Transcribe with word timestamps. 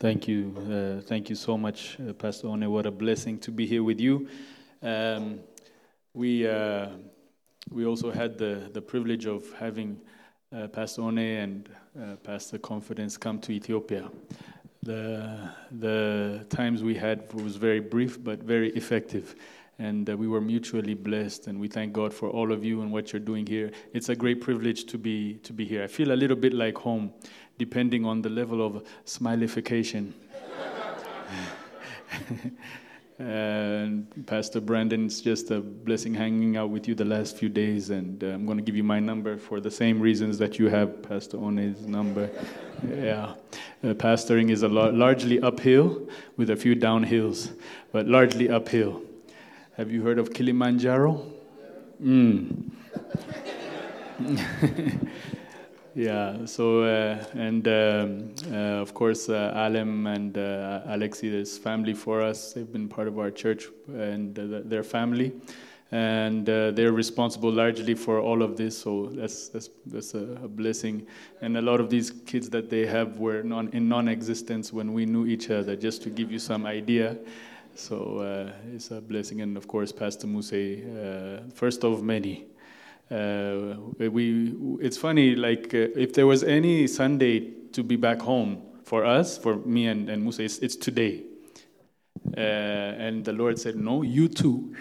Thank 0.00 0.28
you. 0.28 0.54
Uh, 0.56 1.00
thank 1.08 1.28
you 1.28 1.34
so 1.34 1.58
much, 1.58 1.98
uh, 1.98 2.12
Pastor 2.12 2.48
One. 2.48 2.70
What 2.70 2.86
a 2.86 2.90
blessing 2.92 3.36
to 3.40 3.50
be 3.50 3.66
here 3.66 3.82
with 3.82 3.98
you. 3.98 4.28
Um, 4.80 5.40
we, 6.14 6.46
uh, 6.46 6.90
we 7.72 7.84
also 7.84 8.12
had 8.12 8.38
the, 8.38 8.70
the 8.72 8.80
privilege 8.80 9.26
of 9.26 9.52
having 9.54 10.00
uh, 10.54 10.68
Pastor 10.68 11.02
One 11.02 11.18
and 11.18 11.68
uh, 12.00 12.14
Pastor 12.22 12.58
Confidence 12.58 13.16
come 13.16 13.40
to 13.40 13.50
Ethiopia. 13.50 14.08
The, 14.84 15.50
the 15.72 16.46
times 16.48 16.84
we 16.84 16.94
had 16.94 17.32
was 17.32 17.56
very 17.56 17.80
brief 17.80 18.22
but 18.22 18.40
very 18.44 18.70
effective. 18.76 19.34
And 19.80 20.08
we 20.08 20.26
were 20.26 20.40
mutually 20.40 20.94
blessed, 20.94 21.46
and 21.46 21.60
we 21.60 21.68
thank 21.68 21.92
God 21.92 22.12
for 22.12 22.28
all 22.28 22.50
of 22.50 22.64
you 22.64 22.82
and 22.82 22.92
what 22.92 23.12
you're 23.12 23.20
doing 23.20 23.46
here. 23.46 23.70
It's 23.92 24.08
a 24.08 24.16
great 24.16 24.40
privilege 24.40 24.86
to 24.86 24.98
be 24.98 25.34
to 25.44 25.52
be 25.52 25.64
here. 25.64 25.84
I 25.84 25.86
feel 25.86 26.10
a 26.10 26.18
little 26.18 26.36
bit 26.36 26.52
like 26.52 26.76
home 26.78 27.12
depending 27.58 28.04
on 28.04 28.22
the 28.22 28.28
level 28.28 28.64
of 28.64 28.84
smilification. 29.04 30.12
and 33.18 34.06
Pastor 34.26 34.60
Brandon, 34.60 35.06
it's 35.06 35.20
just 35.20 35.50
a 35.50 35.60
blessing 35.60 36.14
hanging 36.14 36.56
out 36.56 36.70
with 36.70 36.86
you 36.86 36.94
the 36.94 37.04
last 37.04 37.36
few 37.36 37.48
days. 37.48 37.90
And 37.90 38.22
uh, 38.22 38.28
I'm 38.28 38.46
going 38.46 38.58
to 38.58 38.62
give 38.62 38.76
you 38.76 38.84
my 38.84 39.00
number 39.00 39.36
for 39.36 39.60
the 39.60 39.70
same 39.70 40.00
reasons 40.00 40.38
that 40.38 40.58
you 40.58 40.68
have 40.68 41.02
Pastor 41.02 41.38
One's 41.38 41.86
number. 41.86 42.30
yeah. 42.88 43.34
Uh, 43.82 43.94
pastoring 43.94 44.50
is 44.50 44.62
a 44.62 44.68
lo- 44.68 44.90
largely 44.90 45.40
uphill 45.40 46.08
with 46.36 46.50
a 46.50 46.56
few 46.56 46.76
downhills, 46.76 47.52
but 47.92 48.06
largely 48.06 48.48
uphill. 48.48 49.02
Have 49.78 49.92
you 49.92 50.02
heard 50.02 50.18
of 50.18 50.34
Kilimanjaro? 50.34 51.24
Mm. 52.02 52.70
Yeah, 55.94 56.44
so, 56.44 56.82
uh, 56.84 57.24
and 57.34 57.66
um, 57.66 58.34
uh, 58.52 58.80
of 58.80 58.94
course, 58.94 59.28
uh, 59.28 59.52
Alem 59.56 60.06
and 60.06 60.38
uh, 60.38 60.82
Alexi, 60.86 61.28
this 61.28 61.58
family 61.58 61.92
for 61.92 62.22
us, 62.22 62.52
they've 62.52 62.72
been 62.72 62.88
part 62.88 63.08
of 63.08 63.18
our 63.18 63.32
church 63.32 63.66
and 63.88 64.32
their 64.36 64.84
family. 64.84 65.32
And 65.90 66.48
uh, 66.48 66.70
they're 66.70 66.92
responsible 66.92 67.50
largely 67.50 67.94
for 67.94 68.20
all 68.20 68.42
of 68.42 68.56
this, 68.56 68.78
so 68.78 69.06
that's, 69.06 69.48
that's, 69.48 69.70
that's 69.86 70.14
a, 70.14 70.38
a, 70.44 70.48
blessing. 70.48 71.04
And 71.40 71.56
a 71.56 71.62
lot 71.62 71.80
of 71.80 71.90
these 71.90 72.12
kids 72.12 72.48
that 72.50 72.70
they 72.70 72.86
have 72.86 73.18
were 73.18 73.42
non, 73.42 73.68
in 73.70 73.88
non 73.88 74.06
existence 74.06 74.72
when 74.72 74.92
we 74.92 75.04
knew 75.04 75.26
each 75.26 75.50
other, 75.50 75.74
just 75.74 76.02
to 76.02 76.10
give 76.10 76.30
you 76.30 76.38
some 76.38 76.64
idea. 76.64 77.16
So 77.78 78.52
it's 78.74 78.90
a 78.90 79.00
blessing. 79.00 79.40
And 79.40 79.56
of 79.56 79.68
course, 79.68 79.92
Pastor 79.92 80.26
Muse, 80.26 80.82
first 81.54 81.84
of 81.84 82.02
many. 82.02 82.46
Uh, 83.10 83.76
we, 83.98 84.54
it's 84.80 84.98
funny, 84.98 85.34
like, 85.34 85.72
uh, 85.72 85.88
if 85.96 86.12
there 86.12 86.26
was 86.26 86.44
any 86.44 86.86
Sunday 86.86 87.40
to 87.72 87.82
be 87.82 87.96
back 87.96 88.20
home 88.20 88.60
for 88.84 89.04
us, 89.04 89.38
for 89.38 89.56
me 89.56 89.86
and, 89.86 90.10
and 90.10 90.22
Musa, 90.22 90.42
it's, 90.42 90.58
it's 90.58 90.76
today. 90.76 91.22
Uh, 92.36 92.40
and 92.40 93.24
the 93.24 93.32
Lord 93.32 93.58
said, 93.58 93.76
No, 93.76 94.02
you 94.02 94.28
too. 94.28 94.74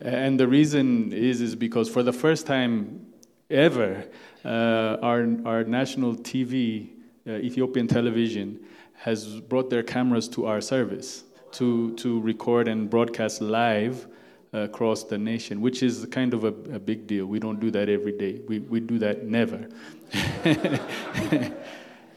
And 0.00 0.40
the 0.40 0.48
reason 0.48 1.12
is, 1.12 1.40
is 1.40 1.54
because 1.54 1.88
for 1.88 2.02
the 2.02 2.12
first 2.12 2.46
time 2.46 3.06
ever, 3.48 4.04
uh, 4.44 4.96
our, 5.02 5.28
our 5.44 5.64
national 5.64 6.16
TV, 6.16 6.90
uh, 7.28 7.32
Ethiopian 7.32 7.86
television, 7.86 8.58
has 8.94 9.38
brought 9.40 9.70
their 9.70 9.82
cameras 9.82 10.28
to 10.30 10.46
our 10.46 10.60
service 10.60 11.24
to, 11.52 11.94
to 11.96 12.20
record 12.20 12.68
and 12.68 12.88
broadcast 12.88 13.40
live 13.40 14.06
across 14.52 15.04
the 15.04 15.16
nation, 15.18 15.60
which 15.60 15.82
is 15.82 16.06
kind 16.10 16.34
of 16.34 16.44
a, 16.44 16.48
a, 16.48 16.78
big 16.78 17.06
deal. 17.06 17.26
We 17.26 17.38
don't 17.38 17.60
do 17.60 17.70
that 17.70 17.88
every 17.88 18.12
day. 18.12 18.40
We, 18.48 18.58
we 18.58 18.80
do 18.80 18.98
that 18.98 19.24
never. 19.24 19.68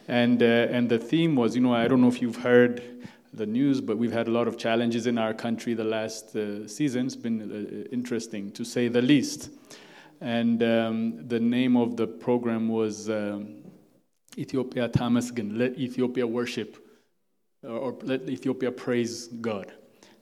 and, 0.07 0.41
uh, 0.41 0.45
and 0.45 0.89
the 0.89 0.97
theme 0.97 1.35
was, 1.35 1.55
you 1.55 1.61
know, 1.61 1.73
I 1.73 1.87
don't 1.87 2.01
know 2.01 2.07
if 2.07 2.21
you've 2.21 2.37
heard 2.37 2.81
the 3.33 3.45
news, 3.45 3.81
but 3.81 3.97
we've 3.97 4.11
had 4.11 4.27
a 4.27 4.31
lot 4.31 4.47
of 4.47 4.57
challenges 4.57 5.07
in 5.07 5.17
our 5.17 5.33
country 5.33 5.73
the 5.73 5.83
last 5.83 6.35
uh, 6.35 6.67
season. 6.67 7.05
It's 7.05 7.15
been 7.15 7.41
uh, 7.41 7.93
interesting, 7.93 8.51
to 8.53 8.63
say 8.63 8.87
the 8.87 9.01
least. 9.01 9.51
And 10.21 10.63
um, 10.63 11.27
the 11.27 11.39
name 11.39 11.75
of 11.75 11.97
the 11.97 12.07
program 12.07 12.67
was 12.67 13.09
um, 13.09 13.63
Ethiopia 14.37 14.89
Tamasgen, 14.89 15.57
Let 15.57 15.77
Ethiopia 15.77 16.25
Worship, 16.25 16.82
or 17.63 17.95
Let 18.01 18.27
Ethiopia 18.29 18.71
Praise 18.71 19.27
God. 19.27 19.71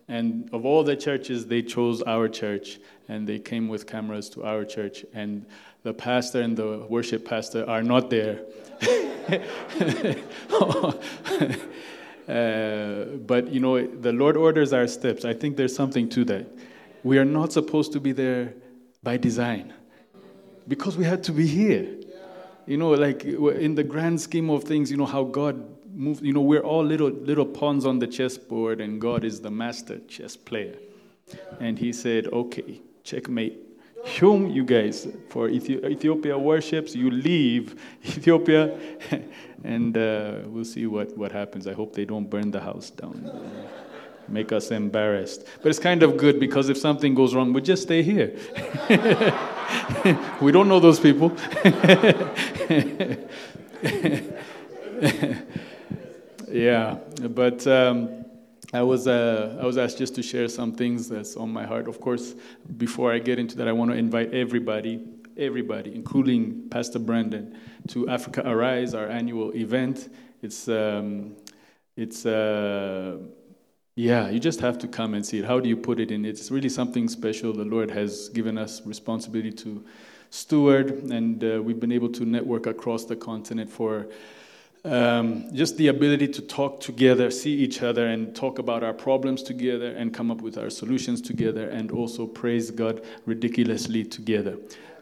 And 0.07 0.49
of 0.51 0.65
all 0.65 0.83
the 0.83 0.95
churches, 0.95 1.45
they 1.45 1.61
chose 1.61 2.01
our 2.01 2.27
church 2.27 2.79
and 3.07 3.25
they 3.27 3.39
came 3.39 3.67
with 3.67 3.87
cameras 3.87 4.29
to 4.31 4.43
our 4.43 4.65
church. 4.65 5.05
And 5.13 5.45
the 5.83 5.93
pastor 5.93 6.41
and 6.41 6.57
the 6.57 6.85
worship 6.89 7.25
pastor 7.25 7.67
are 7.69 7.81
not 7.81 8.09
there. 8.09 8.41
uh, 12.27 13.03
but 13.25 13.47
you 13.49 13.59
know, 13.59 13.85
the 13.87 14.11
Lord 14.11 14.37
orders 14.37 14.73
our 14.73 14.87
steps. 14.87 15.23
I 15.23 15.33
think 15.33 15.57
there's 15.57 15.75
something 15.75 16.09
to 16.09 16.25
that. 16.25 16.47
We 17.03 17.17
are 17.17 17.25
not 17.25 17.53
supposed 17.53 17.93
to 17.93 17.99
be 17.99 18.11
there 18.11 18.53
by 19.01 19.17
design 19.17 19.73
because 20.67 20.97
we 20.97 21.05
had 21.05 21.23
to 21.23 21.31
be 21.31 21.47
here. 21.47 21.87
You 22.67 22.77
know, 22.77 22.91
like 22.91 23.23
in 23.23 23.75
the 23.75 23.83
grand 23.83 24.21
scheme 24.21 24.49
of 24.49 24.63
things, 24.63 24.91
you 24.91 24.97
know, 24.97 25.05
how 25.05 25.23
God 25.23 25.80
move. 25.93 26.23
You 26.23 26.33
know, 26.33 26.41
we're 26.41 26.61
all 26.61 26.83
little 26.83 27.09
little 27.09 27.45
pawns 27.45 27.85
on 27.85 27.99
the 27.99 28.07
chessboard, 28.07 28.81
and 28.81 28.99
God 28.99 29.23
is 29.23 29.41
the 29.41 29.51
master 29.51 29.99
chess 30.07 30.35
player. 30.35 30.75
And 31.59 31.77
He 31.77 31.93
said, 31.93 32.27
"Okay, 32.27 32.81
checkmate. 33.03 33.57
Whom 34.19 34.49
you 34.49 34.63
guys 34.63 35.07
for 35.29 35.47
Ethiopia 35.47 36.37
worships, 36.37 36.95
you 36.95 37.11
leave 37.11 37.79
Ethiopia, 38.05 38.79
and 39.63 39.95
uh, 39.95 40.39
we'll 40.45 40.65
see 40.65 40.87
what 40.87 41.15
what 41.17 41.31
happens. 41.31 41.67
I 41.67 41.73
hope 41.73 41.93
they 41.93 42.05
don't 42.05 42.29
burn 42.29 42.51
the 42.51 42.61
house 42.61 42.89
down." 42.89 43.31
make 44.27 44.51
us 44.53 44.71
embarrassed. 44.71 45.45
But 45.61 45.69
it's 45.69 45.79
kind 45.79 46.03
of 46.03 46.15
good 46.15 46.39
because 46.39 46.69
if 46.69 46.77
something 46.77 47.13
goes 47.13 47.35
wrong, 47.35 47.51
we 47.51 47.61
just 47.61 47.83
stay 47.83 48.01
here. 48.01 48.33
we 50.41 50.53
don't 50.53 50.69
know 50.69 50.79
those 50.79 50.99
people. 51.01 51.35
Yeah, 56.51 56.97
but 57.29 57.65
um, 57.65 58.25
I 58.73 58.81
was 58.81 59.07
uh, 59.07 59.57
I 59.61 59.65
was 59.65 59.77
asked 59.77 59.97
just 59.97 60.15
to 60.15 60.23
share 60.23 60.47
some 60.49 60.73
things 60.73 61.07
that's 61.07 61.37
on 61.37 61.49
my 61.51 61.65
heart. 61.65 61.87
Of 61.87 62.01
course, 62.01 62.35
before 62.77 63.13
I 63.13 63.19
get 63.19 63.39
into 63.39 63.55
that, 63.57 63.67
I 63.67 63.71
want 63.71 63.91
to 63.91 63.97
invite 63.97 64.33
everybody, 64.33 65.01
everybody, 65.37 65.95
including 65.95 66.67
Pastor 66.69 66.99
Brandon, 66.99 67.57
to 67.89 68.09
Africa 68.09 68.43
Arise, 68.45 68.93
our 68.93 69.07
annual 69.07 69.55
event. 69.55 70.09
It's 70.41 70.67
um, 70.67 71.35
it's. 71.95 72.25
Uh, 72.25 73.17
yeah, 73.95 74.29
you 74.29 74.39
just 74.39 74.61
have 74.61 74.77
to 74.79 74.87
come 74.87 75.13
and 75.13 75.25
see 75.25 75.39
it. 75.39 75.45
How 75.45 75.59
do 75.59 75.67
you 75.67 75.75
put 75.75 75.99
it 75.99 76.11
in? 76.11 76.23
It's 76.23 76.49
really 76.49 76.69
something 76.69 77.09
special. 77.09 77.51
The 77.51 77.65
Lord 77.65 77.91
has 77.91 78.29
given 78.29 78.57
us 78.57 78.81
responsibility 78.85 79.51
to 79.51 79.83
steward, 80.29 80.91
and 81.11 81.43
uh, 81.43 81.61
we've 81.61 81.79
been 81.79 81.91
able 81.91 82.09
to 82.13 82.25
network 82.25 82.67
across 82.67 83.03
the 83.03 83.17
continent 83.17 83.69
for 83.69 84.07
um, 84.83 85.53
just 85.53 85.77
the 85.77 85.89
ability 85.89 86.27
to 86.29 86.41
talk 86.41 86.79
together, 86.79 87.29
see 87.29 87.53
each 87.53 87.83
other, 87.83 88.07
and 88.07 88.35
talk 88.35 88.59
about 88.59 88.83
our 88.83 88.93
problems 88.93 89.43
together, 89.43 89.91
and 89.91 90.13
come 90.13 90.31
up 90.31 90.41
with 90.41 90.57
our 90.57 90.69
solutions 90.69 91.21
together, 91.21 91.69
and 91.69 91.91
also 91.91 92.25
praise 92.25 92.71
God 92.71 93.01
ridiculously 93.25 94.03
together. 94.03 94.57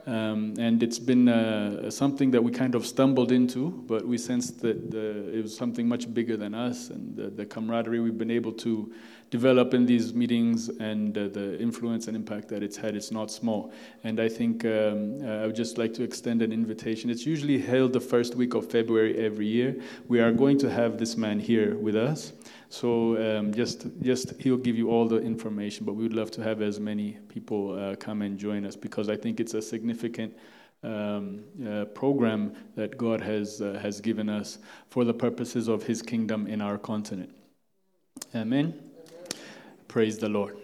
Um, 0.10 0.56
and 0.58 0.82
it's 0.82 0.98
been 0.98 1.30
uh, 1.30 1.92
something 1.92 2.32
that 2.32 2.44
we 2.44 2.52
kind 2.52 2.74
of 2.74 2.84
stumbled 2.88 3.32
into, 3.32 3.70
but 3.86 4.08
we 4.08 4.18
sensed 4.18 4.60
that 4.62 4.90
the, 4.90 5.32
it 5.32 5.44
was 5.44 5.56
something 5.56 5.88
much 5.88 6.12
bigger 6.12 6.36
than 6.36 6.56
us, 6.56 6.90
and 6.90 7.16
the, 7.16 7.30
the 7.30 7.46
camaraderie 7.46 8.00
we've 8.00 8.18
been 8.18 8.32
able 8.32 8.52
to 8.54 8.92
develop 9.30 9.76
in 9.76 9.86
these 9.86 10.12
meetings 10.16 10.70
and 10.80 11.16
uh, 11.16 11.28
the 11.28 11.60
influence 11.60 12.08
and 12.08 12.16
impact 12.16 12.48
that 12.48 12.64
it's 12.64 12.76
had, 12.76 12.96
it's 12.96 13.12
not 13.12 13.30
small. 13.30 13.72
And 14.04 14.20
I 14.20 14.30
think 14.30 14.66
um, 14.66 15.24
uh, 15.24 15.44
I 15.44 15.46
would 15.46 15.56
just 15.56 15.78
like 15.78 15.94
to 15.94 16.04
extend 16.04 16.42
an 16.42 16.52
invitation. 16.52 17.12
It's 17.12 17.28
usually 17.28 17.60
held 17.60 17.94
the 17.94 18.00
first 18.00 18.34
week 18.34 18.56
of 18.56 18.68
February 18.68 19.16
every 19.24 19.46
year. 19.46 19.80
We 20.08 20.22
are 20.22 20.32
going 20.32 20.58
to 20.60 20.72
have 20.72 20.98
this 20.98 21.18
man 21.18 21.40
here 21.40 21.76
with 21.76 21.96
us. 21.96 22.34
So 22.70 23.18
um, 23.18 23.54
just, 23.54 23.88
just 24.02 24.40
he'll 24.40 24.58
give 24.58 24.78
you 24.78 24.90
all 24.90 25.08
the 25.08 25.18
information, 25.18 25.86
but 25.86 25.94
we 25.94 26.04
would 26.04 26.14
love 26.14 26.30
to 26.32 26.44
have 26.44 26.62
as 26.62 26.80
many 26.80 27.18
people 27.28 27.78
uh, 27.78 27.96
come 27.96 28.22
and 28.22 28.38
join 28.38 28.64
us 28.64 28.76
because 28.76 29.10
I 29.10 29.16
think 29.16 29.40
it's 29.40 29.56
a 29.56 29.62
significant 29.62 30.38
um, 30.84 31.44
uh, 31.68 31.86
program 31.86 32.54
that 32.76 32.98
God 32.98 33.22
has, 33.22 33.60
uh, 33.60 33.80
has 33.82 34.00
given 34.00 34.30
us 34.30 34.60
for 34.88 35.04
the 35.04 35.14
purposes 35.14 35.68
of 35.68 35.84
His 35.84 36.02
kingdom 36.02 36.46
in 36.46 36.62
our 36.62 36.78
continent. 36.78 37.34
Amen. 38.36 38.74
Praise 39.88 40.20
the 40.20 40.30
Lord. 40.30 40.56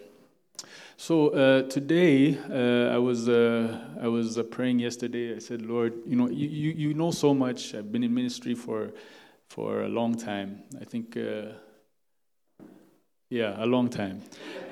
So 0.98 1.30
uh, 1.30 1.64
today, 1.64 2.38
uh, 2.50 2.94
I 2.94 2.98
was 2.98 3.28
uh, 3.28 3.82
I 4.02 4.08
was 4.08 4.38
uh, 4.38 4.44
praying 4.44 4.80
yesterday. 4.80 5.36
I 5.36 5.40
said, 5.40 5.62
Lord, 5.62 5.94
you 6.06 6.16
know, 6.16 6.30
you, 6.30 6.48
you, 6.48 6.72
you 6.72 6.94
know 6.94 7.12
so 7.12 7.34
much. 7.34 7.76
I've 7.76 7.92
been 7.92 8.04
in 8.04 8.14
ministry 8.14 8.56
for 8.56 8.94
for 9.50 9.84
a 9.84 9.90
long 9.90 10.16
time. 10.16 10.64
I 10.80 10.86
think, 10.86 11.18
uh, 11.18 11.54
yeah, 13.36 13.64
a 13.64 13.66
long 13.66 13.90
time, 13.90 14.22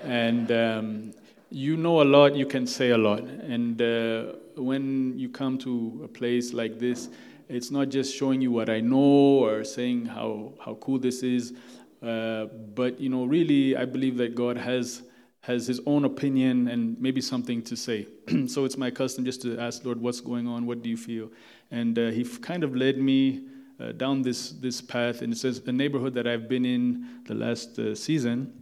and 0.04 0.50
um, 0.51 1.13
you 1.50 1.75
know 1.75 2.01
a 2.01 2.07
lot. 2.15 2.33
You 2.36 2.45
can 2.45 2.65
say 2.65 2.92
a 2.92 2.98
lot, 2.98 3.19
and 3.19 3.81
uh, 3.81 4.33
when 4.56 5.19
you 5.19 5.27
come 5.27 5.57
to 5.60 6.01
a 6.06 6.07
place 6.07 6.54
like 6.54 6.80
this, 6.80 7.10
It's 7.50 7.71
not 7.71 7.89
just 7.89 8.15
showing 8.15 8.42
you 8.42 8.51
what 8.51 8.69
I 8.69 8.80
know 8.80 9.44
or 9.44 9.63
saying 9.63 10.06
how, 10.06 10.54
how 10.63 10.75
cool 10.75 10.98
this 10.98 11.24
is, 11.24 11.54
uh, 12.01 12.45
but 12.74 13.00
you 13.00 13.10
know, 13.10 13.25
really, 13.25 13.75
I 13.75 13.86
believe 13.86 14.18
that 14.18 14.33
God 14.33 14.57
has 14.57 15.04
has 15.42 15.68
his 15.68 15.81
own 15.86 16.06
opinion 16.06 16.69
and 16.69 16.98
maybe 17.01 17.19
something 17.19 17.62
to 17.62 17.75
say. 17.75 18.07
so 18.48 18.63
it's 18.63 18.77
my 18.77 18.89
custom 18.89 19.25
just 19.25 19.42
to 19.42 19.60
ask 19.60 19.83
Lord, 19.83 20.00
what's 20.00 20.21
going 20.21 20.48
on? 20.48 20.65
What 20.65 20.81
do 20.81 20.89
you 20.89 20.95
feel? 20.95 21.30
And 21.69 22.00
uh, 22.00 22.12
he 22.12 22.24
kind 22.24 22.63
of 22.63 22.74
led 22.75 22.98
me 22.98 23.44
uh, 23.80 23.92
down 23.94 24.22
this 24.22 24.52
this 24.52 24.81
path, 24.81 25.22
and 25.22 25.34
it 25.34 25.38
says 25.38 25.62
a 25.66 25.72
neighborhood 25.72 26.14
that 26.14 26.28
I've 26.28 26.48
been 26.48 26.66
in 26.66 27.22
the 27.25 27.34
last 27.34 27.80
uh, 27.80 27.96
season, 27.96 28.54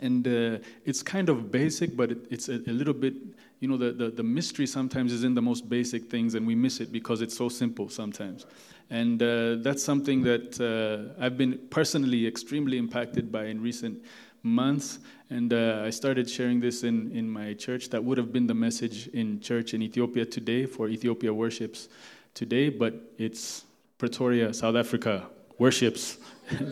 and 0.00 0.26
uh, 0.26 0.58
it's 0.84 1.02
kind 1.02 1.28
of 1.28 1.50
basic, 1.50 1.96
but 1.96 2.12
it, 2.12 2.26
it's 2.30 2.48
a, 2.48 2.56
a 2.66 2.72
little 2.72 2.94
bit 2.94 3.14
you 3.60 3.68
know, 3.68 3.76
the, 3.76 3.90
the, 3.90 4.10
the, 4.10 4.22
mystery 4.22 4.66
sometimes 4.66 5.12
is 5.12 5.24
in 5.24 5.34
the 5.34 5.42
most 5.42 5.68
basic 5.68 6.08
things, 6.08 6.34
and 6.34 6.46
we 6.46 6.54
miss 6.54 6.80
it 6.80 6.92
because 6.92 7.20
it's 7.20 7.36
so 7.36 7.48
simple 7.48 7.88
sometimes. 7.88 8.46
And 8.90 9.22
uh, 9.22 9.56
that's 9.56 9.82
something 9.82 10.22
that 10.22 10.60
uh, 10.60 11.20
I've 11.22 11.36
been 11.36 11.58
personally 11.70 12.26
extremely 12.26 12.78
impacted 12.78 13.32
by 13.32 13.46
in 13.46 13.60
recent 13.60 14.04
months. 14.42 15.00
And 15.30 15.52
uh, 15.52 15.82
I 15.84 15.90
started 15.90 16.30
sharing 16.30 16.60
this 16.60 16.84
in, 16.84 17.10
in 17.12 17.28
my 17.28 17.52
church. 17.54 17.90
That 17.90 18.02
would 18.02 18.16
have 18.16 18.32
been 18.32 18.46
the 18.46 18.54
message 18.54 19.08
in 19.08 19.40
church 19.40 19.74
in 19.74 19.82
Ethiopia 19.82 20.24
today 20.24 20.64
for 20.64 20.88
Ethiopia 20.88 21.34
worships 21.34 21.88
today, 22.34 22.68
but 22.68 22.94
it's 23.18 23.64
Pretoria, 23.98 24.54
South 24.54 24.76
Africa 24.76 25.26
worships 25.58 26.18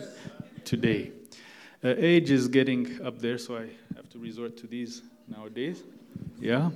today. 0.63 1.11
Uh, 1.83 1.93
age 1.97 2.31
is 2.31 2.47
getting 2.47 2.99
up 3.05 3.19
there, 3.19 3.37
so 3.37 3.57
I 3.57 3.67
have 3.95 4.09
to 4.11 4.17
resort 4.17 4.55
to 4.57 4.67
these 4.67 5.03
nowadays. 5.27 5.83
Yeah. 6.39 6.71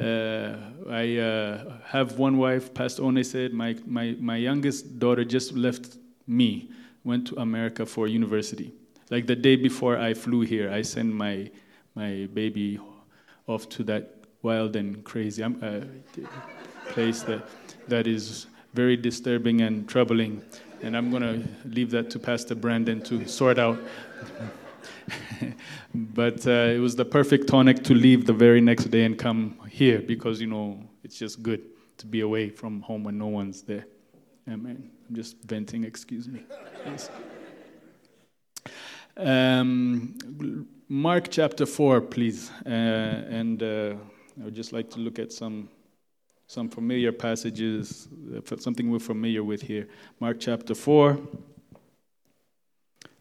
Uh, 0.00 0.56
I 0.90 1.18
uh, 1.18 1.76
have 1.84 2.18
one 2.18 2.38
wife, 2.38 2.72
Pastor 2.72 3.04
One 3.04 3.22
said, 3.22 3.52
my, 3.52 3.76
my, 3.86 4.16
my 4.18 4.36
youngest 4.36 4.98
daughter 4.98 5.24
just 5.24 5.52
left 5.52 5.98
me, 6.26 6.70
went 7.04 7.26
to 7.28 7.40
America 7.40 7.84
for 7.84 8.08
university. 8.08 8.72
Like 9.10 9.26
the 9.26 9.36
day 9.36 9.56
before 9.56 9.98
I 9.98 10.14
flew 10.14 10.40
here, 10.40 10.72
I 10.72 10.82
sent 10.82 11.12
my, 11.12 11.50
my 11.94 12.28
baby 12.32 12.80
off 13.46 13.68
to 13.70 13.84
that 13.84 14.24
wild 14.40 14.74
and 14.74 15.04
crazy 15.04 15.42
uh, 15.42 15.82
place 16.88 17.22
that, 17.24 17.46
that 17.88 18.06
is 18.06 18.46
very 18.74 18.96
disturbing 18.96 19.60
and 19.60 19.88
troubling. 19.88 20.42
And 20.82 20.96
I'm 20.96 21.10
going 21.10 21.22
to 21.22 21.68
leave 21.68 21.90
that 21.90 22.10
to 22.10 22.18
Pastor 22.18 22.54
Brandon 22.54 23.00
to 23.02 23.26
sort 23.28 23.58
out. 23.58 23.78
but 25.94 26.46
uh, 26.46 26.50
it 26.50 26.80
was 26.80 26.96
the 26.96 27.04
perfect 27.04 27.48
tonic 27.48 27.84
to 27.84 27.94
leave 27.94 28.26
the 28.26 28.32
very 28.32 28.60
next 28.60 28.86
day 28.86 29.04
and 29.04 29.18
come 29.18 29.58
here 29.70 30.00
because, 30.00 30.40
you 30.40 30.46
know, 30.46 30.82
it's 31.04 31.18
just 31.18 31.42
good 31.42 31.62
to 31.98 32.06
be 32.06 32.20
away 32.20 32.48
from 32.48 32.80
home 32.82 33.04
when 33.04 33.18
no 33.18 33.28
one's 33.28 33.62
there. 33.62 33.86
Amen. 34.48 34.90
I'm 35.08 35.14
just 35.14 35.36
venting, 35.44 35.84
excuse 35.84 36.26
me. 36.26 36.42
Yes. 36.84 37.10
Um, 39.16 40.66
Mark 40.88 41.28
chapter 41.30 41.66
4, 41.66 42.00
please. 42.00 42.50
Uh, 42.66 42.68
and 42.68 43.62
uh, 43.62 43.94
I 44.40 44.44
would 44.44 44.54
just 44.54 44.72
like 44.72 44.90
to 44.90 44.98
look 44.98 45.18
at 45.18 45.32
some 45.32 45.68
some 46.52 46.68
familiar 46.68 47.12
passages, 47.12 48.08
uh, 48.36 48.56
something 48.58 48.90
we're 48.90 48.98
familiar 48.98 49.42
with 49.42 49.62
here. 49.62 49.88
Mark 50.20 50.36
chapter 50.38 50.74
4. 50.74 51.18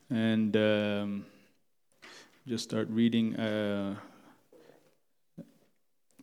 And 0.09 0.57
um, 0.57 1.25
just 2.45 2.65
start 2.65 2.89
reading 2.89 3.37
uh, 3.37 3.95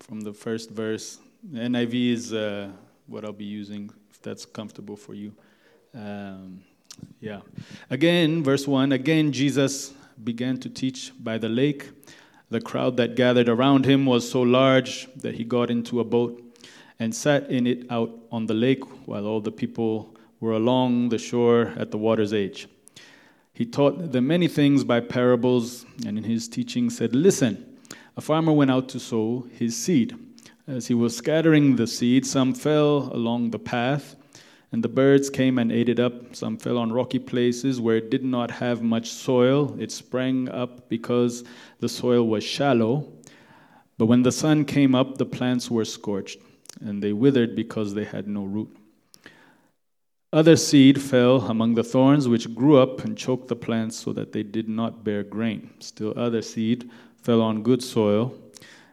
from 0.01 0.21
the 0.21 0.35
first 0.35 0.69
verse. 0.69 1.17
The 1.51 1.61
NIV 1.61 2.13
is 2.13 2.35
uh, 2.35 2.69
what 3.07 3.25
I'll 3.25 3.33
be 3.33 3.47
using, 3.47 3.91
if 4.11 4.21
that's 4.21 4.45
comfortable 4.45 4.97
for 4.97 5.15
you. 5.15 5.33
Um, 5.95 6.61
yeah. 7.21 7.41
Again, 7.89 8.45
verse 8.45 8.69
1 8.69 8.93
Again, 8.93 9.33
Jesus 9.33 9.95
began 10.23 10.59
to 10.59 10.69
teach 10.69 11.13
by 11.19 11.39
the 11.39 11.49
lake. 11.49 11.89
The 12.51 12.61
crowd 12.61 12.99
that 12.99 13.17
gathered 13.17 13.49
around 13.49 13.87
him 13.87 14.05
was 14.05 14.31
so 14.31 14.43
large 14.43 15.09
that 15.17 15.37
he 15.37 15.45
got 15.45 15.71
into 15.71 16.01
a 16.01 16.05
boat 16.05 16.45
and 16.99 17.15
sat 17.15 17.51
in 17.51 17.67
it 17.67 17.87
out 17.91 18.11
on 18.31 18.47
the 18.47 18.55
lake 18.55 18.83
while 19.07 19.27
all 19.27 19.41
the 19.41 19.53
people 19.53 20.17
were 20.41 20.53
along 20.53 21.09
the 21.09 21.19
shore 21.19 21.73
at 21.77 21.91
the 21.91 21.99
water's 21.99 22.33
edge. 22.33 22.69
He 23.53 23.67
taught 23.67 24.13
them 24.13 24.27
many 24.27 24.47
things 24.47 24.85
by 24.85 25.01
parables, 25.01 25.85
and 26.07 26.17
in 26.17 26.25
his 26.25 26.49
teaching 26.49 26.91
said, 26.91 27.15
Listen, 27.15 27.79
a 28.17 28.21
farmer 28.21 28.53
went 28.53 28.71
out 28.71 28.89
to 28.91 29.01
sow 29.01 29.47
his 29.53 29.77
seed. 29.77 30.17
As 30.69 30.87
he 30.87 30.95
was 30.95 31.17
scattering 31.17 31.77
the 31.77 31.87
seed, 31.87 32.27
some 32.27 32.55
fell 32.55 33.11
along 33.13 33.51
the 33.51 33.59
path, 33.59 34.17
and 34.71 34.85
the 34.85 34.89
birds 34.89 35.31
came 35.31 35.59
and 35.59 35.73
ate 35.73 35.89
it 35.89 35.99
up. 35.99 36.37
Some 36.37 36.59
fell 36.59 36.79
on 36.79 36.93
rocky 36.93 37.19
places 37.19 37.81
where 37.81 37.97
it 37.97 38.11
did 38.11 38.23
not 38.23 38.51
have 38.51 38.83
much 38.83 39.11
soil. 39.11 39.75
It 39.81 39.91
sprang 39.91 40.49
up 40.51 40.89
because 40.89 41.43
the 41.81 41.89
soil 41.89 42.27
was 42.27 42.45
shallow. 42.45 43.11
But 43.97 44.07
when 44.07 44.23
the 44.23 44.31
sun 44.33 44.65
came 44.67 44.95
up, 44.95 45.17
the 45.17 45.27
plants 45.27 45.71
were 45.71 45.85
scorched, 45.85 46.39
and 46.81 47.03
they 47.03 47.13
withered 47.13 47.57
because 47.57 47.95
they 47.95 48.05
had 48.05 48.27
no 48.29 48.45
root. 48.45 48.77
Other 50.33 50.57
seed 50.57 51.01
fell 51.01 51.43
among 51.43 51.75
the 51.75 51.83
thorns, 51.83 52.29
which 52.29 52.55
grew 52.55 52.77
up 52.77 53.05
and 53.05 53.17
choked 53.17 53.49
the 53.49 53.57
plants 53.57 53.97
so 53.97 54.13
that 54.13 54.33
they 54.33 54.43
did 54.43 54.69
not 54.69 55.03
bear 55.03 55.23
grain. 55.23 55.71
Still, 55.81 56.13
other 56.17 56.43
seed 56.43 56.91
fell 57.23 57.41
on 57.41 57.63
good 57.63 57.83
soil, 57.83 58.35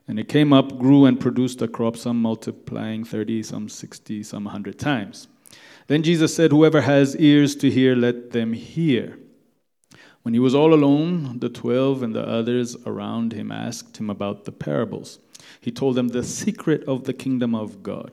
and 0.07 0.17
it 0.17 0.29
came 0.29 0.53
up, 0.53 0.77
grew, 0.77 1.05
and 1.05 1.19
produced 1.19 1.61
a 1.61 1.67
crop, 1.67 1.97
some 1.97 2.21
multiplying 2.21 3.03
30, 3.03 3.43
some 3.43 3.67
60, 3.67 4.23
some 4.23 4.45
100 4.45 4.79
times. 4.79 5.27
Then 5.87 6.03
Jesus 6.03 6.33
said, 6.33 6.51
Whoever 6.51 6.81
has 6.81 7.15
ears 7.17 7.55
to 7.57 7.69
hear, 7.69 7.95
let 7.95 8.31
them 8.31 8.53
hear. 8.53 9.19
When 10.23 10.33
he 10.33 10.39
was 10.39 10.55
all 10.55 10.73
alone, 10.73 11.39
the 11.39 11.49
twelve 11.49 12.01
and 12.01 12.15
the 12.15 12.27
others 12.27 12.75
around 12.87 13.33
him 13.33 13.51
asked 13.51 13.97
him 13.97 14.09
about 14.09 14.45
the 14.45 14.51
parables. 14.51 15.19
He 15.59 15.71
told 15.71 15.95
them, 15.95 16.09
The 16.09 16.24
secret 16.24 16.83
of 16.86 17.03
the 17.03 17.13
kingdom 17.13 17.56
of 17.56 17.83
God 17.83 18.12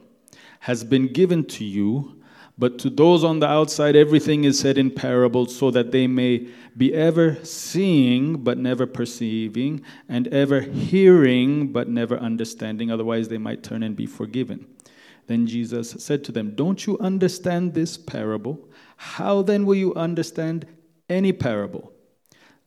has 0.61 0.85
been 0.85 1.13
given 1.13 1.45
to 1.47 1.65
you 1.65 2.23
but 2.59 2.79
to 2.81 2.91
those 2.91 3.25
on 3.25 3.41
the 3.41 3.49
outside, 3.49 3.97
everything 3.97 4.45
is 4.45 4.59
said 4.59 4.77
in 4.77 4.91
parables, 4.91 5.57
so 5.57 5.71
that 5.71 5.91
they 5.91 6.07
may 6.07 6.49
be 6.77 6.93
ever 6.93 7.43
seeing 7.45 8.45
but 8.45 8.59
never 8.59 8.87
perceiving, 8.87 9.83
and 10.09 10.29
ever 10.29 10.61
hearing 10.61 11.73
but 11.73 11.89
never 11.89 12.17
understanding. 12.19 12.91
Otherwise, 12.91 13.29
they 13.29 13.39
might 13.39 13.63
turn 13.63 13.83
and 13.83 13.97
be 13.97 14.07
forgiven. 14.07 14.67
Then 15.29 15.47
Jesus 15.47 15.91
said 15.99 16.25
to 16.25 16.33
them, 16.33 16.55
Don't 16.55 16.87
you 16.87 16.99
understand 16.99 17.73
this 17.73 17.97
parable? 17.97 18.69
How 18.97 19.43
then 19.43 19.65
will 19.65 19.75
you 19.75 19.95
understand 19.95 20.67
any 21.09 21.33
parable? 21.33 21.93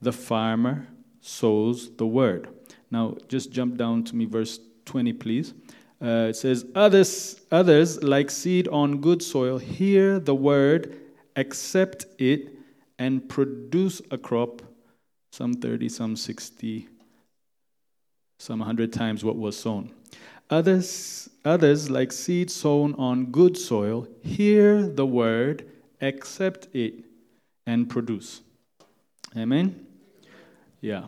The 0.01 0.11
farmer 0.11 0.87
sows 1.21 1.95
the 1.95 2.07
word. 2.07 2.49
Now, 2.91 3.17
just 3.27 3.51
jump 3.51 3.77
down 3.77 4.03
to 4.05 4.15
me, 4.15 4.25
verse 4.25 4.59
20, 4.85 5.13
please. 5.13 5.53
Uh, 6.01 6.27
it 6.29 6.35
says, 6.35 6.65
others, 6.75 7.41
others, 7.51 8.03
like 8.03 8.29
seed 8.29 8.67
on 8.67 9.01
good 9.01 9.21
soil, 9.21 9.57
hear 9.57 10.19
the 10.19 10.35
word, 10.35 10.99
accept 11.35 12.05
it, 12.17 12.49
and 12.99 13.27
produce 13.27 14.01
a 14.11 14.17
crop, 14.17 14.61
some 15.31 15.53
30, 15.53 15.89
some 15.89 16.15
60, 16.15 16.87
some 18.39 18.59
100 18.59 18.93
times 18.93 19.23
what 19.23 19.35
was 19.35 19.57
sown. 19.57 19.91
Others, 20.49 21.29
others, 21.43 21.89
like 21.89 22.11
seed 22.11 22.51
sown 22.51 22.93
on 22.95 23.25
good 23.31 23.57
soil, 23.57 24.07
hear 24.21 24.87
the 24.87 25.05
word, 25.05 25.65
accept 26.01 26.67
it, 26.73 27.05
and 27.65 27.89
produce. 27.89 28.41
Amen? 29.35 29.87
Yeah. 30.81 31.05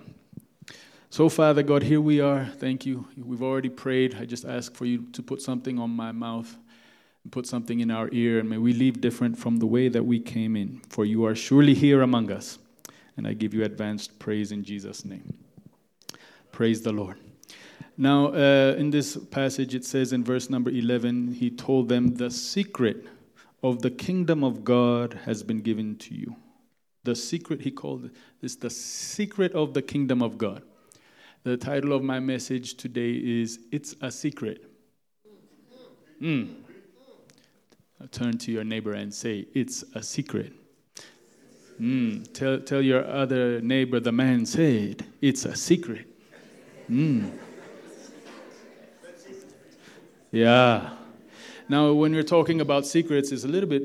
So, 1.17 1.29
Father 1.29 1.63
God, 1.63 1.81
here 1.81 1.99
we 1.99 2.21
are. 2.21 2.45
Thank 2.45 2.85
you. 2.85 3.07
We've 3.17 3.41
already 3.41 3.69
prayed. 3.69 4.13
I 4.13 4.25
just 4.25 4.45
ask 4.45 4.75
for 4.75 4.85
you 4.85 5.07
to 5.13 5.23
put 5.23 5.41
something 5.41 5.79
on 5.79 5.89
my 5.89 6.11
mouth 6.11 6.55
and 7.23 7.31
put 7.33 7.47
something 7.47 7.79
in 7.79 7.89
our 7.89 8.07
ear, 8.11 8.37
and 8.37 8.47
may 8.47 8.59
we 8.59 8.71
leave 8.71 9.01
different 9.01 9.35
from 9.35 9.57
the 9.57 9.65
way 9.65 9.89
that 9.89 10.03
we 10.03 10.19
came 10.19 10.55
in. 10.55 10.79
For 10.89 11.05
you 11.05 11.25
are 11.25 11.33
surely 11.33 11.73
here 11.73 12.03
among 12.03 12.31
us. 12.31 12.59
And 13.17 13.27
I 13.27 13.33
give 13.33 13.55
you 13.55 13.63
advanced 13.63 14.19
praise 14.19 14.51
in 14.51 14.63
Jesus' 14.63 15.05
name. 15.05 15.33
Praise 16.51 16.83
the 16.83 16.91
Lord. 16.91 17.17
Now, 17.97 18.27
uh, 18.27 18.75
in 18.77 18.91
this 18.91 19.17
passage, 19.17 19.73
it 19.73 19.85
says 19.85 20.13
in 20.13 20.23
verse 20.23 20.51
number 20.51 20.69
11, 20.69 21.33
he 21.33 21.49
told 21.49 21.89
them, 21.89 22.13
The 22.13 22.29
secret 22.29 23.07
of 23.63 23.81
the 23.81 23.89
kingdom 23.89 24.43
of 24.43 24.63
God 24.63 25.19
has 25.25 25.41
been 25.41 25.61
given 25.61 25.95
to 25.95 26.13
you. 26.13 26.35
The 27.05 27.15
secret, 27.15 27.61
he 27.61 27.71
called 27.71 28.11
this 28.39 28.55
the 28.55 28.69
secret 28.69 29.53
of 29.53 29.73
the 29.73 29.81
kingdom 29.81 30.21
of 30.21 30.37
God. 30.37 30.61
The 31.47 31.55
title 31.55 31.93
of 31.93 32.03
my 32.03 32.19
message 32.19 32.75
today 32.75 33.11
is 33.11 33.59
It's 33.71 33.95
a 34.01 34.11
Secret. 34.11 34.69
Mm. 36.21 36.55
Turn 38.11 38.37
to 38.39 38.51
your 38.51 38.65
neighbor 38.65 38.91
and 38.91 39.13
say, 39.13 39.47
It's 39.53 39.85
a 39.95 40.03
secret. 40.03 40.51
Mm. 41.79 42.33
Tell, 42.33 42.59
tell 42.59 42.81
your 42.81 43.07
other 43.07 43.61
neighbor, 43.61 44.01
the 44.01 44.11
man 44.11 44.45
said, 44.45 45.05
It's 45.21 45.45
a 45.45 45.55
secret. 45.55 46.05
Mm. 46.91 47.31
Yeah. 50.33 50.89
Now, 51.69 51.93
when 51.93 52.13
you're 52.13 52.23
talking 52.23 52.59
about 52.59 52.85
secrets, 52.85 53.31
it's 53.31 53.45
a 53.45 53.47
little 53.47 53.69
bit, 53.69 53.83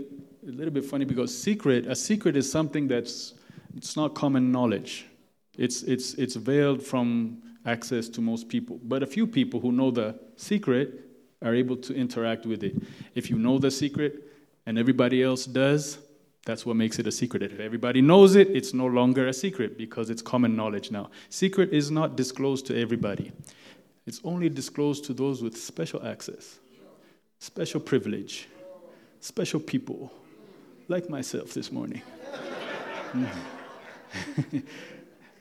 a 0.49 0.50
little 0.50 0.75
bit 0.75 0.85
funny 0.85 1.04
because 1.04 1.40
secret, 1.40 1.87
a 1.87 1.95
secret 1.95 2.37
is 2.37 2.50
something 2.50 2.88
that's 2.88 3.35
it's 3.76 3.95
not 3.95 4.16
common 4.16 4.50
knowledge. 4.50 5.07
It's, 5.57 5.85
it's, 5.85 6.14
it's 6.14 6.35
veiled 6.35 6.83
from 6.83 7.40
access 7.64 8.09
to 8.11 8.21
most 8.21 8.49
people. 8.49 8.81
But 8.83 9.02
a 9.02 9.07
few 9.07 9.26
people 9.26 9.61
who 9.61 9.73
know 9.73 9.90
the 9.90 10.19
secret 10.37 11.00
are 11.42 11.54
able 11.54 11.76
to 11.76 11.95
interact 11.95 12.47
with 12.47 12.62
it. 12.62 12.75
If 13.14 13.31
you 13.31 13.38
know 13.38 13.59
the 13.59 13.71
secret 13.71 14.25
and 14.66 14.78
everybody 14.78 15.23
else 15.23 15.45
does, 15.45 15.99
that's 16.45 16.66
what 16.66 16.76
makes 16.76 16.99
it 16.99 17.07
a 17.07 17.12
secret. 17.12 17.42
If 17.42 17.61
everybody 17.61 18.00
knows 18.00 18.35
it, 18.35 18.49
it's 18.50 18.75
no 18.75 18.87
longer 18.87 19.28
a 19.28 19.33
secret 19.33 19.78
because 19.78 20.11
it's 20.11 20.23
common 20.23 20.57
knowledge 20.57 20.90
now. 20.90 21.11
Secret 21.28 21.73
is 21.73 21.90
not 21.90 22.16
disclosed 22.16 22.66
to 22.66 22.81
everybody, 22.81 23.33
it's 24.07 24.21
only 24.25 24.49
disclosed 24.49 25.04
to 25.04 25.14
those 25.14 25.42
with 25.42 25.57
special 25.57 26.04
access, 26.04 26.59
special 27.38 27.81
privilege, 27.81 28.49
special 29.21 29.61
people, 29.61 30.12
like 30.88 31.09
myself 31.09 31.54
this 31.54 31.71
morning. 31.71 32.02
Mm-hmm. 33.12 34.59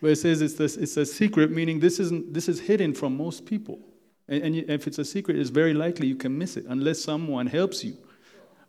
but 0.02 0.10
it 0.10 0.16
says 0.16 0.42
it's, 0.42 0.56
this, 0.56 0.78
it's 0.78 0.98
a 0.98 1.06
secret, 1.06 1.52
meaning 1.52 1.80
this, 1.80 2.00
isn't, 2.00 2.34
this 2.34 2.50
is 2.50 2.60
hidden 2.60 2.94
from 2.94 3.16
most 3.16 3.46
people. 3.46 3.80
And, 4.28 4.44
and 4.44 4.56
if 4.56 4.88
it's 4.88 4.98
a 4.98 5.06
secret, 5.06 5.38
it's 5.38 5.52
very 5.52 5.74
likely 5.74 6.08
you 6.08 6.16
can 6.16 6.36
miss 6.38 6.58
it 6.58 6.66
unless 6.68 7.00
someone 7.04 7.46
helps 7.46 7.84
you 7.84 7.96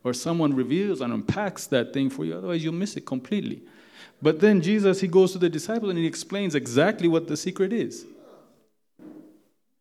or 0.05 0.12
someone 0.12 0.55
reveals 0.55 1.01
and 1.01 1.12
unpacks 1.12 1.67
that 1.69 1.93
thing 1.93 2.11
for 2.11 2.25
you. 2.25 2.37
Otherwise, 2.37 2.62
you'll 2.62 2.75
miss 2.75 2.97
it 2.97 3.07
completely. 3.07 3.62
But 4.21 4.41
then 4.41 4.61
Jesus, 4.61 5.01
he 5.01 5.09
goes 5.09 5.33
to 5.33 5.39
the 5.39 5.49
disciples 5.49 5.91
and 5.91 5.99
he 5.99 6.07
explains 6.07 6.55
exactly 6.55 7.09
what 7.09 7.29
the 7.29 7.37
secret 7.37 7.73
is. 7.73 8.05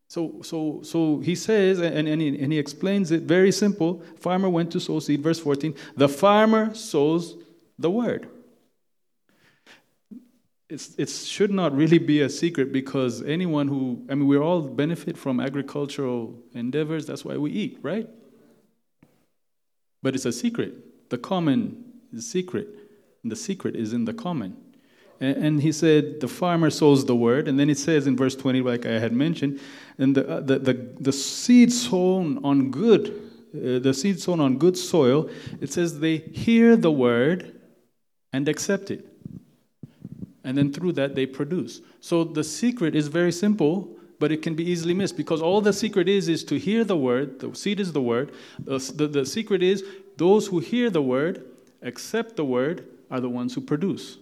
So, 0.08 0.40
so, 0.42 0.80
so 0.82 1.20
he 1.20 1.34
says, 1.34 1.80
and, 1.80 2.08
and, 2.08 2.20
he, 2.20 2.28
and 2.38 2.52
he 2.52 2.58
explains 2.58 3.10
it 3.10 3.22
very 3.22 3.50
simple. 3.52 4.02
Farmer 4.20 4.48
went 4.48 4.70
to 4.72 4.80
sow 4.80 5.00
seed, 5.00 5.22
verse 5.22 5.38
14. 5.38 5.74
The 5.96 6.08
farmer 6.08 6.74
sows 6.74 7.36
the 7.78 7.90
word 7.90 8.28
it's, 10.72 10.94
it 10.96 11.10
should 11.10 11.50
not 11.50 11.76
really 11.76 11.98
be 11.98 12.22
a 12.22 12.30
secret 12.30 12.72
because 12.72 13.22
anyone 13.22 13.68
who, 13.68 14.02
I 14.08 14.14
mean, 14.14 14.26
we 14.26 14.38
all 14.38 14.62
benefit 14.62 15.18
from 15.18 15.38
agricultural 15.38 16.34
endeavors. 16.54 17.04
That's 17.04 17.26
why 17.26 17.36
we 17.36 17.50
eat, 17.50 17.78
right? 17.82 18.08
But 20.02 20.14
it's 20.14 20.24
a 20.24 20.32
secret. 20.32 21.10
The 21.10 21.18
common 21.18 21.84
is 22.14 22.28
secret. 22.28 22.68
The 23.22 23.36
secret 23.36 23.76
is 23.76 23.92
in 23.92 24.06
the 24.06 24.14
common. 24.14 24.56
And, 25.20 25.36
and 25.44 25.62
he 25.62 25.72
said, 25.72 26.20
the 26.20 26.28
farmer 26.28 26.70
sows 26.70 27.04
the 27.04 27.14
word. 27.14 27.48
And 27.48 27.60
then 27.60 27.68
it 27.68 27.76
says 27.76 28.06
in 28.06 28.16
verse 28.16 28.34
20, 28.34 28.62
like 28.62 28.86
I 28.86 28.98
had 28.98 29.12
mentioned, 29.12 29.60
and 29.98 30.14
the, 30.14 30.26
uh, 30.26 30.40
the, 30.40 30.58
the, 30.58 30.72
the 31.00 31.12
seed 31.12 31.70
sown 31.70 32.42
on 32.44 32.70
good, 32.70 33.08
uh, 33.54 33.78
the 33.78 33.92
seed 33.92 34.20
sown 34.20 34.40
on 34.40 34.56
good 34.56 34.78
soil, 34.78 35.28
it 35.60 35.70
says 35.70 36.00
they 36.00 36.16
hear 36.16 36.76
the 36.76 36.90
word 36.90 37.60
and 38.32 38.48
accept 38.48 38.90
it 38.90 39.11
and 40.44 40.56
then 40.56 40.72
through 40.72 40.92
that 40.92 41.14
they 41.14 41.26
produce. 41.26 41.80
So 42.00 42.24
the 42.24 42.44
secret 42.44 42.94
is 42.94 43.08
very 43.08 43.32
simple, 43.32 43.96
but 44.18 44.32
it 44.32 44.42
can 44.42 44.54
be 44.54 44.68
easily 44.68 44.94
missed 44.94 45.16
because 45.16 45.42
all 45.42 45.60
the 45.60 45.72
secret 45.72 46.08
is 46.08 46.28
is 46.28 46.44
to 46.44 46.58
hear 46.58 46.84
the 46.84 46.96
word. 46.96 47.40
The 47.40 47.54
seed 47.54 47.80
is 47.80 47.92
the 47.92 48.02
word. 48.02 48.32
The, 48.60 48.78
the, 48.94 49.06
the 49.08 49.26
secret 49.26 49.62
is 49.62 49.84
those 50.16 50.46
who 50.46 50.58
hear 50.58 50.90
the 50.90 51.02
word, 51.02 51.44
accept 51.82 52.36
the 52.36 52.44
word, 52.44 52.86
are 53.10 53.20
the 53.20 53.28
ones 53.28 53.54
who 53.54 53.60
produce. 53.60 54.18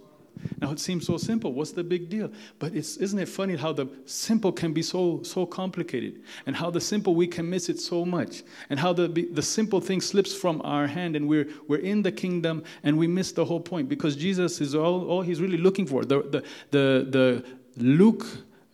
Now 0.61 0.73
it 0.73 0.81
seems 0.81 1.07
so 1.07 1.17
simple. 1.17 1.53
What's 1.53 1.73
the 1.73 1.85
big 1.85 2.09
deal? 2.09 2.31
But 2.59 2.75
isn't 2.75 3.19
it 3.19 3.29
funny 3.29 3.57
how 3.57 3.73
the 3.73 3.89
simple 4.07 4.53
can 4.53 4.73
be 4.73 4.83
so 4.83 5.23
so 5.23 5.47
complicated, 5.47 6.23
and 6.47 6.57
how 6.57 6.71
the 6.71 6.81
simple 6.81 7.15
we 7.15 7.27
can 7.27 7.49
miss 7.49 7.69
it 7.69 7.81
so 7.81 8.05
much, 8.05 8.43
and 8.69 8.79
how 8.79 8.93
the 8.93 9.09
the 9.09 9.43
simple 9.43 9.81
thing 9.81 10.01
slips 10.01 10.35
from 10.35 10.61
our 10.65 10.87
hand, 10.87 11.17
and 11.17 11.29
we're 11.29 11.49
we're 11.69 11.79
in 11.79 12.03
the 12.03 12.13
kingdom 12.13 12.63
and 12.83 12.97
we 12.97 13.07
miss 13.07 13.33
the 13.33 13.45
whole 13.45 13.61
point 13.61 13.89
because 13.89 14.17
Jesus 14.17 14.61
is 14.61 14.75
all 14.75 15.07
all 15.07 15.23
he's 15.23 15.41
really 15.41 15.59
looking 15.59 15.87
for. 15.87 16.05
The 16.05 16.23
the 16.23 16.43
the 16.71 17.45
the 17.77 17.83
Luke 17.83 18.25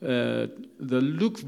uh, 0.03 0.47
the 0.79 1.01
Luke 1.01 1.41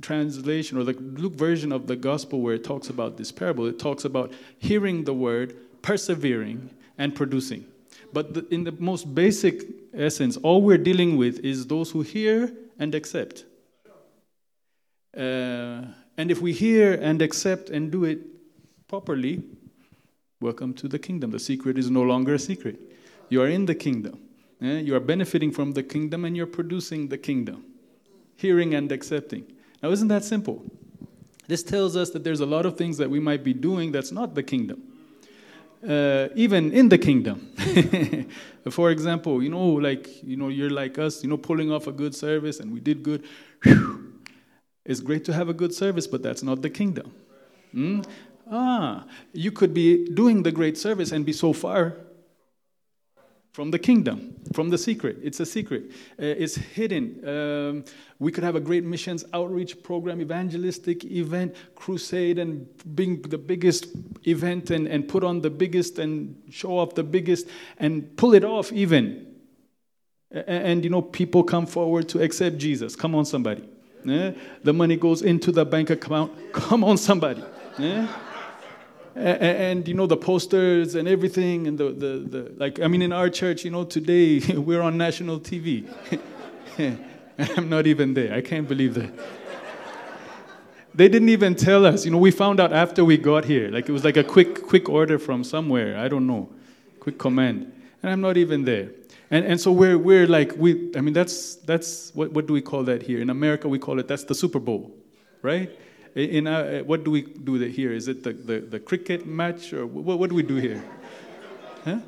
translation 0.00 0.78
or 0.78 0.84
the 0.84 0.92
Luke 0.92 1.34
version 1.34 1.72
of 1.72 1.86
the 1.86 1.96
gospel 1.96 2.40
where 2.40 2.54
it 2.54 2.64
talks 2.64 2.90
about 2.90 3.16
this 3.16 3.32
parable, 3.32 3.66
it 3.66 3.78
talks 3.78 4.04
about 4.04 4.32
hearing 4.58 5.04
the 5.04 5.14
word, 5.14 5.56
persevering, 5.82 6.70
and 6.98 7.14
producing. 7.14 7.64
But 8.12 8.34
the, 8.34 8.46
in 8.50 8.64
the 8.64 8.72
most 8.72 9.14
basic 9.14 9.64
essence, 9.94 10.36
all 10.38 10.62
we're 10.62 10.78
dealing 10.78 11.16
with 11.16 11.40
is 11.44 11.66
those 11.66 11.90
who 11.90 12.02
hear 12.02 12.52
and 12.78 12.94
accept. 12.94 13.44
Uh, 15.16 15.82
and 16.16 16.30
if 16.30 16.40
we 16.40 16.52
hear 16.52 16.94
and 16.94 17.20
accept 17.22 17.70
and 17.70 17.90
do 17.90 18.04
it 18.04 18.20
properly, 18.88 19.42
welcome 20.40 20.72
to 20.74 20.88
the 20.88 20.98
kingdom. 20.98 21.30
The 21.30 21.38
secret 21.38 21.78
is 21.78 21.90
no 21.90 22.02
longer 22.02 22.34
a 22.34 22.38
secret. 22.38 22.78
You 23.28 23.42
are 23.42 23.48
in 23.48 23.66
the 23.66 23.74
kingdom. 23.74 24.20
Eh? 24.62 24.78
You 24.78 24.94
are 24.94 25.00
benefiting 25.00 25.52
from 25.52 25.72
the 25.72 25.82
kingdom 25.82 26.24
and 26.24 26.36
you're 26.36 26.46
producing 26.46 27.08
the 27.08 27.18
kingdom. 27.18 27.64
Hearing 28.36 28.74
and 28.74 28.90
accepting. 28.92 29.44
Now, 29.82 29.90
isn't 29.90 30.08
that 30.08 30.24
simple? 30.24 30.64
This 31.46 31.62
tells 31.62 31.96
us 31.96 32.10
that 32.10 32.24
there's 32.24 32.40
a 32.40 32.46
lot 32.46 32.66
of 32.66 32.76
things 32.76 32.96
that 32.98 33.08
we 33.08 33.20
might 33.20 33.42
be 33.42 33.54
doing 33.54 33.90
that's 33.90 34.12
not 34.12 34.34
the 34.34 34.42
kingdom 34.42 34.87
uh, 35.86 36.28
even 36.34 36.72
in 36.72 36.88
the 36.88 36.98
kingdom. 36.98 37.52
For 38.70 38.90
example, 38.90 39.42
you 39.42 39.48
know, 39.48 39.66
like, 39.66 40.22
you 40.22 40.36
know, 40.36 40.48
you're 40.48 40.70
like 40.70 40.98
us, 40.98 41.22
you 41.22 41.28
know, 41.28 41.36
pulling 41.36 41.70
off 41.70 41.86
a 41.86 41.92
good 41.92 42.14
service 42.14 42.60
and 42.60 42.72
we 42.72 42.80
did 42.80 43.02
good. 43.02 43.24
Whew. 43.62 44.14
It's 44.84 45.00
great 45.00 45.24
to 45.26 45.32
have 45.32 45.48
a 45.48 45.54
good 45.54 45.74
service, 45.74 46.06
but 46.06 46.22
that's 46.22 46.42
not 46.42 46.62
the 46.62 46.70
kingdom. 46.70 47.12
Mm? 47.74 48.06
Ah, 48.50 49.04
you 49.32 49.52
could 49.52 49.74
be 49.74 50.08
doing 50.08 50.42
the 50.42 50.50
great 50.50 50.78
service 50.78 51.12
and 51.12 51.24
be 51.24 51.32
so 51.32 51.52
far 51.52 51.96
from 53.58 53.72
the 53.72 53.78
kingdom, 53.78 54.36
from 54.52 54.70
the 54.70 54.78
secret. 54.78 55.16
It's 55.20 55.40
a 55.40 55.44
secret, 55.44 55.90
uh, 55.90 56.44
it's 56.44 56.54
hidden. 56.54 57.04
Um, 57.26 57.84
we 58.20 58.30
could 58.30 58.44
have 58.44 58.54
a 58.54 58.60
great 58.60 58.84
missions 58.84 59.24
outreach 59.34 59.82
program, 59.82 60.20
evangelistic 60.20 61.04
event, 61.04 61.56
crusade, 61.74 62.38
and 62.38 62.68
being 62.94 63.20
the 63.22 63.36
biggest 63.36 63.88
event 64.28 64.70
and, 64.70 64.86
and 64.86 65.08
put 65.08 65.24
on 65.24 65.40
the 65.40 65.50
biggest 65.50 65.98
and 65.98 66.40
show 66.50 66.78
off 66.78 66.94
the 66.94 67.02
biggest 67.02 67.48
and 67.80 68.16
pull 68.16 68.32
it 68.32 68.44
off 68.44 68.70
even. 68.72 69.26
And, 70.30 70.48
and 70.48 70.84
you 70.84 70.90
know, 70.90 71.02
people 71.02 71.42
come 71.42 71.66
forward 71.66 72.08
to 72.10 72.22
accept 72.22 72.58
Jesus. 72.58 72.94
Come 72.94 73.16
on, 73.16 73.24
somebody. 73.24 73.68
Yeah? 74.04 74.34
The 74.62 74.72
money 74.72 74.94
goes 74.94 75.22
into 75.22 75.50
the 75.50 75.64
bank 75.64 75.90
account. 75.90 76.30
Come 76.52 76.84
on, 76.84 76.96
somebody. 76.96 77.42
Yeah? 77.76 78.06
And, 79.18 79.42
and, 79.42 79.88
you 79.88 79.94
know 79.94 80.06
the 80.06 80.16
posters 80.16 80.94
and 80.94 81.08
everything 81.08 81.66
and 81.66 81.76
the, 81.76 81.90
the, 81.90 82.12
the 82.34 82.52
like 82.56 82.80
i 82.80 82.86
mean 82.86 83.02
in 83.02 83.12
our 83.12 83.28
church 83.28 83.64
you 83.64 83.70
know 83.70 83.84
today 83.84 84.38
we're 84.56 84.80
on 84.80 84.96
national 84.96 85.40
tv 85.40 85.86
i'm 87.38 87.68
not 87.68 87.86
even 87.86 88.14
there. 88.14 88.34
I 88.34 88.40
can't 88.40 88.68
believe 88.68 88.94
that. 88.94 89.12
They 90.94 91.08
didn't 91.08 91.28
even 91.28 91.54
tell 91.54 91.86
us. 91.86 92.04
You 92.04 92.10
know 92.10 92.18
we 92.18 92.30
found 92.30 92.58
out 92.60 92.72
after 92.72 93.04
we 93.04 93.16
got 93.16 93.44
here. 93.44 93.70
Like 93.70 93.88
it 93.88 93.92
was 93.92 94.04
like 94.04 94.16
a 94.16 94.24
quick 94.24 94.66
quick 94.66 94.88
order 94.88 95.18
from 95.18 95.44
somewhere. 95.44 95.96
I 95.96 96.08
don't 96.08 96.26
know. 96.26 96.50
Quick 97.00 97.18
command. 97.18 97.72
And 98.02 98.12
i'm 98.12 98.20
not 98.20 98.36
even 98.36 98.64
there. 98.64 98.90
And, 99.30 99.44
and 99.44 99.60
so 99.60 99.70
we're, 99.72 99.98
we're 99.98 100.26
like 100.26 100.52
we 100.56 100.90
i 100.96 101.00
mean 101.00 101.14
that's 101.14 101.56
that's 101.56 102.14
what, 102.14 102.32
what 102.32 102.46
do 102.46 102.52
we 102.52 102.62
call 102.62 102.82
that 102.84 103.02
here? 103.02 103.20
In 103.20 103.30
america 103.30 103.68
we 103.68 103.78
call 103.78 103.98
it 103.98 104.08
that's 104.08 104.24
the 104.24 104.34
super 104.34 104.58
bowl 104.58 104.94
right 105.42 105.70
in, 106.18 106.46
uh, 106.46 106.80
what 106.80 107.04
do 107.04 107.10
we 107.10 107.22
do 107.22 107.54
here? 107.54 107.92
Is 107.92 108.08
it 108.08 108.24
the, 108.24 108.32
the, 108.32 108.60
the 108.60 108.80
cricket 108.80 109.26
match 109.26 109.72
or 109.72 109.86
what, 109.86 110.18
what 110.18 110.30
do 110.30 110.36
we 110.36 110.42
do 110.42 110.56
here? 110.56 110.82
Huh? 111.84 111.98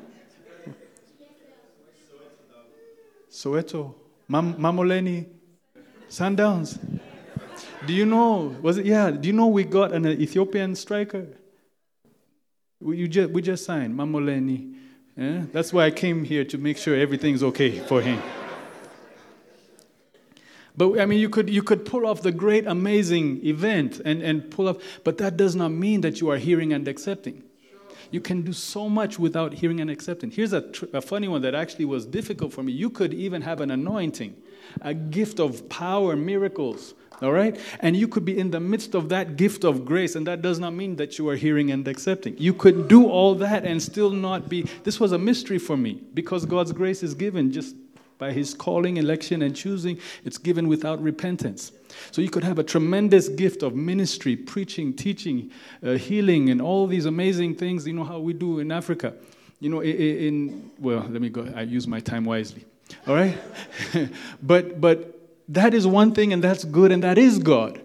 Soweto, 3.31 3.95
Mam- 4.27 4.55
Mamelodi, 4.55 5.25
Sundowns. 6.09 6.77
Do 7.87 7.93
you 7.93 8.05
know? 8.05 8.55
Was 8.61 8.77
it? 8.77 8.85
Yeah. 8.85 9.11
Do 9.11 9.27
you 9.27 9.33
know 9.33 9.47
we 9.47 9.63
got 9.63 9.93
an 9.93 10.05
Ethiopian 10.05 10.75
striker? 10.75 11.27
We, 12.79 13.07
just, 13.07 13.31
we 13.31 13.41
just 13.41 13.65
signed 13.65 13.95
Mamelodi. 13.95 14.75
That's 15.15 15.71
why 15.71 15.85
I 15.85 15.91
came 15.91 16.23
here 16.23 16.43
to 16.45 16.57
make 16.57 16.77
sure 16.77 16.95
everything's 16.95 17.43
okay 17.43 17.79
for 17.79 18.01
him. 18.01 18.21
But 20.77 20.99
I 20.99 21.05
mean, 21.05 21.19
you 21.19 21.29
could, 21.29 21.49
you 21.49 21.63
could 21.63 21.85
pull 21.85 22.05
off 22.05 22.21
the 22.21 22.31
great, 22.31 22.65
amazing 22.65 23.45
event 23.45 24.01
and, 24.05 24.21
and 24.21 24.49
pull 24.49 24.69
off, 24.69 24.77
but 25.03 25.17
that 25.17 25.37
does 25.37 25.55
not 25.55 25.69
mean 25.69 26.01
that 26.01 26.21
you 26.21 26.29
are 26.29 26.37
hearing 26.37 26.73
and 26.73 26.87
accepting. 26.87 27.43
You 28.11 28.19
can 28.19 28.41
do 28.41 28.51
so 28.51 28.89
much 28.89 29.17
without 29.17 29.53
hearing 29.53 29.79
and 29.79 29.89
accepting. 29.89 30.31
Here's 30.31 30.51
a, 30.51 30.61
tr- 30.61 30.85
a 30.93 31.01
funny 31.01 31.29
one 31.29 31.41
that 31.43 31.55
actually 31.55 31.85
was 31.85 32.05
difficult 32.05 32.51
for 32.51 32.61
me. 32.61 32.73
You 32.73 32.89
could 32.89 33.13
even 33.13 33.41
have 33.41 33.61
an 33.61 33.71
anointing, 33.71 34.35
a 34.81 34.93
gift 34.93 35.39
of 35.39 35.67
power, 35.69 36.17
miracles, 36.17 36.93
all 37.21 37.31
right? 37.31 37.57
And 37.79 37.95
you 37.95 38.09
could 38.09 38.25
be 38.25 38.37
in 38.37 38.51
the 38.51 38.59
midst 38.59 38.95
of 38.95 39.09
that 39.09 39.37
gift 39.37 39.63
of 39.63 39.85
grace, 39.85 40.15
and 40.15 40.27
that 40.27 40.41
does 40.41 40.59
not 40.59 40.73
mean 40.73 40.97
that 40.97 41.17
you 41.17 41.29
are 41.29 41.35
hearing 41.37 41.71
and 41.71 41.87
accepting. 41.87 42.35
You 42.37 42.53
could 42.53 42.89
do 42.89 43.07
all 43.07 43.33
that 43.35 43.63
and 43.63 43.81
still 43.81 44.09
not 44.09 44.49
be. 44.49 44.63
This 44.83 44.99
was 44.99 45.13
a 45.13 45.17
mystery 45.17 45.57
for 45.59 45.77
me 45.77 46.01
because 46.13 46.45
God's 46.45 46.73
grace 46.73 47.03
is 47.03 47.13
given 47.13 47.51
just 47.51 47.75
by 48.21 48.31
his 48.31 48.53
calling, 48.53 48.97
election, 48.97 49.41
and 49.41 49.55
choosing, 49.55 49.97
it's 50.23 50.37
given 50.37 50.67
without 50.67 51.01
repentance. 51.01 51.71
So 52.11 52.21
you 52.21 52.29
could 52.29 52.43
have 52.43 52.59
a 52.59 52.63
tremendous 52.63 53.27
gift 53.27 53.63
of 53.63 53.73
ministry, 53.73 54.35
preaching, 54.35 54.93
teaching, 54.93 55.49
uh, 55.83 55.93
healing, 55.93 56.51
and 56.51 56.61
all 56.61 56.85
these 56.85 57.07
amazing 57.07 57.55
things, 57.55 57.87
you 57.87 57.93
know, 57.93 58.03
how 58.03 58.19
we 58.19 58.33
do 58.33 58.59
in 58.59 58.71
Africa. 58.71 59.15
You 59.59 59.69
know, 59.69 59.79
in, 59.79 59.95
in 59.95 60.71
well, 60.77 60.99
let 61.09 61.19
me 61.19 61.29
go, 61.29 61.51
I 61.55 61.63
use 61.63 61.87
my 61.87 61.99
time 61.99 62.23
wisely. 62.23 62.63
All 63.07 63.15
right? 63.15 63.35
but, 64.43 64.79
but 64.79 65.19
that 65.49 65.73
is 65.73 65.87
one 65.87 66.13
thing, 66.13 66.31
and 66.31 66.43
that's 66.43 66.63
good, 66.63 66.91
and 66.91 67.03
that 67.03 67.17
is 67.17 67.39
God. 67.39 67.81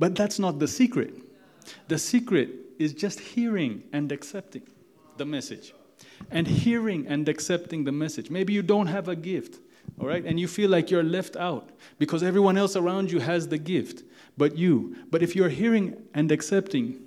But 0.00 0.16
that's 0.16 0.40
not 0.40 0.58
the 0.58 0.66
secret. 0.66 1.14
The 1.86 2.00
secret 2.00 2.50
is 2.80 2.92
just 2.92 3.20
hearing 3.20 3.84
and 3.92 4.10
accepting 4.10 4.62
the 5.18 5.24
message. 5.24 5.72
And 6.32 6.48
hearing 6.48 7.06
and 7.06 7.28
accepting 7.28 7.84
the 7.84 7.92
message. 7.92 8.28
Maybe 8.28 8.52
you 8.52 8.62
don't 8.62 8.88
have 8.88 9.06
a 9.06 9.14
gift, 9.14 9.60
all 10.00 10.06
right? 10.06 10.24
And 10.24 10.38
you 10.38 10.48
feel 10.48 10.70
like 10.70 10.90
you're 10.90 11.02
left 11.02 11.36
out 11.36 11.70
because 11.98 12.22
everyone 12.22 12.56
else 12.56 12.76
around 12.76 13.10
you 13.10 13.20
has 13.20 13.48
the 13.48 13.58
gift, 13.58 14.04
but 14.36 14.56
you. 14.56 14.96
But 15.10 15.22
if 15.22 15.34
you're 15.34 15.48
hearing 15.48 15.96
and 16.14 16.30
accepting, 16.30 17.00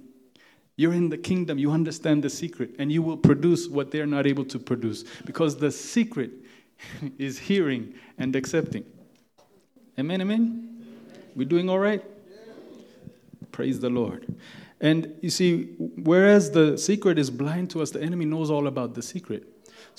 you're 0.76 0.94
in 0.94 1.10
the 1.10 1.18
kingdom, 1.18 1.58
you 1.58 1.72
understand 1.72 2.24
the 2.24 2.30
secret, 2.30 2.76
and 2.80 2.92
you 2.92 3.02
will 3.02 3.18
produce 3.18 3.68
what 3.68 3.92
they're 3.92 4.08
not 4.08 4.26
able 4.26 4.46
to 4.46 4.60
produce 4.60 5.04
because 5.26 5.58
the 5.58 5.72
secret 5.72 6.32
is 7.18 7.38
hearing 7.38 7.94
and 8.18 8.36
accepting. 8.36 8.86
Amen, 10.00 10.22
amen? 10.22 10.86
We 11.36 11.46
doing 11.46 11.70
all 11.70 11.80
right? 11.80 12.04
Praise 13.52 13.80
the 13.80 13.90
Lord. 13.90 14.34
And 14.80 15.14
you 15.22 15.30
see, 15.30 15.76
whereas 15.78 16.52
the 16.52 16.78
secret 16.78 17.20
is 17.20 17.30
blind 17.30 17.70
to 17.72 17.82
us, 17.82 17.92
the 17.92 18.02
enemy 18.02 18.26
knows 18.26 18.50
all 18.50 18.68
about 18.68 18.96
the 18.96 19.02
secret. 19.02 19.51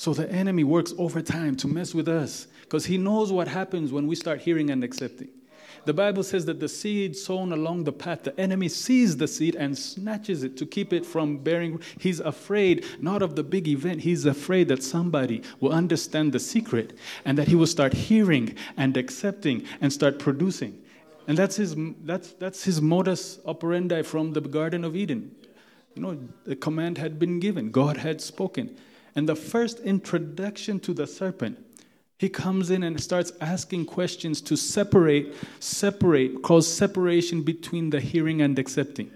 So 0.03 0.13
the 0.13 0.29
enemy 0.33 0.65
works 0.65 0.93
overtime 0.99 1.55
to 1.59 1.69
mess 1.69 1.95
with 1.95 2.09
us 2.09 2.49
because 2.63 2.85
he 2.85 2.99
knows 2.99 3.31
what 3.31 3.47
happens 3.47 3.93
when 3.93 4.09
we 4.09 4.17
start 4.17 4.41
hearing 4.41 4.71
and 4.71 4.83
accepting. 4.83 5.29
The 5.85 5.95
Bible 5.95 6.25
says 6.25 6.45
that 6.47 6.59
the 6.59 6.69
seed 6.69 7.17
sown 7.17 7.53
along 7.53 7.85
the 7.85 7.93
path, 7.93 8.25
the 8.25 8.37
enemy 8.41 8.69
sees 8.69 9.17
the 9.17 9.29
seed 9.29 9.55
and 9.55 9.79
snatches 9.79 10.43
it 10.43 10.57
to 10.57 10.67
keep 10.67 10.93
it 10.93 11.07
from 11.07 11.39
bearing. 11.39 11.81
He's 12.01 12.19
afraid 12.19 12.85
not 13.01 13.23
of 13.23 13.37
the 13.37 13.45
big 13.45 13.69
event, 13.69 14.01
he's 14.01 14.27
afraid 14.27 14.67
that 14.71 14.83
somebody 14.83 15.41
will 15.61 15.71
understand 15.71 16.33
the 16.33 16.41
secret 16.41 16.99
and 17.25 17.39
that 17.39 17.47
he 17.47 17.55
will 17.55 17.69
start 17.69 17.93
hearing 17.93 18.57
and 18.77 18.97
accepting 18.97 19.65
and 19.81 19.93
start 19.93 20.19
producing. 20.19 20.83
And 21.29 21.39
that's 21.39 21.55
his, 21.55 21.77
that's, 22.03 22.33
that's 22.33 22.65
his 22.65 22.83
modus 22.83 23.39
operandi 23.47 24.03
from 24.03 24.33
the 24.33 24.41
Garden 24.41 24.83
of 24.83 24.97
Eden. 24.97 25.31
You 25.95 26.03
know, 26.03 26.19
the 26.43 26.57
command 26.57 26.99
had 26.99 27.21
been 27.21 27.39
given, 27.39 27.71
God 27.71 27.99
had 27.99 28.21
spoken. 28.21 28.77
And 29.15 29.29
the 29.29 29.37
first 29.37 29.81
introduction 29.81 30.81
to 30.81 30.95
the 30.95 31.07
serpent, 31.07 31.59
he 32.19 32.29
comes 32.29 32.71
in 32.71 32.83
and 32.83 33.01
starts 33.01 33.33
asking 33.41 33.87
questions 33.87 34.41
to 34.43 34.57
separate, 34.57 35.35
separate, 35.61 36.43
cause 36.43 36.73
separation 36.73 37.43
between 37.43 37.91
the 37.91 38.01
hearing 38.01 38.43
and 38.43 38.59
accepting. 38.59 39.11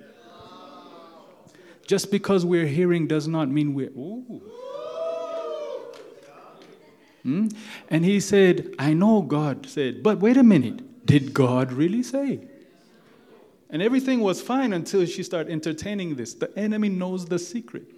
Just 1.87 2.11
because 2.11 2.45
we're 2.45 2.67
hearing 2.67 3.07
does 3.07 3.29
not 3.29 3.49
mean 3.49 3.75
we're. 3.75 3.91
Ooh. 3.91 4.43
Hmm? 7.23 7.49
And 7.89 8.05
he 8.05 8.21
said, 8.21 8.75
I 8.79 8.93
know 8.93 9.23
God 9.23 9.67
said, 9.67 10.03
but 10.03 10.19
wait 10.19 10.37
a 10.37 10.43
minute. 10.43 11.07
Did 11.07 11.33
God 11.33 11.73
really 11.73 12.03
say? 12.03 12.41
And 13.71 13.83
everything 13.83 14.21
was 14.21 14.43
fine 14.43 14.73
until 14.73 15.07
she 15.07 15.23
started 15.23 15.53
entertaining 15.53 16.17
this. 16.17 16.35
The 16.35 16.57
enemy 16.59 16.89
knows 16.89 17.27
the 17.27 17.39
secret. 17.39 17.96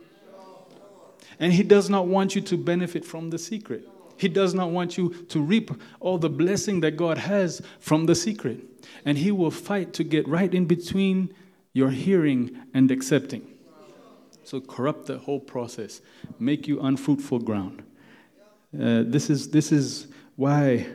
And 1.40 1.52
he 1.52 1.62
does 1.62 1.88
not 1.88 2.06
want 2.06 2.34
you 2.34 2.40
to 2.42 2.56
benefit 2.56 3.04
from 3.04 3.30
the 3.30 3.38
secret. 3.38 3.88
He 4.16 4.28
does 4.28 4.52
not 4.52 4.70
want 4.70 4.98
you 4.98 5.10
to 5.28 5.40
reap 5.40 5.70
all 6.00 6.18
the 6.18 6.28
blessing 6.28 6.80
that 6.80 6.96
God 6.96 7.18
has 7.18 7.62
from 7.78 8.06
the 8.06 8.14
secret. 8.14 8.60
And 9.04 9.16
he 9.16 9.30
will 9.30 9.52
fight 9.52 9.92
to 9.94 10.04
get 10.04 10.26
right 10.26 10.52
in 10.52 10.66
between 10.66 11.32
your 11.72 11.90
hearing 11.90 12.58
and 12.74 12.90
accepting. 12.90 13.46
So 14.42 14.60
corrupt 14.60 15.06
the 15.06 15.18
whole 15.18 15.40
process, 15.40 16.00
make 16.40 16.66
you 16.66 16.80
unfruitful 16.80 17.40
ground. 17.40 17.82
Uh, 18.74 19.04
this, 19.06 19.30
is, 19.30 19.50
this 19.50 19.70
is 19.70 20.08
why 20.36 20.86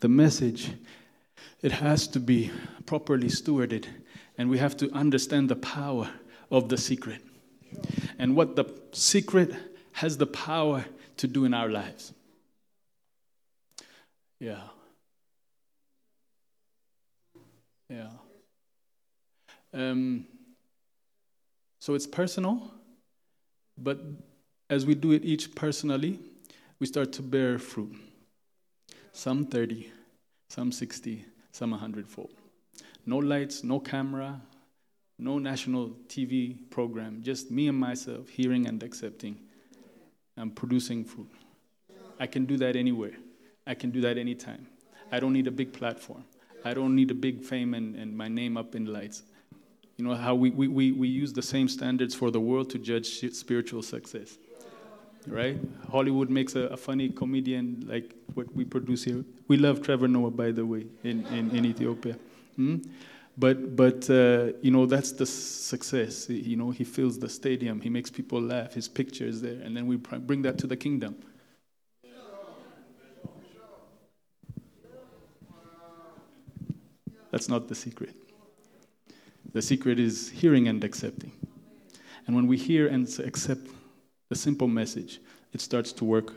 the 0.00 0.08
message 0.08 0.72
it 1.62 1.72
has 1.72 2.08
to 2.08 2.18
be 2.20 2.50
properly 2.86 3.28
stewarded, 3.28 3.86
and 4.36 4.50
we 4.50 4.58
have 4.58 4.76
to 4.78 4.90
understand 4.92 5.48
the 5.48 5.56
power 5.56 6.10
of 6.50 6.68
the 6.68 6.76
secret 6.76 7.22
and 8.18 8.34
what 8.34 8.56
the 8.56 8.64
secret 8.92 9.54
has 9.92 10.16
the 10.16 10.26
power 10.26 10.84
to 11.18 11.26
do 11.26 11.44
in 11.44 11.54
our 11.54 11.68
lives. 11.68 12.12
Yeah. 14.38 14.62
Yeah. 17.88 18.08
Um, 19.74 20.26
so 21.78 21.94
it's 21.94 22.06
personal, 22.06 22.72
but 23.76 24.00
as 24.70 24.86
we 24.86 24.94
do 24.94 25.12
it 25.12 25.24
each 25.24 25.54
personally, 25.54 26.18
we 26.78 26.86
start 26.86 27.12
to 27.12 27.22
bear 27.22 27.58
fruit. 27.58 27.94
Some 29.12 29.46
30, 29.46 29.92
some 30.48 30.72
60, 30.72 31.24
some 31.52 31.72
a 31.72 31.76
hundredfold. 31.76 32.32
No 33.04 33.18
lights, 33.18 33.62
no 33.62 33.78
camera, 33.78 34.40
no 35.18 35.38
national 35.38 35.90
TV 36.08 36.68
program, 36.70 37.22
just 37.22 37.50
me 37.50 37.68
and 37.68 37.78
myself 37.78 38.28
hearing 38.28 38.66
and 38.66 38.82
accepting 38.82 39.38
and 40.36 40.54
producing 40.54 41.04
fruit. 41.04 41.30
I 42.18 42.26
can 42.26 42.44
do 42.46 42.56
that 42.58 42.76
anywhere. 42.76 43.16
I 43.66 43.74
can 43.74 43.90
do 43.90 44.00
that 44.02 44.18
anytime. 44.18 44.66
I 45.10 45.20
don't 45.20 45.32
need 45.32 45.46
a 45.46 45.50
big 45.50 45.72
platform. 45.72 46.24
I 46.64 46.74
don't 46.74 46.94
need 46.94 47.10
a 47.10 47.14
big 47.14 47.42
fame 47.42 47.74
and, 47.74 47.96
and 47.96 48.16
my 48.16 48.28
name 48.28 48.56
up 48.56 48.74
in 48.74 48.86
lights. 48.86 49.22
You 49.96 50.04
know 50.06 50.14
how 50.14 50.34
we, 50.34 50.50
we, 50.50 50.68
we, 50.68 50.92
we 50.92 51.08
use 51.08 51.32
the 51.32 51.42
same 51.42 51.68
standards 51.68 52.14
for 52.14 52.30
the 52.30 52.40
world 52.40 52.70
to 52.70 52.78
judge 52.78 53.06
spiritual 53.34 53.82
success 53.82 54.38
right? 55.26 55.58
Hollywood 55.90 56.30
makes 56.30 56.54
a, 56.56 56.62
a, 56.62 56.76
funny 56.76 57.08
comedian 57.08 57.84
like 57.86 58.14
what 58.34 58.54
we 58.54 58.64
produce 58.64 59.04
here. 59.04 59.24
We 59.48 59.56
love 59.56 59.82
Trevor 59.82 60.08
Noah, 60.08 60.30
by 60.30 60.50
the 60.52 60.64
way, 60.64 60.86
in, 61.04 61.26
in, 61.26 61.50
in 61.54 61.64
Ethiopia. 61.64 62.16
Mm? 62.58 62.86
But, 63.36 63.76
but 63.76 64.10
uh, 64.10 64.52
you 64.60 64.70
know, 64.70 64.86
that's 64.86 65.12
the 65.12 65.26
success. 65.26 66.28
You 66.28 66.56
know, 66.56 66.70
he 66.70 66.84
fills 66.84 67.18
the 67.18 67.28
stadium, 67.28 67.80
he 67.80 67.88
makes 67.88 68.10
people 68.10 68.40
laugh, 68.40 68.74
his 68.74 68.88
picture 68.88 69.24
is 69.26 69.40
there, 69.40 69.60
and 69.62 69.76
then 69.76 69.86
we 69.86 69.96
bring 69.96 70.42
that 70.42 70.58
to 70.58 70.66
the 70.66 70.76
kingdom. 70.76 71.16
That's 77.30 77.48
not 77.48 77.66
the 77.66 77.74
secret. 77.74 78.14
The 79.54 79.62
secret 79.62 79.98
is 79.98 80.28
hearing 80.28 80.68
and 80.68 80.84
accepting. 80.84 81.32
And 82.26 82.36
when 82.36 82.46
we 82.46 82.58
hear 82.58 82.88
and 82.88 83.08
accept 83.20 83.66
the 84.28 84.34
simple 84.34 84.68
message, 84.68 85.20
it 85.54 85.62
starts 85.62 85.92
to 85.94 86.04
work 86.04 86.34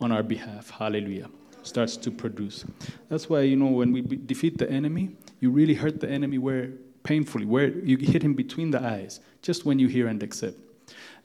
on 0.00 0.12
our 0.12 0.22
behalf. 0.22 0.70
Hallelujah. 0.70 1.30
Starts 1.62 1.96
to 1.96 2.10
produce. 2.10 2.66
That's 3.08 3.28
why, 3.28 3.40
you 3.40 3.56
know, 3.56 3.66
when 3.66 3.90
we 3.90 4.02
defeat 4.02 4.58
the 4.58 4.70
enemy, 4.70 5.16
you 5.40 5.50
really 5.50 5.74
hurt 5.74 6.00
the 6.00 6.08
enemy 6.08 6.38
where 6.38 6.72
painfully, 7.02 7.46
where 7.46 7.68
you 7.68 7.96
hit 7.96 8.22
him 8.22 8.34
between 8.34 8.70
the 8.70 8.82
eyes, 8.82 9.20
just 9.42 9.64
when 9.64 9.78
you 9.78 9.88
hear 9.88 10.06
and 10.08 10.22
accept. 10.22 10.56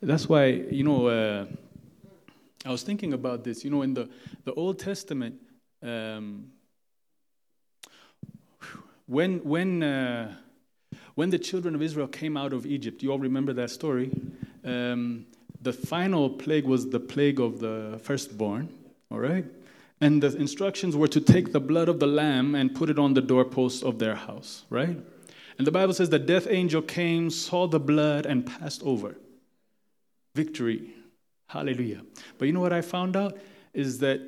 That's 0.01 0.27
why, 0.29 0.45
you 0.45 0.83
know, 0.83 1.07
uh, 1.07 1.45
I 2.65 2.71
was 2.71 2.83
thinking 2.83 3.13
about 3.13 3.43
this. 3.43 3.63
You 3.63 3.71
know, 3.71 3.81
in 3.81 3.93
the, 3.93 4.09
the 4.45 4.53
Old 4.53 4.79
Testament, 4.79 5.35
um, 5.81 6.51
when, 9.05 9.39
when, 9.39 9.83
uh, 9.83 10.35
when 11.15 11.29
the 11.29 11.39
children 11.39 11.75
of 11.75 11.81
Israel 11.81 12.07
came 12.07 12.37
out 12.37 12.53
of 12.53 12.65
Egypt, 12.65 13.03
you 13.03 13.11
all 13.11 13.19
remember 13.19 13.53
that 13.53 13.69
story? 13.69 14.11
Um, 14.63 15.25
the 15.61 15.73
final 15.73 16.29
plague 16.29 16.65
was 16.65 16.89
the 16.89 16.99
plague 16.99 17.39
of 17.39 17.59
the 17.59 17.99
firstborn, 18.03 18.69
all 19.09 19.19
right? 19.19 19.45
And 20.03 20.21
the 20.21 20.35
instructions 20.35 20.97
were 20.97 21.07
to 21.07 21.21
take 21.21 21.53
the 21.53 21.61
blood 21.61 21.87
of 21.87 22.01
the 22.01 22.07
lamb 22.07 22.55
and 22.55 22.75
put 22.75 22.89
it 22.89 22.99
on 22.99 23.13
the 23.13 23.21
doorpost 23.21 23.85
of 23.85 23.99
their 23.99 24.15
house, 24.15 24.65
right? 24.69 24.97
And 25.57 25.65
the 25.65 25.71
Bible 25.71 25.93
says 25.93 26.09
the 26.09 26.19
death 26.19 26.45
angel 26.49 26.81
came, 26.81 27.29
saw 27.29 27.67
the 27.67 27.79
blood, 27.79 28.25
and 28.25 28.45
passed 28.45 28.83
over. 28.83 29.15
Victory. 30.35 30.89
Hallelujah. 31.47 32.01
But 32.37 32.47
you 32.47 32.51
know 32.51 32.59
what 32.59 32.73
I 32.73 32.81
found 32.81 33.15
out? 33.15 33.37
Is 33.73 33.99
that 33.99 34.19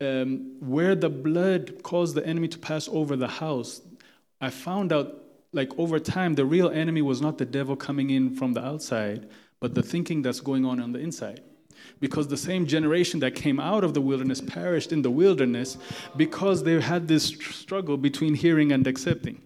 um, 0.00 0.56
where 0.60 0.94
the 0.94 1.10
blood 1.10 1.82
caused 1.82 2.14
the 2.14 2.26
enemy 2.26 2.48
to 2.48 2.58
pass 2.58 2.88
over 2.88 3.16
the 3.16 3.28
house, 3.28 3.82
I 4.40 4.48
found 4.48 4.94
out, 4.94 5.14
like 5.52 5.78
over 5.78 5.98
time, 5.98 6.36
the 6.36 6.46
real 6.46 6.70
enemy 6.70 7.02
was 7.02 7.20
not 7.20 7.36
the 7.36 7.44
devil 7.44 7.76
coming 7.76 8.08
in 8.08 8.34
from 8.34 8.54
the 8.54 8.64
outside, 8.64 9.28
but 9.60 9.74
the 9.74 9.82
thinking 9.82 10.22
that's 10.22 10.40
going 10.40 10.64
on 10.64 10.80
on 10.80 10.92
the 10.92 11.00
inside. 11.00 11.42
Because 12.00 12.28
the 12.28 12.36
same 12.36 12.66
generation 12.66 13.20
that 13.20 13.34
came 13.34 13.60
out 13.60 13.84
of 13.84 13.94
the 13.94 14.00
wilderness 14.00 14.40
perished 14.40 14.92
in 14.92 15.02
the 15.02 15.10
wilderness 15.10 15.76
because 16.16 16.62
they 16.62 16.80
had 16.80 17.08
this 17.08 17.24
struggle 17.24 17.96
between 17.96 18.34
hearing 18.34 18.72
and 18.72 18.86
accepting. 18.86 19.40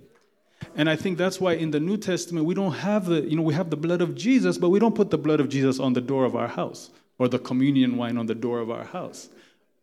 And 0.76 0.88
I 0.88 0.96
think 0.96 1.18
that's 1.18 1.40
why 1.40 1.52
in 1.54 1.70
the 1.70 1.80
New 1.80 1.96
Testament 1.96 2.46
we 2.46 2.54
don't 2.54 2.72
have 2.72 3.06
the, 3.06 3.22
you 3.22 3.36
know, 3.36 3.42
we 3.42 3.54
have 3.54 3.70
the 3.70 3.76
blood 3.76 4.00
of 4.00 4.14
Jesus, 4.14 4.58
but 4.58 4.70
we 4.70 4.78
don't 4.78 4.94
put 4.94 5.10
the 5.10 5.18
blood 5.18 5.40
of 5.40 5.48
Jesus 5.48 5.78
on 5.78 5.92
the 5.92 6.00
door 6.00 6.24
of 6.24 6.34
our 6.34 6.48
house 6.48 6.90
or 7.18 7.28
the 7.28 7.38
communion 7.38 7.96
wine 7.96 8.16
on 8.16 8.26
the 8.26 8.34
door 8.34 8.60
of 8.60 8.70
our 8.70 8.84
house. 8.84 9.28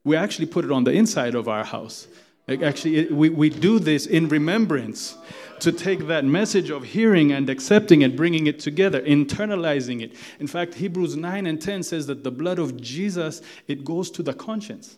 We 0.04 0.16
actually 0.16 0.48
put 0.48 0.66
it 0.66 0.72
on 0.72 0.84
the 0.84 0.92
inside 0.92 1.36
of 1.36 1.48
our 1.48 1.64
house. 1.64 2.08
Actually, 2.50 3.06
we, 3.08 3.30
we 3.30 3.50
do 3.50 3.80
this 3.80 4.06
in 4.06 4.28
remembrance 4.28 5.16
to 5.62 5.71
take 5.71 6.08
that 6.08 6.26
message 6.26 6.71
of 6.71 6.84
hearing 6.84 7.32
and 7.32 7.47
accepting 7.47 8.04
and 8.04 8.15
bringing 8.15 8.47
it 8.47 8.60
together, 8.60 9.00
internalizing 9.02 10.02
it. 10.02 10.15
In 10.39 10.47
fact, 10.47 10.74
Hebrews 10.74 11.15
9 11.15 11.45
and 11.45 11.62
10 11.62 11.84
says 11.84 12.08
that 12.08 12.24
the 12.24 12.32
blood 12.32 12.58
of 12.58 12.82
Jesus, 12.82 13.43
it 13.67 13.86
goes 13.86 14.10
to 14.12 14.24
the 14.24 14.34
conscience. 14.34 14.97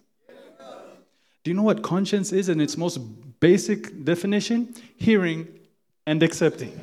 Do 1.43 1.51
you 1.51 1.53
know 1.53 1.63
what 1.63 1.83
conscience 1.83 2.31
is 2.31 2.47
in 2.47 2.61
its 2.61 2.77
most 2.77 2.97
basic 3.41 4.05
definition? 4.05 4.73
Hearing 4.95 5.47
and 6.05 6.23
accepting. 6.23 6.79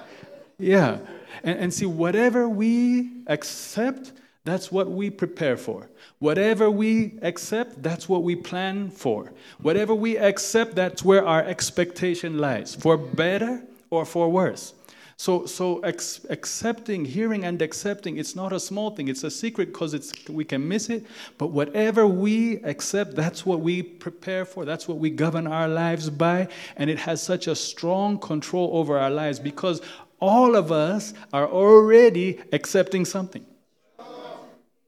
yeah. 0.58 0.98
And, 1.44 1.58
and 1.60 1.74
see, 1.74 1.86
whatever 1.86 2.48
we 2.48 3.22
accept, 3.28 4.10
that's 4.44 4.72
what 4.72 4.90
we 4.90 5.08
prepare 5.08 5.56
for. 5.56 5.88
Whatever 6.18 6.70
we 6.70 7.18
accept, 7.22 7.82
that's 7.82 8.08
what 8.08 8.24
we 8.24 8.34
plan 8.34 8.90
for. 8.90 9.32
Whatever 9.60 9.94
we 9.94 10.18
accept, 10.18 10.74
that's 10.74 11.04
where 11.04 11.24
our 11.24 11.44
expectation 11.44 12.38
lies, 12.38 12.74
for 12.74 12.96
better 12.96 13.62
or 13.90 14.04
for 14.04 14.30
worse. 14.30 14.74
So, 15.16 15.46
so 15.46 15.78
ex- 15.80 16.26
accepting, 16.30 17.04
hearing 17.04 17.44
and 17.44 17.62
accepting, 17.62 18.16
it's 18.16 18.34
not 18.34 18.52
a 18.52 18.58
small 18.58 18.90
thing. 18.90 19.06
It's 19.06 19.22
a 19.22 19.30
secret 19.30 19.66
because 19.66 20.12
we 20.28 20.44
can 20.44 20.66
miss 20.66 20.90
it. 20.90 21.06
But 21.38 21.48
whatever 21.48 22.08
we 22.08 22.56
accept, 22.64 23.14
that's 23.14 23.46
what 23.46 23.60
we 23.60 23.84
prepare 23.84 24.44
for. 24.44 24.64
That's 24.64 24.88
what 24.88 24.98
we 24.98 25.10
govern 25.10 25.46
our 25.46 25.68
lives 25.68 26.10
by, 26.10 26.48
and 26.76 26.90
it 26.90 26.98
has 26.98 27.22
such 27.22 27.46
a 27.46 27.54
strong 27.54 28.18
control 28.18 28.70
over 28.72 28.98
our 28.98 29.10
lives 29.10 29.38
because 29.38 29.80
all 30.20 30.56
of 30.56 30.72
us 30.72 31.14
are 31.32 31.46
already 31.46 32.40
accepting 32.52 33.04
something. 33.04 33.46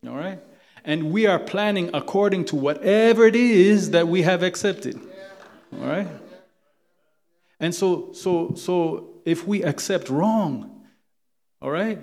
All 0.09 0.17
right? 0.17 0.41
And 0.85 1.13
we 1.13 1.27
are 1.27 1.39
planning 1.39 1.91
according 1.95 2.45
to 2.47 2.57
whatever 2.57 3.27
it 3.27 3.37
is 3.37 3.91
that 3.91 4.07
we 4.07 4.23
have 4.23 4.43
accepted. 4.43 5.01
All 5.73 5.87
right? 5.87 6.09
And 7.61 7.75
so, 7.75 8.13
so, 8.13 8.55
so 8.55 9.23
if 9.25 9.47
we 9.47 9.63
accept 9.63 10.11
wrong, 10.11 10.83
all 11.63 11.71
right, 11.71 11.99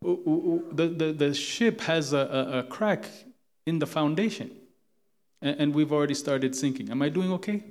the, 0.00 0.94
the, 0.96 1.12
the 1.12 1.34
ship 1.34 1.82
has 1.82 2.14
a, 2.14 2.62
a, 2.64 2.70
crack 2.70 3.04
in 3.66 3.78
the 3.78 3.86
foundation. 3.86 4.50
And, 5.42 5.60
and 5.60 5.74
we've 5.74 5.92
already 5.92 6.14
started 6.14 6.56
sinking. 6.56 6.90
Am 6.90 7.02
I 7.02 7.10
doing 7.10 7.32
okay? 7.32 7.62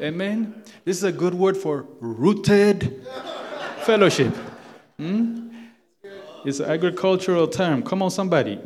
Amen. 0.00 0.62
This 0.84 0.98
is 0.98 1.04
a 1.04 1.12
good 1.12 1.34
word 1.34 1.56
for 1.56 1.86
rooted 2.00 3.04
fellowship. 3.84 4.34
Hmm? 4.98 5.51
It's 6.44 6.60
an 6.60 6.70
agricultural 6.70 7.48
term. 7.48 7.82
Come 7.82 8.02
on, 8.02 8.10
somebody. 8.10 8.60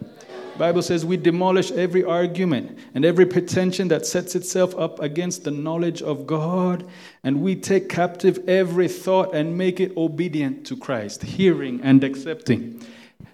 Bible 0.59 0.81
says 0.81 1.05
we 1.05 1.19
demolish 1.19 1.71
every 1.73 2.03
argument 2.03 2.79
and 2.95 3.05
every 3.05 3.27
pretension 3.27 3.89
that 3.89 4.07
sets 4.07 4.35
itself 4.35 4.75
up 4.79 5.01
against 5.01 5.45
the 5.45 5.51
knowledge 5.51 6.01
of 6.01 6.27
God, 6.27 6.89
and 7.23 7.43
we 7.43 7.55
take 7.55 7.91
captive 7.91 8.49
every 8.49 8.89
thought 8.89 9.35
and 9.35 9.59
make 9.59 9.81
it 9.81 9.95
obedient 9.97 10.67
to 10.69 10.77
Christ, 10.77 11.23
hearing 11.23 11.81
and 11.83 12.03
accepting. 12.03 12.83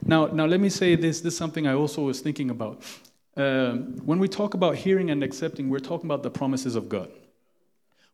Now, 0.04 0.26
now 0.26 0.46
let 0.46 0.60
me 0.60 0.68
say 0.68 0.96
this. 0.96 1.20
This 1.20 1.34
is 1.34 1.38
something 1.38 1.66
I 1.66 1.74
also 1.74 2.02
was 2.02 2.20
thinking 2.20 2.50
about. 2.50 2.82
Uh, 3.36 3.74
when 4.04 4.18
we 4.18 4.28
talk 4.28 4.54
about 4.54 4.74
hearing 4.74 5.10
and 5.10 5.22
accepting, 5.22 5.70
we're 5.70 5.78
talking 5.78 6.06
about 6.06 6.24
the 6.24 6.30
promises 6.30 6.74
of 6.74 6.88
God. 6.88 7.08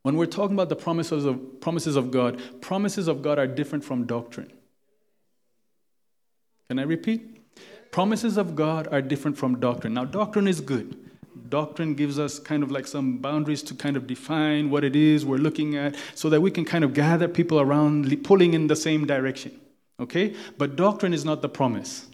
When 0.02 0.16
we're 0.16 0.26
talking 0.26 0.54
about 0.54 0.68
the 0.68 0.76
promises 0.76 1.24
of, 1.24 1.60
promises 1.60 1.96
of 1.96 2.10
God, 2.10 2.40
promises 2.60 3.08
of 3.08 3.22
God 3.22 3.38
are 3.38 3.46
different 3.46 3.84
from 3.84 4.06
doctrine. 4.06 4.52
Can 6.68 6.78
I 6.78 6.82
repeat? 6.82 7.40
Promises 7.90 8.36
of 8.36 8.54
God 8.54 8.88
are 8.92 9.00
different 9.00 9.38
from 9.38 9.58
doctrine. 9.58 9.94
Now, 9.94 10.04
doctrine 10.04 10.46
is 10.46 10.60
good. 10.60 10.96
Doctrine 11.48 11.94
gives 11.94 12.18
us 12.18 12.38
kind 12.38 12.62
of 12.62 12.70
like 12.70 12.86
some 12.86 13.18
boundaries 13.18 13.62
to 13.62 13.74
kind 13.74 13.96
of 13.96 14.06
define 14.06 14.68
what 14.68 14.84
it 14.84 14.94
is 14.94 15.24
we're 15.24 15.38
looking 15.38 15.76
at 15.76 15.96
so 16.14 16.28
that 16.28 16.42
we 16.42 16.50
can 16.50 16.66
kind 16.66 16.84
of 16.84 16.92
gather 16.92 17.26
people 17.26 17.58
around 17.58 18.22
pulling 18.22 18.52
in 18.52 18.66
the 18.66 18.76
same 18.76 19.06
direction. 19.06 19.58
Okay? 19.98 20.34
But 20.58 20.76
doctrine 20.76 21.14
is 21.14 21.24
not 21.24 21.40
the 21.40 21.48
promise. 21.48 22.06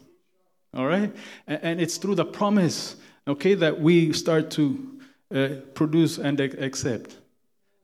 All 0.73 0.87
right? 0.87 1.13
And 1.49 1.81
it's 1.81 1.97
through 1.97 2.15
the 2.15 2.25
promise, 2.25 2.95
okay, 3.27 3.55
that 3.55 3.81
we 3.81 4.13
start 4.13 4.53
to 4.53 5.01
uh, 5.35 5.49
produce 5.75 6.19
and 6.19 6.39
accept. 6.39 7.17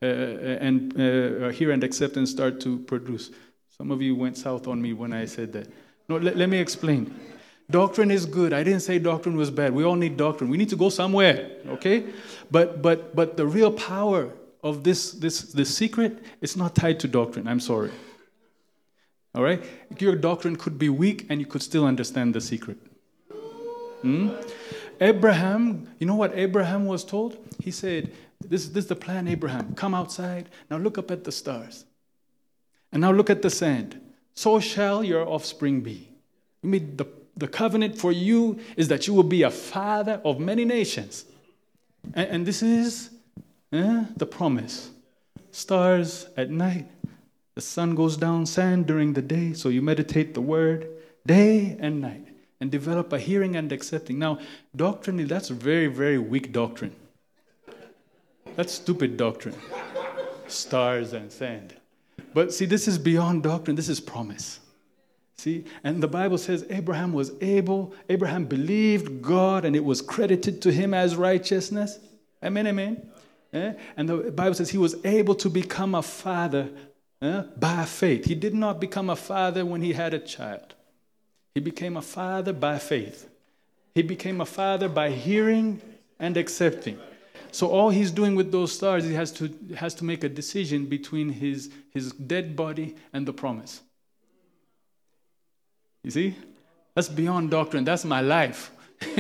Uh, 0.01 0.07
and 0.07 0.99
uh, 0.99 1.49
hear 1.49 1.73
and 1.73 1.83
accept 1.83 2.17
and 2.17 2.29
start 2.29 2.61
to 2.61 2.79
produce. 2.79 3.31
Some 3.77 3.91
of 3.91 4.01
you 4.01 4.15
went 4.15 4.37
south 4.39 4.69
on 4.69 4.81
me 4.81 4.93
when 4.93 5.13
I 5.13 5.25
said 5.25 5.53
that. 5.55 5.67
No, 6.11 6.17
let, 6.17 6.37
let 6.37 6.49
me 6.49 6.59
explain. 6.59 7.15
Doctrine 7.71 8.11
is 8.11 8.27
good. 8.27 8.53
I 8.53 8.65
didn't 8.65 8.81
say 8.81 8.99
doctrine 8.99 9.37
was 9.37 9.49
bad. 9.49 9.73
We 9.73 9.85
all 9.85 9.95
need 9.95 10.17
doctrine. 10.17 10.51
We 10.51 10.57
need 10.57 10.69
to 10.71 10.77
go 10.77 10.89
somewhere, 10.89 11.53
okay? 11.69 12.05
But 12.51 12.83
but 12.83 13.15
but 13.15 13.37
the 13.37 13.47
real 13.47 13.71
power 13.71 14.33
of 14.65 14.83
this 14.83 15.13
this 15.13 15.53
this 15.53 15.73
secret 15.73 16.19
is 16.41 16.57
not 16.57 16.75
tied 16.75 16.99
to 17.01 17.07
doctrine. 17.07 17.47
I'm 17.47 17.61
sorry. 17.61 17.93
All 19.37 19.45
right? 19.45 19.63
Your 20.01 20.17
doctrine 20.17 20.57
could 20.57 20.81
be 20.81 20.89
weak 20.89 21.27
and 21.31 21.39
you 21.39 21.47
could 21.47 21.63
still 21.63 21.87
understand 21.87 22.35
the 22.35 22.41
secret. 22.41 22.79
Hmm? 24.03 24.31
Abraham, 25.01 25.87
you 26.01 26.07
know 26.09 26.17
what 26.17 26.33
Abraham 26.35 26.87
was 26.87 27.05
told? 27.05 27.39
He 27.63 27.71
said, 27.71 28.11
this, 28.41 28.67
this 28.67 28.85
is 28.85 28.89
the 28.89 28.97
plan, 28.97 29.29
Abraham. 29.29 29.75
Come 29.77 29.95
outside. 29.95 30.49
Now 30.69 30.79
look 30.79 30.99
up 30.99 31.13
at 31.13 31.23
the 31.23 31.31
stars. 31.31 31.85
And 32.91 33.03
now 33.03 33.13
look 33.13 33.31
at 33.31 33.43
the 33.43 33.51
sand. 33.51 34.01
So 34.41 34.59
shall 34.59 35.05
your 35.05 35.29
offspring 35.29 35.83
be. 35.83 36.09
I 36.65 36.67
mean, 36.67 36.97
the, 36.97 37.05
the 37.37 37.47
covenant 37.47 37.99
for 37.99 38.11
you 38.11 38.59
is 38.75 38.89
that 38.89 39.07
you 39.07 39.13
will 39.13 39.23
be 39.39 39.43
a 39.43 39.51
father 39.51 40.19
of 40.25 40.41
many 40.41 40.65
nations. 40.65 41.27
And, 42.15 42.31
and 42.31 42.47
this 42.47 42.63
is 42.63 43.11
eh, 43.71 44.07
the 44.17 44.25
promise. 44.25 44.93
Stars 45.51 46.27
at 46.39 46.49
night, 46.49 46.89
the 47.55 47.61
sun 47.61 47.95
goes 47.95 48.17
down, 48.17 48.47
sand 48.47 48.87
during 48.87 49.13
the 49.13 49.21
day, 49.21 49.53
so 49.53 49.69
you 49.69 49.83
meditate 49.83 50.33
the 50.33 50.41
word 50.41 50.89
day 51.27 51.77
and 51.79 52.01
night 52.01 52.27
and 52.63 52.71
develop 52.71 53.13
a 53.13 53.19
hearing 53.19 53.57
and 53.57 53.71
accepting. 53.71 54.19
Now, 54.19 54.39
doctrinally, 54.75 55.25
that's 55.25 55.51
very, 55.51 55.89
very 55.89 56.17
weak 56.17 56.51
doctrine. 56.51 56.97
That's 58.57 58.73
stupid 58.73 59.19
doctrine. 59.19 59.57
Stars 60.47 61.13
and 61.13 61.31
sand. 61.31 61.75
But 62.35 62.53
see, 62.53 62.65
this 62.65 62.89
is 62.89 62.99
beyond 62.99 63.43
doctrine, 63.43 63.77
this 63.77 63.89
is 63.89 64.01
promise. 64.01 64.61
See, 65.37 65.65
and 65.83 66.03
the 66.03 66.09
Bible 66.09 66.37
says 66.37 66.67
Abraham 66.69 67.13
was 67.13 67.33
able, 67.41 67.95
Abraham 68.11 68.45
believed 68.45 69.23
God 69.23 69.65
and 69.65 69.75
it 69.75 69.85
was 69.85 70.03
credited 70.03 70.61
to 70.63 70.73
him 70.73 70.93
as 70.93 71.17
righteousness. 71.17 71.99
Amen, 72.45 72.67
amen. 72.67 73.11
Eh? 73.53 73.73
And 73.97 74.09
the 74.09 74.31
Bible 74.33 74.55
says 74.55 74.71
he 74.71 74.79
was 74.79 74.97
able 75.05 75.35
to 75.37 75.49
become 75.49 75.95
a 75.95 76.03
father 76.03 76.69
eh, 77.23 77.43
by 77.57 77.85
faith. 77.87 78.27
He 78.27 78.35
did 78.35 78.55
not 78.55 78.81
become 78.81 79.09
a 79.09 79.17
father 79.17 79.65
when 79.65 79.81
he 79.81 79.95
had 79.95 80.15
a 80.15 80.19
child, 80.19 80.75
he 81.55 81.61
became 81.61 81.97
a 81.97 82.03
father 82.03 82.53
by 82.53 82.79
faith. 82.79 83.29
He 83.95 84.03
became 84.03 84.41
a 84.41 84.47
father 84.47 84.89
by 84.89 85.11
hearing 85.11 85.81
and 86.19 86.37
accepting. 86.37 86.99
So 87.53 87.69
all 87.69 87.91
he's 87.91 88.11
doing 88.11 88.35
with 88.35 88.53
those 88.53 88.73
stars, 88.73 89.05
he 89.05 89.15
has 89.15 89.33
to, 89.33 89.53
has 89.77 89.95
to 89.95 90.05
make 90.05 90.25
a 90.25 90.29
decision 90.29 90.87
between 90.87 91.31
his, 91.31 91.71
his 91.91 92.13
dead 92.13 92.55
body 92.57 92.97
and 93.13 93.27
the 93.27 93.33
promise. 93.33 93.81
You 96.03 96.11
see? 96.11 96.37
That's 96.95 97.09
beyond 97.09 97.51
doctrine. 97.51 97.85
That's 97.85 98.05
my 98.05 98.21
life. 98.21 98.71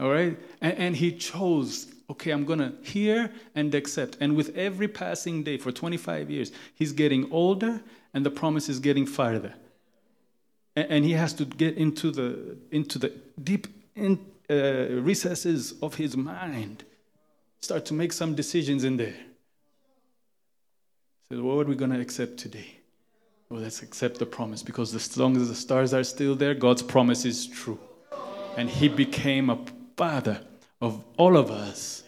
All 0.00 0.10
right? 0.10 0.38
And, 0.60 0.78
and, 0.78 0.96
he 0.96 1.12
chose, 1.12 1.92
okay, 2.08 2.30
I'm 2.30 2.44
going 2.44 2.58
to 2.58 2.72
hear 2.82 3.30
and 3.54 3.74
accept. 3.74 4.16
And 4.20 4.36
with 4.36 4.56
every 4.56 4.88
passing 4.88 5.42
day 5.42 5.58
for 5.58 5.72
25 5.72 6.30
years, 6.30 6.52
he's 6.74 6.92
getting 6.92 7.30
older 7.32 7.82
and 8.14 8.24
the 8.24 8.30
promise 8.30 8.68
is 8.68 8.78
getting 8.78 9.06
farther. 9.06 9.54
And, 10.76 10.90
and 10.90 11.04
he 11.04 11.12
has 11.12 11.32
to 11.34 11.44
get 11.44 11.76
into 11.76 12.10
the, 12.10 12.56
into 12.70 12.98
the 12.98 13.12
deep 13.42 13.66
in, 13.94 14.24
uh, 14.48 15.00
recesses 15.02 15.74
of 15.82 15.96
his 15.96 16.16
mind, 16.16 16.84
start 17.60 17.84
to 17.86 17.94
make 17.94 18.12
some 18.12 18.34
decisions 18.34 18.84
in 18.84 18.96
there. 18.96 19.14
So, 21.30 21.42
what 21.42 21.66
are 21.66 21.68
we 21.68 21.76
going 21.76 21.92
to 21.92 22.00
accept 22.00 22.38
today? 22.38 22.78
Well, 23.48 23.60
let's 23.60 23.82
accept 23.82 24.18
the 24.18 24.26
promise 24.26 24.62
because 24.62 24.94
as 24.94 25.16
long 25.16 25.36
as 25.36 25.48
the 25.48 25.54
stars 25.54 25.92
are 25.92 26.04
still 26.04 26.34
there, 26.34 26.54
God's 26.54 26.82
promise 26.82 27.24
is 27.24 27.46
true. 27.46 27.78
And 28.56 28.68
He 28.68 28.88
became 28.88 29.50
a 29.50 29.58
father 29.96 30.40
of 30.80 31.04
all 31.16 31.36
of 31.36 31.50
us 31.50 32.02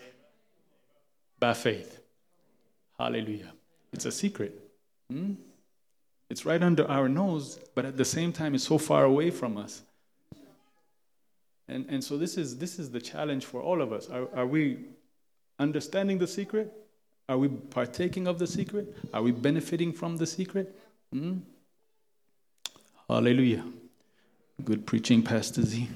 by 1.39 1.55
faith. 1.55 2.01
Hallelujah. 2.99 3.53
It's 3.93 4.07
a 4.07 4.13
secret. 4.13 4.59
Hmm? 5.11 5.35
It's 6.31 6.47
right 6.47 6.63
under 6.63 6.89
our 6.91 7.09
nose, 7.09 7.59
but 7.75 7.85
at 7.85 7.97
the 7.97 8.05
same 8.05 8.33
time, 8.33 8.55
it's 8.55 8.65
so 8.65 8.79
far 8.79 9.05
away 9.05 9.31
from 9.31 9.59
us. 9.59 9.83
And, 11.69 11.87
and 11.89 12.03
so, 12.03 12.17
this 12.17 12.37
is, 12.37 12.59
this 12.59 12.79
is 12.79 12.91
the 12.91 13.01
challenge 13.01 13.45
for 13.45 13.61
all 13.61 13.83
of 13.83 13.93
us. 13.93 14.09
Are, 14.09 14.29
are 14.35 14.47
we 14.47 14.79
understanding 15.63 16.19
the 16.19 16.27
secret? 16.27 16.73
Are 17.29 17.39
we 17.39 17.49
partaking 17.49 18.27
of 18.27 18.39
the 18.39 18.47
secret? 18.47 18.95
Are 19.15 19.23
we 19.23 19.31
benefiting 19.31 19.93
from 19.93 20.17
the 20.17 20.27
secret? 20.27 20.77
Hmm? 21.13 21.39
Hallelujah. 23.09 23.65
Good 24.65 24.87
preaching, 24.87 25.23
Pastor 25.23 25.63
Z. 25.63 25.89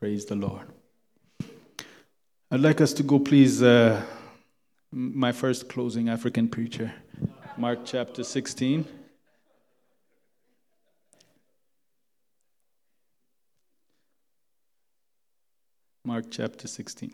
Praise 0.00 0.24
the 0.24 0.34
Lord. 0.34 0.66
I'd 2.50 2.60
like 2.60 2.80
us 2.80 2.92
to 2.94 3.02
go, 3.02 3.18
please, 3.18 3.62
uh, 3.62 4.02
my 4.90 5.32
first 5.32 5.68
closing 5.68 6.08
African 6.08 6.48
preacher, 6.48 6.92
Mark 7.56 7.80
chapter 7.84 8.24
16. 8.24 8.84
Mark 16.04 16.26
chapter 16.30 16.66
16. 16.66 17.12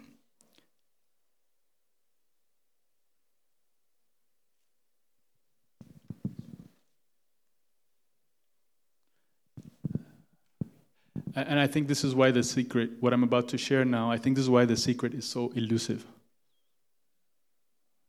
And 11.34 11.60
I 11.60 11.66
think 11.68 11.86
this 11.86 12.02
is 12.02 12.14
why 12.14 12.30
the 12.30 12.42
secret, 12.42 12.90
what 13.00 13.12
I'm 13.12 13.22
about 13.22 13.48
to 13.50 13.58
share 13.58 13.84
now, 13.84 14.10
I 14.10 14.16
think 14.16 14.36
this 14.36 14.44
is 14.44 14.50
why 14.50 14.64
the 14.64 14.76
secret 14.76 15.14
is 15.14 15.24
so 15.24 15.52
elusive. 15.54 16.04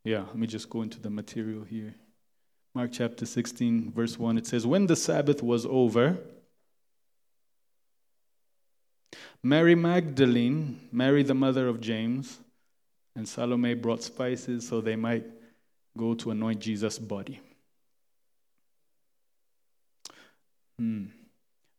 Yeah, 0.03 0.21
let 0.21 0.37
me 0.37 0.47
just 0.47 0.69
go 0.69 0.81
into 0.81 0.99
the 0.99 1.09
material 1.09 1.63
here. 1.63 1.93
Mark 2.73 2.91
chapter 2.91 3.25
16, 3.25 3.91
verse 3.91 4.17
1, 4.17 4.37
it 4.37 4.47
says, 4.47 4.65
When 4.65 4.87
the 4.87 4.95
Sabbath 4.95 5.43
was 5.43 5.65
over, 5.65 6.17
Mary 9.43 9.75
Magdalene, 9.75 10.79
Mary 10.91 11.23
the 11.23 11.33
mother 11.33 11.67
of 11.67 11.79
James, 11.79 12.39
and 13.15 13.27
Salome 13.27 13.73
brought 13.73 14.03
spices 14.03 14.67
so 14.67 14.81
they 14.81 14.95
might 14.95 15.25
go 15.97 16.13
to 16.13 16.31
anoint 16.31 16.59
Jesus' 16.59 16.99
body. 16.99 17.39
Hmm. 20.77 21.05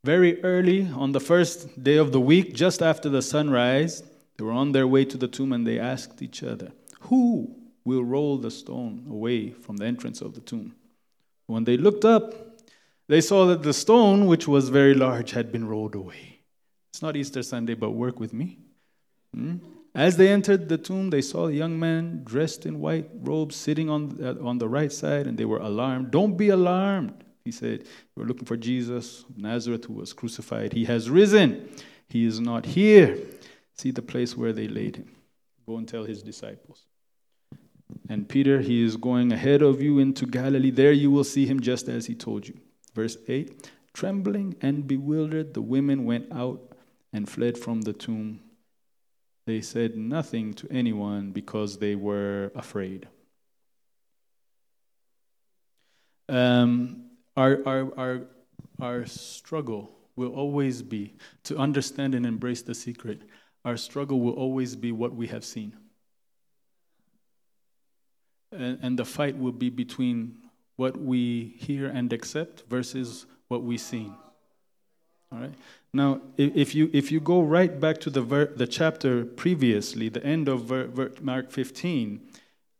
Very 0.04 0.42
early 0.42 0.86
on 0.86 1.12
the 1.12 1.20
first 1.20 1.82
day 1.82 1.96
of 1.96 2.12
the 2.12 2.20
week, 2.20 2.54
just 2.54 2.82
after 2.82 3.10
the 3.10 3.20
sunrise, 3.20 4.02
they 4.36 4.44
were 4.44 4.52
on 4.52 4.72
their 4.72 4.86
way 4.86 5.04
to 5.04 5.18
the 5.18 5.28
tomb 5.28 5.52
and 5.52 5.66
they 5.66 5.78
asked 5.78 6.22
each 6.22 6.42
other, 6.42 6.72
Who 7.02 7.54
will 7.84 8.04
roll 8.04 8.38
the 8.38 8.50
stone 8.50 9.06
away 9.10 9.50
from 9.50 9.76
the 9.76 9.84
entrance 9.84 10.22
of 10.22 10.34
the 10.34 10.40
tomb? 10.40 10.74
When 11.46 11.64
they 11.64 11.76
looked 11.76 12.06
up, 12.06 12.32
they 13.08 13.20
saw 13.20 13.46
that 13.46 13.62
the 13.62 13.74
stone, 13.74 14.26
which 14.26 14.48
was 14.48 14.68
very 14.68 14.94
large, 14.94 15.32
had 15.32 15.52
been 15.52 15.66
rolled 15.66 15.94
away. 15.94 16.29
It's 16.92 17.02
not 17.02 17.16
Easter 17.16 17.42
Sunday, 17.42 17.74
but 17.74 17.90
work 17.90 18.20
with 18.20 18.32
me. 18.32 18.58
Hmm? 19.34 19.56
As 19.94 20.16
they 20.16 20.28
entered 20.28 20.68
the 20.68 20.78
tomb, 20.78 21.10
they 21.10 21.20
saw 21.22 21.48
a 21.48 21.52
young 21.52 21.78
man 21.78 22.22
dressed 22.24 22.64
in 22.64 22.80
white 22.80 23.10
robes 23.14 23.56
sitting 23.56 23.90
on, 23.90 24.18
uh, 24.22 24.36
on 24.46 24.58
the 24.58 24.68
right 24.68 24.92
side, 24.92 25.26
and 25.26 25.36
they 25.36 25.44
were 25.44 25.58
alarmed. 25.58 26.10
Don't 26.10 26.36
be 26.36 26.50
alarmed. 26.50 27.24
He 27.44 27.50
said, 27.50 27.84
We're 28.14 28.26
looking 28.26 28.44
for 28.44 28.56
Jesus 28.56 29.24
of 29.28 29.38
Nazareth 29.38 29.86
who 29.86 29.94
was 29.94 30.12
crucified. 30.12 30.72
He 30.72 30.84
has 30.84 31.10
risen. 31.10 31.68
He 32.08 32.24
is 32.24 32.38
not 32.38 32.66
here. 32.66 33.18
See 33.74 33.90
the 33.90 34.02
place 34.02 34.36
where 34.36 34.52
they 34.52 34.68
laid 34.68 34.96
him. 34.96 35.16
Go 35.66 35.78
and 35.78 35.88
tell 35.88 36.04
his 36.04 36.22
disciples. 36.22 36.84
And 38.08 38.28
Peter, 38.28 38.60
he 38.60 38.84
is 38.84 38.96
going 38.96 39.32
ahead 39.32 39.62
of 39.62 39.80
you 39.80 39.98
into 39.98 40.26
Galilee. 40.26 40.70
There 40.70 40.92
you 40.92 41.10
will 41.10 41.24
see 41.24 41.46
him 41.46 41.60
just 41.60 41.88
as 41.88 42.06
he 42.06 42.14
told 42.14 42.46
you. 42.46 42.54
Verse 42.94 43.16
8 43.26 43.70
Trembling 43.92 44.56
and 44.60 44.86
bewildered, 44.86 45.54
the 45.54 45.62
women 45.62 46.04
went 46.04 46.30
out 46.32 46.69
and 47.12 47.28
fled 47.28 47.58
from 47.58 47.82
the 47.82 47.92
tomb. 47.92 48.40
They 49.46 49.60
said 49.60 49.96
nothing 49.96 50.54
to 50.54 50.68
anyone 50.70 51.32
because 51.32 51.78
they 51.78 51.94
were 51.94 52.52
afraid. 52.54 53.08
Um, 56.28 57.06
our, 57.36 57.58
our, 57.66 57.98
our, 57.98 58.20
our 58.80 59.06
struggle 59.06 59.90
will 60.14 60.32
always 60.32 60.82
be 60.82 61.14
to 61.44 61.56
understand 61.56 62.14
and 62.14 62.24
embrace 62.24 62.62
the 62.62 62.74
secret. 62.74 63.22
Our 63.64 63.76
struggle 63.76 64.20
will 64.20 64.34
always 64.34 64.76
be 64.76 64.92
what 64.92 65.14
we 65.14 65.26
have 65.28 65.44
seen. 65.44 65.76
And, 68.52 68.78
and 68.82 68.98
the 68.98 69.04
fight 69.04 69.36
will 69.36 69.52
be 69.52 69.70
between 69.70 70.36
what 70.76 70.96
we 70.96 71.54
hear 71.58 71.88
and 71.88 72.12
accept 72.12 72.64
versus 72.68 73.26
what 73.48 73.62
we 73.62 73.76
see. 73.76 74.12
All 75.32 75.38
right. 75.38 75.54
Now, 75.92 76.20
if 76.36 76.74
you 76.74 76.90
if 76.92 77.12
you 77.12 77.20
go 77.20 77.40
right 77.42 77.78
back 77.78 77.98
to 78.00 78.10
the 78.10 78.20
ver- 78.22 78.52
the 78.56 78.66
chapter 78.66 79.24
previously, 79.24 80.08
the 80.08 80.24
end 80.24 80.48
of 80.48 80.64
ver- 80.64 80.86
ver- 80.86 81.12
Mark 81.20 81.52
15, 81.52 82.20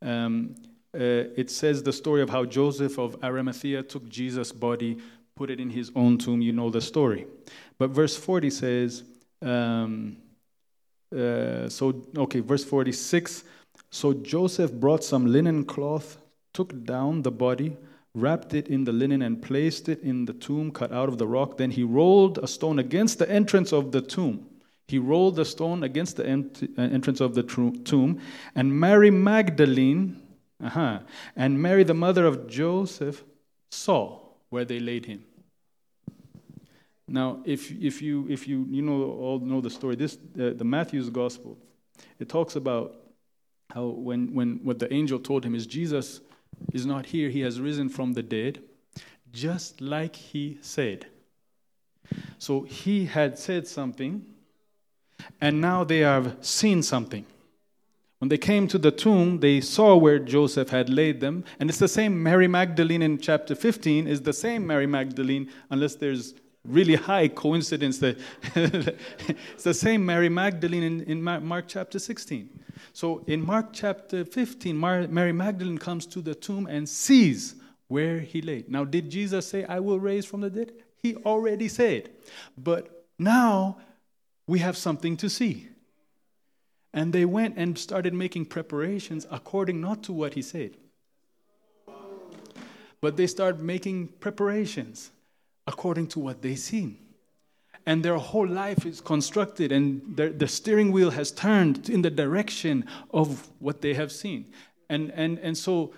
um, 0.03 0.55
uh, 0.95 0.99
it 1.37 1.51
says 1.51 1.83
the 1.83 1.93
story 1.93 2.23
of 2.23 2.31
how 2.31 2.45
Joseph 2.45 2.99
of 2.99 3.17
Arimathea 3.23 3.85
took 3.85 4.09
Jesus' 4.09 4.51
body, 4.51 4.99
put 5.37 5.51
it 5.51 5.61
in 5.61 5.71
his 5.71 5.93
own 5.95 6.19
tomb. 6.19 6.41
You 6.41 6.53
know 6.53 6.71
the 6.71 6.81
story. 6.81 7.27
But 7.79 7.91
verse 7.91 8.17
40 8.17 8.51
says, 8.51 9.05
um, 9.43 10.17
uh, 11.17 11.69
so, 11.69 12.03
okay, 12.17 12.41
verse 12.41 12.65
46. 12.65 13.45
So 13.91 14.13
Joseph 14.13 14.73
brought 14.73 15.05
some 15.05 15.27
linen 15.27 15.65
cloth, 15.65 16.19
took 16.53 16.85
down 16.85 17.23
the 17.23 17.31
body, 17.31 17.77
wrapped 18.15 18.55
it 18.55 18.69
in 18.69 18.85
the 18.85 18.93
linen, 18.93 19.23
and 19.23 19.43
placed 19.43 19.89
it 19.89 20.03
in 20.03 20.25
the 20.25 20.33
tomb 20.33 20.71
cut 20.71 20.93
out 20.93 21.09
of 21.09 21.19
the 21.19 21.27
rock. 21.27 21.57
Then 21.57 21.71
he 21.71 21.83
rolled 21.83 22.39
a 22.39 22.47
stone 22.47 22.79
against 22.79 23.19
the 23.19 23.31
entrance 23.31 23.73
of 23.73 23.93
the 23.93 24.01
tomb. 24.01 24.47
He 24.89 24.99
rolled 24.99 25.37
the 25.37 25.45
stone 25.45 25.85
against 25.85 26.17
the 26.17 26.27
ent- 26.27 26.69
uh, 26.77 26.83
entrance 26.83 27.21
of 27.21 27.35
the 27.35 27.43
tomb, 27.43 28.21
and 28.55 28.79
Mary 28.79 29.11
Magdalene, 29.11 30.21
uh-huh. 30.63 31.01
And 31.37 31.61
Mary, 31.61 31.85
the 31.85 31.95
mother 31.95 32.27
of 32.27 32.47
Joseph, 32.49 33.25
saw 33.71 34.21
where 34.51 34.65
they 34.65 34.79
laid 34.79 35.07
him. 35.07 35.25
Now, 37.09 37.41
if, 37.45 37.73
if 37.73 38.03
you 38.03 38.27
if 38.29 38.47
you 38.47 38.67
you 38.71 38.83
know 38.83 39.03
all 39.03 39.41
know 39.41 39.61
the 39.61 39.71
story, 39.71 39.97
this 39.97 40.17
uh, 40.39 40.51
the 40.55 40.65
Matthew's 40.65 41.11
gospel, 41.11 41.59
it 42.19 42.29
talks 42.29 42.55
about 42.57 42.95
how 43.71 43.87
when 43.87 44.33
when 44.33 44.61
what 44.63 44.79
the 44.79 44.93
angel 44.93 45.19
told 45.19 45.45
him 45.45 45.55
is 45.55 45.67
Jesus 45.67 46.21
is 46.73 46.87
not 46.87 47.07
here; 47.07 47.29
he 47.31 47.41
has 47.41 47.61
risen 47.61 47.89
from 47.89 48.13
the 48.13 48.23
dead, 48.23 48.63
just 49.33 49.81
like 49.81 50.17
he 50.17 50.59
said. 50.61 51.07
So 52.39 52.63
he 52.63 53.07
had 53.07 53.39
said 53.39 53.67
something, 53.67 54.25
and 55.41 55.61
now 55.61 55.85
they 55.85 55.99
have 55.99 56.37
seen 56.41 56.83
something. 56.83 57.27
When 58.19 58.29
they 58.29 58.39
came 58.39 58.69
to 58.69 58.79
the 58.79 58.91
tomb, 58.91 59.41
they 59.41 59.63
saw 59.63 59.97
where 59.97 60.19
Joseph 60.19 60.69
had 60.69 60.91
laid 60.91 61.21
them. 61.21 61.43
And 61.59 61.71
it's 61.71 61.79
the 61.79 61.89
same 61.89 62.23
Mary 62.23 62.47
Magdalene 62.47 63.01
in 63.01 63.19
chapter 63.19 63.55
15 63.55 64.07
is 64.07 64.21
the 64.21 64.35
same 64.35 64.67
Mary 64.67 64.87
Magdalene, 64.87 65.49
unless 65.71 65.95
there's 65.95 66.35
really 66.65 66.95
high 66.95 67.29
coincidence 67.29 67.99
that 67.99 68.19
it's 68.55 69.65
the 69.65 69.75
same 69.75 70.05
Mary 70.05 70.29
Magdalene 70.29 70.83
in, 70.83 71.01
in 71.03 71.23
Mark 71.23 71.65
chapter 71.67 71.99
16. 71.99 72.49
So 72.93 73.25
in 73.27 73.45
Mark 73.45 73.69
chapter 73.73 74.25
15, 74.25 74.79
Mary 74.79 75.33
Magdalene 75.33 75.79
comes 75.79 76.07
to 76.07 76.21
the 76.21 76.35
tomb 76.35 76.67
and 76.67 76.89
sees 76.89 77.55
where 77.89 78.21
he 78.21 78.41
lay. 78.43 78.65
Now, 78.69 78.85
did 78.85 79.11
Jesus 79.11 79.47
say, 79.47 79.65
I 79.65 79.81
will 79.81 79.99
raise 79.99 80.25
from 80.25 80.43
the 80.43 80.51
dead? 80.51 80.73
He 81.03 81.17
already 81.17 81.69
said. 81.69 82.11
But 82.57 83.07
now 83.19 83.79
we 84.47 84.59
have 84.61 84.77
something 84.77 85.17
to 85.19 85.31
see. 85.31 85.69
And 86.93 87.13
they 87.13 87.25
went 87.25 87.57
and 87.57 87.79
started 87.79 88.15
making 88.15 88.47
preparations 88.47 89.27
according 89.31 89.81
not 89.81 90.03
to 90.05 90.13
what 90.13 90.35
he 90.35 90.43
said, 90.43 90.77
but 93.01 93.17
they 93.17 93.29
started 93.29 93.61
making 93.61 94.09
preparations 94.19 95.11
according 95.73 96.07
to 96.15 96.19
what 96.27 96.37
they 96.43 96.57
seen. 96.71 96.91
And 97.87 97.97
their 98.07 98.19
whole 98.31 98.51
life 98.65 98.83
is 98.85 99.01
constructed, 99.01 99.69
and 99.73 99.85
their, 100.17 100.31
the 100.43 100.49
steering 100.59 100.91
wheel 100.95 101.11
has 101.11 101.29
turned 101.47 101.89
in 101.89 102.03
the 102.03 102.11
direction 102.25 102.85
of 103.21 103.27
what 103.59 103.81
they 103.81 103.95
have 103.95 104.13
seen. 104.23 104.41
And, 104.89 105.11
and, 105.23 105.39
and 105.39 105.57
so 105.57 105.95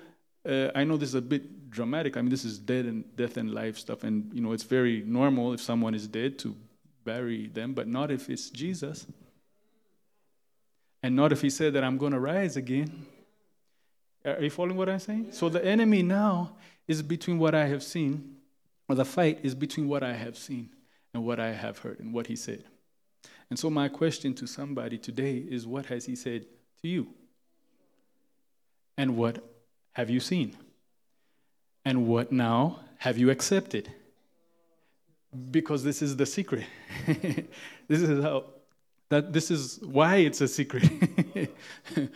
uh, 0.48 0.68
I 0.74 0.84
know 0.84 0.96
this 0.96 1.10
is 1.10 1.14
a 1.14 1.28
bit 1.34 1.70
dramatic. 1.70 2.16
I 2.16 2.20
mean, 2.22 2.30
this 2.30 2.44
is 2.44 2.58
dead 2.58 2.84
and 2.84 2.98
death 3.16 3.36
and 3.36 3.52
life 3.52 3.76
stuff, 3.78 4.04
and 4.04 4.14
you 4.32 4.40
know 4.42 4.52
it's 4.52 4.68
very 4.78 5.02
normal 5.06 5.52
if 5.54 5.60
someone 5.60 5.94
is 5.94 6.06
dead 6.06 6.38
to 6.40 6.54
bury 7.04 7.48
them, 7.48 7.72
but 7.72 7.88
not 7.88 8.10
if 8.10 8.30
it's 8.30 8.50
Jesus. 8.50 9.06
And 11.02 11.16
not 11.16 11.32
if 11.32 11.40
he 11.42 11.50
said 11.50 11.72
that 11.72 11.82
I'm 11.82 11.98
going 11.98 12.12
to 12.12 12.20
rise 12.20 12.56
again. 12.56 13.06
Are 14.24 14.40
you 14.40 14.50
following 14.50 14.76
what 14.76 14.88
I'm 14.88 15.00
saying? 15.00 15.32
So 15.32 15.48
the 15.48 15.64
enemy 15.64 16.02
now 16.02 16.52
is 16.86 17.02
between 17.02 17.38
what 17.40 17.54
I 17.56 17.66
have 17.66 17.82
seen, 17.82 18.36
or 18.88 18.94
the 18.94 19.04
fight 19.04 19.40
is 19.42 19.54
between 19.54 19.88
what 19.88 20.02
I 20.02 20.14
have 20.14 20.36
seen 20.36 20.70
and 21.14 21.24
what 21.24 21.40
I 21.40 21.52
have 21.52 21.78
heard 21.78 22.00
and 22.00 22.12
what 22.12 22.26
he 22.26 22.36
said. 22.36 22.64
And 23.50 23.58
so 23.58 23.68
my 23.70 23.88
question 23.88 24.34
to 24.34 24.46
somebody 24.46 24.98
today 24.98 25.36
is 25.36 25.66
what 25.66 25.86
has 25.86 26.06
he 26.06 26.16
said 26.16 26.46
to 26.82 26.88
you? 26.88 27.08
And 28.96 29.16
what 29.16 29.44
have 29.92 30.10
you 30.10 30.20
seen? 30.20 30.56
And 31.84 32.06
what 32.06 32.32
now 32.32 32.80
have 32.98 33.18
you 33.18 33.30
accepted? 33.30 33.92
Because 35.50 35.82
this 35.82 36.02
is 36.02 36.16
the 36.16 36.26
secret. 36.26 36.64
this 37.06 38.00
is 38.00 38.22
how 38.22 38.44
that 39.08 39.32
this 39.32 39.50
is 39.50 39.78
why 39.82 40.16
it's 40.16 40.40
a 40.40 40.48
secret. 40.48 40.88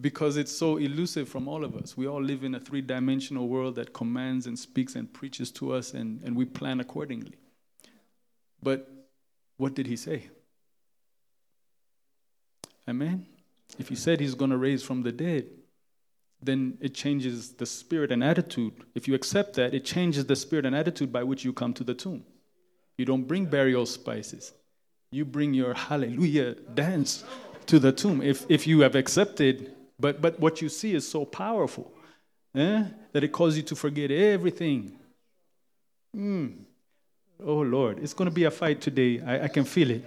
because 0.00 0.36
it's 0.36 0.56
so 0.56 0.76
elusive 0.76 1.28
from 1.28 1.48
all 1.48 1.64
of 1.64 1.74
us. 1.74 1.96
We 1.96 2.06
all 2.06 2.22
live 2.22 2.44
in 2.44 2.54
a 2.54 2.60
three 2.60 2.80
dimensional 2.80 3.48
world 3.48 3.74
that 3.76 3.92
commands 3.92 4.46
and 4.46 4.58
speaks 4.58 4.94
and 4.94 5.12
preaches 5.12 5.50
to 5.52 5.72
us, 5.72 5.94
and, 5.94 6.22
and 6.22 6.36
we 6.36 6.44
plan 6.44 6.80
accordingly. 6.80 7.34
But 8.62 8.90
what 9.56 9.74
did 9.74 9.86
he 9.86 9.96
say? 9.96 10.24
Amen. 12.88 13.26
If 13.78 13.88
he 13.88 13.96
said 13.96 14.20
he's 14.20 14.34
going 14.34 14.50
to 14.50 14.56
raise 14.56 14.82
from 14.82 15.02
the 15.02 15.12
dead, 15.12 15.46
then 16.40 16.78
it 16.80 16.94
changes 16.94 17.52
the 17.52 17.66
spirit 17.66 18.12
and 18.12 18.22
attitude. 18.22 18.72
If 18.94 19.08
you 19.08 19.14
accept 19.14 19.54
that, 19.54 19.74
it 19.74 19.84
changes 19.84 20.26
the 20.26 20.36
spirit 20.36 20.64
and 20.64 20.74
attitude 20.74 21.12
by 21.12 21.24
which 21.24 21.44
you 21.44 21.52
come 21.52 21.74
to 21.74 21.84
the 21.84 21.94
tomb. 21.94 22.24
You 22.96 23.04
don't 23.04 23.24
bring 23.24 23.46
burial 23.46 23.86
spices, 23.86 24.52
you 25.10 25.24
bring 25.24 25.54
your 25.54 25.74
hallelujah 25.74 26.54
dance 26.74 27.24
to 27.66 27.78
the 27.78 27.92
tomb 27.92 28.22
if, 28.22 28.46
if 28.48 28.66
you 28.66 28.80
have 28.80 28.94
accepted. 28.94 29.74
But, 30.00 30.20
but 30.20 30.38
what 30.38 30.62
you 30.62 30.68
see 30.68 30.94
is 30.94 31.08
so 31.08 31.24
powerful 31.24 31.92
eh, 32.54 32.84
that 33.12 33.24
it 33.24 33.32
causes 33.32 33.58
you 33.58 33.62
to 33.64 33.76
forget 33.76 34.10
everything. 34.10 34.98
Mm. 36.16 36.64
Oh 37.44 37.60
Lord, 37.60 37.98
it's 38.00 38.14
going 38.14 38.28
to 38.28 38.34
be 38.34 38.44
a 38.44 38.50
fight 38.50 38.80
today. 38.80 39.20
I, 39.20 39.44
I 39.44 39.48
can 39.48 39.64
feel 39.64 39.90
it. 39.90 40.04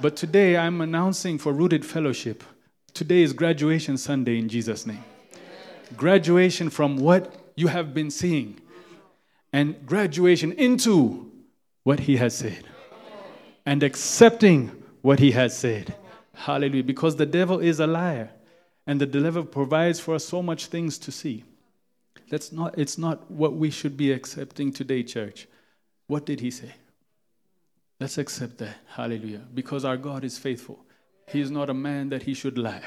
But 0.00 0.16
today 0.16 0.56
I'm 0.56 0.80
announcing 0.80 1.38
for 1.38 1.52
Rooted 1.52 1.84
Fellowship. 1.84 2.42
Today 2.94 3.22
is 3.22 3.32
graduation 3.32 3.98
Sunday 3.98 4.38
in 4.38 4.48
Jesus' 4.48 4.86
name. 4.86 5.04
Graduation 5.96 6.70
from 6.70 6.96
what 6.96 7.34
you 7.56 7.66
have 7.66 7.92
been 7.92 8.10
seeing, 8.10 8.60
and 9.52 9.84
graduation 9.84 10.52
into 10.52 11.30
what 11.82 12.00
He 12.00 12.16
has 12.16 12.36
said, 12.36 12.64
and 13.66 13.82
accepting 13.82 14.70
what 15.02 15.18
He 15.18 15.32
has 15.32 15.56
said. 15.56 15.94
Hallelujah. 16.32 16.84
Because 16.84 17.16
the 17.16 17.26
devil 17.26 17.58
is 17.58 17.80
a 17.80 17.86
liar, 17.86 18.30
and 18.90 19.00
the 19.00 19.06
devil 19.06 19.44
provides 19.44 20.00
for 20.00 20.16
us 20.16 20.24
so 20.24 20.42
much 20.42 20.66
things 20.66 20.98
to 20.98 21.12
see. 21.12 21.44
That's 22.28 22.50
not, 22.50 22.76
it's 22.76 22.98
not 22.98 23.30
what 23.30 23.52
we 23.52 23.70
should 23.70 23.96
be 23.96 24.10
accepting 24.10 24.72
today, 24.72 25.04
church. 25.04 25.46
What 26.08 26.26
did 26.26 26.40
He 26.40 26.50
say? 26.50 26.72
Let's 28.00 28.18
accept 28.18 28.58
that. 28.58 28.78
Hallelujah. 28.88 29.42
Because 29.54 29.84
our 29.84 29.96
God 29.96 30.24
is 30.24 30.38
faithful. 30.38 30.84
He 31.28 31.40
is 31.40 31.52
not 31.52 31.70
a 31.70 31.74
man 31.88 32.08
that 32.08 32.24
he 32.24 32.34
should 32.34 32.58
lie, 32.58 32.82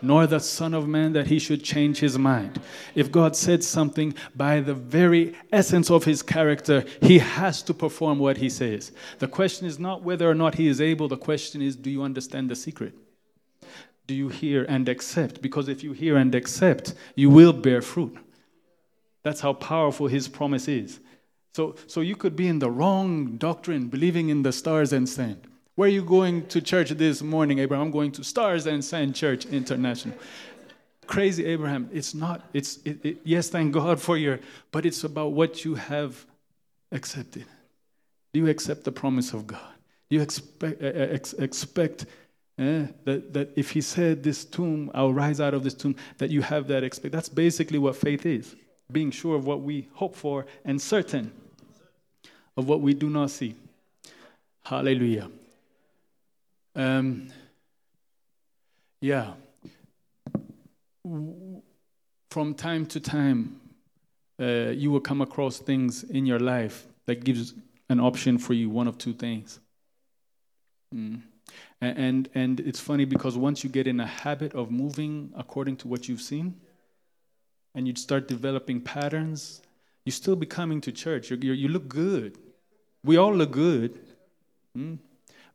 nor 0.00 0.26
the 0.26 0.40
Son 0.40 0.72
of 0.72 0.88
Man 0.88 1.12
that 1.12 1.26
he 1.26 1.38
should 1.38 1.62
change 1.62 1.98
his 1.98 2.16
mind. 2.16 2.58
If 2.94 3.12
God 3.12 3.36
said 3.36 3.62
something 3.62 4.14
by 4.34 4.60
the 4.60 4.72
very 4.72 5.36
essence 5.52 5.90
of 5.90 6.04
his 6.04 6.22
character, 6.22 6.82
he 7.02 7.18
has 7.18 7.60
to 7.64 7.74
perform 7.74 8.18
what 8.18 8.38
he 8.38 8.48
says. 8.48 8.92
The 9.18 9.28
question 9.28 9.66
is 9.66 9.78
not 9.78 10.02
whether 10.02 10.30
or 10.30 10.34
not 10.34 10.54
he 10.54 10.66
is 10.66 10.80
able, 10.80 11.08
the 11.08 11.18
question 11.18 11.60
is 11.60 11.76
do 11.76 11.90
you 11.90 12.02
understand 12.02 12.48
the 12.48 12.56
secret? 12.56 12.94
Do 14.06 14.14
you 14.14 14.28
hear 14.28 14.64
and 14.64 14.88
accept? 14.88 15.40
Because 15.42 15.68
if 15.68 15.82
you 15.84 15.92
hear 15.92 16.16
and 16.16 16.34
accept, 16.34 16.94
you 17.14 17.30
will 17.30 17.52
bear 17.52 17.82
fruit. 17.82 18.16
That's 19.22 19.40
how 19.40 19.52
powerful 19.52 20.08
his 20.08 20.28
promise 20.28 20.68
is. 20.68 21.00
So, 21.54 21.76
so 21.86 22.00
you 22.00 22.16
could 22.16 22.34
be 22.34 22.48
in 22.48 22.58
the 22.58 22.70
wrong 22.70 23.36
doctrine, 23.36 23.88
believing 23.88 24.30
in 24.30 24.42
the 24.42 24.52
stars 24.52 24.92
and 24.92 25.08
sand. 25.08 25.46
Where 25.74 25.86
are 25.86 25.92
you 25.92 26.02
going 26.02 26.46
to 26.48 26.60
church 26.60 26.90
this 26.90 27.22
morning, 27.22 27.58
Abraham? 27.58 27.86
I'm 27.86 27.92
going 27.92 28.12
to 28.12 28.24
Stars 28.24 28.66
and 28.66 28.84
Sand 28.84 29.14
Church 29.14 29.46
International. 29.46 30.16
Crazy, 31.06 31.44
Abraham. 31.46 31.88
It's 31.92 32.14
not, 32.14 32.48
it's, 32.52 32.78
it, 32.84 33.04
it, 33.04 33.20
yes, 33.24 33.48
thank 33.48 33.72
God 33.72 34.00
for 34.00 34.16
your, 34.16 34.40
but 34.70 34.86
it's 34.86 35.04
about 35.04 35.32
what 35.32 35.64
you 35.64 35.74
have 35.74 36.26
accepted. 36.90 37.46
Do 38.32 38.40
you 38.40 38.48
accept 38.48 38.84
the 38.84 38.92
promise 38.92 39.32
of 39.32 39.46
God? 39.46 39.60
Do 40.10 40.16
you 40.16 40.22
expect, 40.22 40.82
uh, 40.82 40.86
uh 40.86 41.08
ex- 41.10 41.32
expect 41.34 42.06
uh, 42.58 42.86
that, 43.04 43.32
that 43.32 43.52
if 43.56 43.70
He 43.70 43.80
said, 43.80 44.22
This 44.22 44.44
tomb, 44.44 44.90
I'll 44.94 45.12
rise 45.12 45.40
out 45.40 45.54
of 45.54 45.64
this 45.64 45.74
tomb, 45.74 45.96
that 46.18 46.30
you 46.30 46.42
have 46.42 46.68
that 46.68 46.84
expect? 46.84 47.12
That's 47.12 47.28
basically 47.28 47.78
what 47.78 47.96
faith 47.96 48.26
is 48.26 48.54
being 48.92 49.10
sure 49.10 49.36
of 49.36 49.46
what 49.46 49.62
we 49.62 49.88
hope 49.94 50.14
for 50.14 50.46
and 50.64 50.80
certain 50.80 51.32
of 52.56 52.68
what 52.68 52.80
we 52.80 52.94
do 52.94 53.08
not 53.08 53.30
see. 53.30 53.54
Hallelujah. 54.64 55.30
Um, 56.76 57.28
yeah. 59.00 59.32
From 62.30 62.54
time 62.54 62.86
to 62.86 63.00
time, 63.00 63.60
uh, 64.40 64.70
you 64.70 64.90
will 64.90 65.00
come 65.00 65.20
across 65.20 65.58
things 65.58 66.04
in 66.04 66.26
your 66.26 66.38
life 66.38 66.86
that 67.06 67.24
gives 67.24 67.54
an 67.88 68.00
option 68.00 68.38
for 68.38 68.54
you, 68.54 68.70
one 68.70 68.88
of 68.88 68.98
two 68.98 69.12
things. 69.12 69.60
Mm. 70.94 71.22
And, 71.82 72.28
and, 72.36 72.60
it's 72.60 72.78
funny 72.78 73.04
because 73.04 73.36
once 73.36 73.64
you 73.64 73.68
get 73.68 73.88
in 73.88 73.98
a 73.98 74.06
habit 74.06 74.54
of 74.54 74.70
moving 74.70 75.32
according 75.36 75.78
to 75.78 75.88
what 75.88 76.08
you've 76.08 76.22
seen, 76.22 76.54
and 77.74 77.88
you 77.88 77.94
start 77.96 78.28
developing 78.28 78.80
patterns, 78.80 79.62
you 80.04 80.12
still 80.12 80.36
be 80.36 80.46
coming 80.46 80.80
to 80.82 80.92
church. 80.92 81.30
You're, 81.30 81.40
you're, 81.40 81.54
you 81.56 81.68
look 81.68 81.88
good. 81.88 82.38
We 83.02 83.16
all 83.16 83.34
look 83.34 83.50
good. 83.50 83.98
Hmm? 84.76 84.94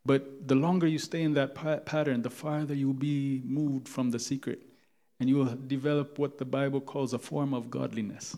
But 0.06 0.48
the 0.50 0.56
longer 0.56 0.86
you 0.86 1.00
stay 1.00 1.22
in 1.22 1.34
that 1.36 1.56
pa- 1.56 1.78
pattern, 1.78 2.22
the 2.24 2.30
farther 2.30 2.74
you'll 2.74 2.94
be 2.94 3.42
moved 3.46 3.88
from 3.88 4.12
the 4.12 4.20
secret. 4.20 4.60
And 5.22 5.30
you 5.30 5.38
will 5.38 5.58
develop 5.68 6.20
what 6.20 6.38
the 6.38 6.46
Bible 6.46 6.82
calls 6.82 7.13
a 7.13 7.20
form 7.20 7.54
of 7.54 7.72
godliness, 7.72 8.36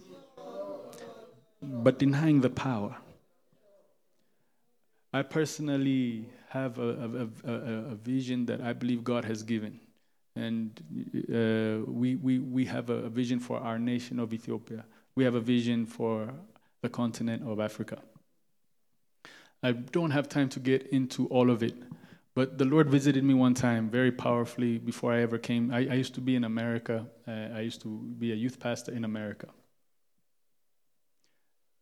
but 1.61 1.97
denying 1.97 2.39
the 2.41 2.49
power. 2.49 2.95
I 5.11 5.23
personally 5.23 6.29
have 6.49 6.77
a, 6.77 7.29
a, 7.45 7.51
a, 7.51 7.53
a 7.91 7.95
vision 7.95 8.45
that 8.45 8.61
I 8.61 8.73
believe 8.73 9.03
God 9.03 9.25
has 9.25 9.43
given. 9.43 9.79
And 10.35 10.79
uh, 11.33 11.91
we, 11.91 12.15
we, 12.15 12.39
we 12.39 12.65
have 12.65 12.89
a 12.89 13.09
vision 13.09 13.39
for 13.39 13.59
our 13.59 13.79
nation 13.79 14.19
of 14.19 14.33
Ethiopia. 14.33 14.85
We 15.15 15.23
have 15.23 15.35
a 15.35 15.39
vision 15.41 15.85
for 15.85 16.31
the 16.81 16.89
continent 16.89 17.43
of 17.47 17.59
Africa. 17.59 17.99
I 19.61 19.73
don't 19.73 20.11
have 20.11 20.29
time 20.29 20.47
to 20.49 20.59
get 20.59 20.87
into 20.87 21.27
all 21.27 21.49
of 21.49 21.61
it, 21.63 21.75
but 22.33 22.57
the 22.57 22.65
Lord 22.65 22.89
visited 22.89 23.23
me 23.23 23.33
one 23.33 23.53
time 23.53 23.89
very 23.89 24.11
powerfully 24.11 24.77
before 24.77 25.11
I 25.11 25.21
ever 25.21 25.37
came. 25.37 25.71
I, 25.73 25.79
I 25.79 25.95
used 25.95 26.15
to 26.15 26.21
be 26.21 26.35
in 26.35 26.45
America, 26.45 27.05
uh, 27.27 27.31
I 27.31 27.61
used 27.61 27.81
to 27.81 27.89
be 28.17 28.31
a 28.31 28.35
youth 28.35 28.59
pastor 28.59 28.93
in 28.93 29.03
America. 29.03 29.47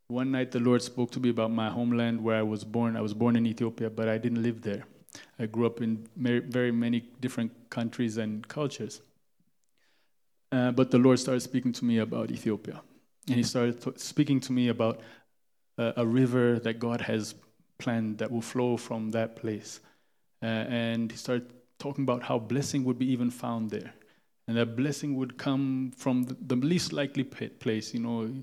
One 0.09 0.31
night, 0.31 0.51
the 0.51 0.59
Lord 0.61 0.81
spoke 0.81 1.11
to 1.11 1.19
me 1.19 1.29
about 1.29 1.51
my 1.51 1.69
homeland 1.69 2.23
where 2.23 2.37
I 2.37 2.41
was 2.41 2.63
born. 2.63 2.95
I 2.95 3.01
was 3.01 3.13
born 3.13 3.35
in 3.35 3.45
Ethiopia, 3.45 3.89
but 3.89 4.07
I 4.07 4.17
didn't 4.17 4.41
live 4.41 4.61
there. 4.61 4.85
I 5.37 5.47
grew 5.47 5.65
up 5.65 5.81
in 5.81 6.07
very 6.15 6.71
many 6.71 7.01
different 7.19 7.51
countries 7.69 8.17
and 8.17 8.47
cultures. 8.47 9.01
Uh, 10.51 10.71
but 10.71 10.91
the 10.91 10.97
Lord 10.97 11.19
started 11.19 11.41
speaking 11.41 11.73
to 11.73 11.83
me 11.83 11.97
about 11.97 12.31
Ethiopia. 12.31 12.81
And 13.27 13.35
He 13.35 13.43
started 13.43 13.81
t- 13.81 13.91
speaking 13.97 14.39
to 14.41 14.53
me 14.53 14.69
about 14.69 15.01
uh, 15.77 15.91
a 15.97 16.05
river 16.05 16.57
that 16.59 16.79
God 16.79 17.01
has 17.01 17.35
planned 17.77 18.17
that 18.19 18.31
will 18.31 18.41
flow 18.41 18.77
from 18.77 19.11
that 19.11 19.35
place. 19.35 19.81
Uh, 20.41 20.45
and 20.45 21.11
He 21.11 21.17
started 21.17 21.51
talking 21.79 22.05
about 22.05 22.23
how 22.23 22.39
blessing 22.39 22.85
would 22.85 22.97
be 22.97 23.11
even 23.11 23.29
found 23.29 23.71
there. 23.71 23.93
And 24.47 24.55
that 24.55 24.77
blessing 24.77 25.17
would 25.17 25.37
come 25.37 25.91
from 25.97 26.23
the, 26.23 26.37
the 26.39 26.55
least 26.55 26.93
likely 26.93 27.25
place. 27.25 27.93
You 27.93 27.99
know, 27.99 28.33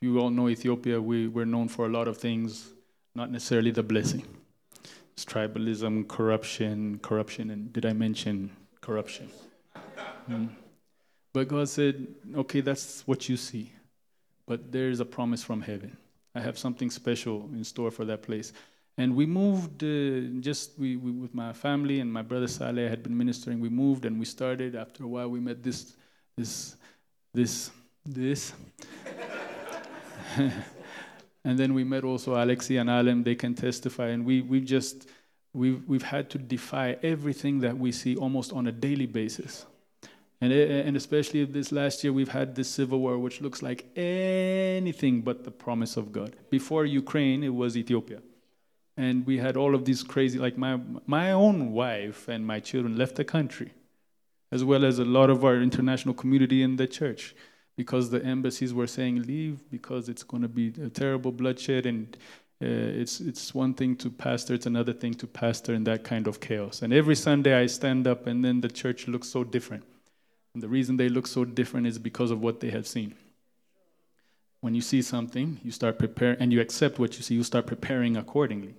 if 0.00 0.06
you 0.06 0.20
all 0.20 0.30
know 0.30 0.48
Ethiopia, 0.48 1.00
we, 1.00 1.26
we're 1.26 1.44
known 1.44 1.66
for 1.66 1.86
a 1.86 1.88
lot 1.88 2.06
of 2.06 2.18
things, 2.18 2.68
not 3.16 3.32
necessarily 3.32 3.72
the 3.72 3.82
blessing. 3.82 4.24
It's 5.12 5.24
tribalism, 5.24 6.06
corruption, 6.06 7.00
corruption, 7.00 7.50
and 7.50 7.72
did 7.72 7.84
I 7.84 7.92
mention 7.92 8.50
corruption? 8.80 9.28
Mm. 10.30 10.50
But 11.32 11.48
God 11.48 11.68
said, 11.68 12.06
okay, 12.36 12.60
that's 12.60 13.02
what 13.08 13.28
you 13.28 13.36
see. 13.36 13.72
But 14.46 14.70
there's 14.70 15.00
a 15.00 15.04
promise 15.04 15.42
from 15.42 15.62
heaven. 15.62 15.96
I 16.32 16.40
have 16.40 16.56
something 16.56 16.90
special 16.90 17.50
in 17.52 17.64
store 17.64 17.90
for 17.90 18.04
that 18.04 18.22
place. 18.22 18.52
And 18.96 19.16
we 19.16 19.26
moved 19.26 19.82
uh, 19.82 20.40
just 20.40 20.78
we, 20.78 20.96
we, 20.96 21.10
with 21.10 21.34
my 21.34 21.52
family 21.52 21.98
and 21.98 22.12
my 22.12 22.22
brother 22.22 22.46
Saleh 22.46 22.88
had 22.88 23.02
been 23.02 23.16
ministering. 23.16 23.58
We 23.58 23.68
moved 23.68 24.04
and 24.04 24.18
we 24.18 24.24
started. 24.24 24.76
After 24.76 25.02
a 25.02 25.08
while, 25.08 25.28
we 25.28 25.40
met 25.40 25.62
this, 25.62 25.96
this, 26.36 26.76
this, 27.34 27.70
this. 28.06 28.52
And 31.44 31.58
then 31.58 31.72
we 31.72 31.82
met 31.82 32.04
also 32.04 32.34
Alexi 32.34 32.78
and 32.78 32.90
Alem, 32.90 33.22
they 33.22 33.34
can 33.34 33.54
testify. 33.54 34.08
And 34.08 34.26
we, 34.26 34.42
we've 34.42 34.66
just, 34.66 35.08
we've, 35.54 35.82
we've 35.88 36.02
had 36.02 36.28
to 36.30 36.38
defy 36.38 36.98
everything 37.02 37.60
that 37.60 37.78
we 37.78 37.90
see 37.90 38.16
almost 38.16 38.52
on 38.52 38.66
a 38.66 38.72
daily 38.72 39.06
basis. 39.06 39.64
And, 40.42 40.52
and 40.52 40.94
especially 40.96 41.46
this 41.46 41.72
last 41.72 42.04
year, 42.04 42.12
we've 42.12 42.28
had 42.28 42.54
this 42.54 42.68
civil 42.68 43.00
war, 43.00 43.18
which 43.18 43.40
looks 43.40 43.62
like 43.62 43.86
anything 43.96 45.22
but 45.22 45.44
the 45.44 45.50
promise 45.50 45.96
of 45.96 46.12
God. 46.12 46.36
Before 46.50 46.84
Ukraine, 46.84 47.42
it 47.42 47.54
was 47.54 47.78
Ethiopia. 47.78 48.20
And 48.96 49.26
we 49.26 49.38
had 49.38 49.56
all 49.56 49.74
of 49.74 49.84
these 49.84 50.02
crazy, 50.02 50.38
like 50.38 50.58
my, 50.58 50.78
my 51.06 51.32
own 51.32 51.72
wife 51.72 52.28
and 52.28 52.46
my 52.46 52.60
children 52.60 52.98
left 52.98 53.16
the 53.16 53.24
country, 53.24 53.72
as 54.52 54.64
well 54.64 54.84
as 54.84 54.98
a 54.98 55.04
lot 55.04 55.30
of 55.30 55.44
our 55.44 55.62
international 55.62 56.14
community 56.14 56.62
in 56.62 56.76
the 56.76 56.86
church 56.86 57.34
because 57.78 58.10
the 58.10 58.20
embassies 58.24 58.74
were 58.74 58.88
saying 58.88 59.22
leave 59.22 59.56
because 59.70 60.08
it's 60.08 60.24
going 60.24 60.42
to 60.42 60.48
be 60.48 60.72
a 60.82 60.90
terrible 60.90 61.30
bloodshed 61.30 61.86
and 61.86 62.16
uh, 62.60 63.02
it's 63.02 63.20
it's 63.20 63.54
one 63.54 63.72
thing 63.72 63.94
to 63.94 64.10
pastor 64.10 64.52
it's 64.52 64.66
another 64.66 64.92
thing 64.92 65.14
to 65.14 65.28
pastor 65.28 65.74
in 65.74 65.84
that 65.84 66.02
kind 66.02 66.26
of 66.26 66.40
chaos. 66.40 66.82
And 66.82 66.92
every 66.92 67.14
sunday 67.14 67.54
i 67.54 67.66
stand 67.66 68.08
up 68.08 68.26
and 68.26 68.44
then 68.44 68.60
the 68.60 68.68
church 68.68 69.06
looks 69.06 69.28
so 69.28 69.44
different. 69.44 69.84
And 70.54 70.60
the 70.60 70.68
reason 70.68 70.96
they 70.96 71.08
look 71.08 71.28
so 71.28 71.44
different 71.44 71.86
is 71.86 72.00
because 72.00 72.32
of 72.32 72.40
what 72.40 72.58
they 72.58 72.70
have 72.70 72.86
seen. 72.88 73.14
When 74.60 74.74
you 74.74 74.80
see 74.80 75.00
something 75.00 75.60
you 75.62 75.70
start 75.70 76.00
preparing 76.00 76.38
and 76.40 76.52
you 76.52 76.60
accept 76.60 76.98
what 76.98 77.16
you 77.16 77.22
see 77.22 77.36
you 77.36 77.44
start 77.44 77.68
preparing 77.68 78.16
accordingly. 78.16 78.74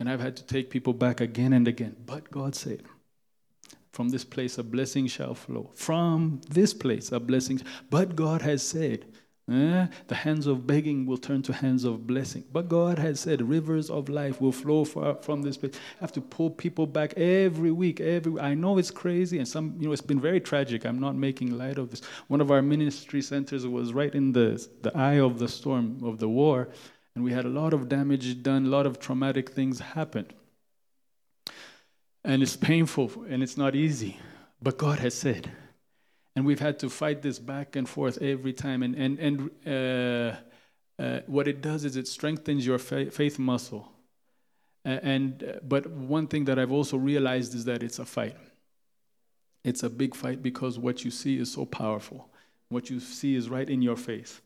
And 0.00 0.10
i've 0.10 0.24
had 0.26 0.36
to 0.38 0.42
take 0.42 0.68
people 0.68 0.94
back 0.94 1.20
again 1.20 1.52
and 1.52 1.68
again. 1.68 1.94
But 2.04 2.32
god 2.32 2.56
said 2.56 2.82
From 3.96 4.10
this 4.10 4.26
place, 4.26 4.58
a 4.58 4.62
blessing 4.62 5.06
shall 5.06 5.34
flow. 5.34 5.70
From 5.74 6.42
this 6.50 6.74
place, 6.74 7.12
a 7.12 7.18
blessing. 7.18 7.62
But 7.88 8.14
God 8.14 8.42
has 8.42 8.62
said, 8.62 9.06
eh, 9.50 9.86
the 10.08 10.14
hands 10.14 10.46
of 10.46 10.66
begging 10.66 11.06
will 11.06 11.16
turn 11.16 11.40
to 11.44 11.54
hands 11.54 11.82
of 11.84 12.06
blessing. 12.06 12.44
But 12.52 12.68
God 12.68 12.98
has 12.98 13.20
said, 13.20 13.40
rivers 13.40 13.88
of 13.88 14.10
life 14.10 14.38
will 14.38 14.52
flow 14.52 14.84
from 14.84 15.40
this 15.40 15.56
place. 15.56 15.76
I 15.76 16.00
have 16.02 16.12
to 16.12 16.20
pull 16.20 16.50
people 16.50 16.86
back 16.86 17.14
every 17.16 17.70
week. 17.70 18.02
Every 18.02 18.38
I 18.38 18.52
know 18.52 18.76
it's 18.76 18.90
crazy, 18.90 19.38
and 19.38 19.48
some, 19.48 19.76
you 19.78 19.86
know, 19.86 19.92
it's 19.94 20.02
been 20.02 20.20
very 20.20 20.40
tragic. 20.40 20.84
I'm 20.84 21.00
not 21.00 21.16
making 21.16 21.56
light 21.56 21.78
of 21.78 21.88
this. 21.88 22.02
One 22.28 22.42
of 22.42 22.50
our 22.50 22.60
ministry 22.60 23.22
centers 23.22 23.66
was 23.66 23.94
right 23.94 24.14
in 24.14 24.30
the 24.32 24.48
the 24.82 24.94
eye 24.94 25.20
of 25.20 25.38
the 25.38 25.48
storm 25.48 26.04
of 26.04 26.18
the 26.18 26.28
war, 26.28 26.68
and 27.14 27.24
we 27.24 27.32
had 27.32 27.46
a 27.46 27.54
lot 27.60 27.72
of 27.72 27.88
damage 27.88 28.42
done. 28.42 28.66
A 28.66 28.68
lot 28.68 28.84
of 28.84 28.98
traumatic 28.98 29.52
things 29.52 29.80
happened. 29.80 30.34
And 32.26 32.42
it's 32.42 32.56
painful 32.56 33.24
and 33.30 33.42
it's 33.42 33.56
not 33.56 33.76
easy. 33.76 34.18
But 34.60 34.76
God 34.76 34.98
has 34.98 35.14
said. 35.14 35.52
And 36.34 36.44
we've 36.44 36.60
had 36.60 36.78
to 36.80 36.90
fight 36.90 37.22
this 37.22 37.38
back 37.38 37.76
and 37.76 37.88
forth 37.88 38.20
every 38.20 38.52
time. 38.52 38.82
And, 38.82 38.94
and, 38.96 39.18
and 39.18 39.50
uh, 39.64 41.02
uh, 41.02 41.20
what 41.26 41.46
it 41.46 41.62
does 41.62 41.84
is 41.84 41.96
it 41.96 42.08
strengthens 42.08 42.66
your 42.66 42.78
faith 42.78 43.38
muscle. 43.38 43.90
And, 44.84 45.42
uh, 45.42 45.60
but 45.62 45.86
one 45.86 46.26
thing 46.26 46.44
that 46.46 46.58
I've 46.58 46.72
also 46.72 46.96
realized 46.96 47.54
is 47.54 47.64
that 47.64 47.82
it's 47.82 48.00
a 48.00 48.04
fight. 48.04 48.36
It's 49.64 49.84
a 49.84 49.90
big 49.90 50.14
fight 50.14 50.42
because 50.42 50.78
what 50.78 51.04
you 51.04 51.12
see 51.12 51.38
is 51.38 51.52
so 51.52 51.64
powerful. 51.64 52.28
What 52.68 52.90
you 52.90 52.98
see 52.98 53.36
is 53.36 53.48
right 53.48 53.68
in 53.68 53.82
your 53.82 53.96
face. 53.96 54.40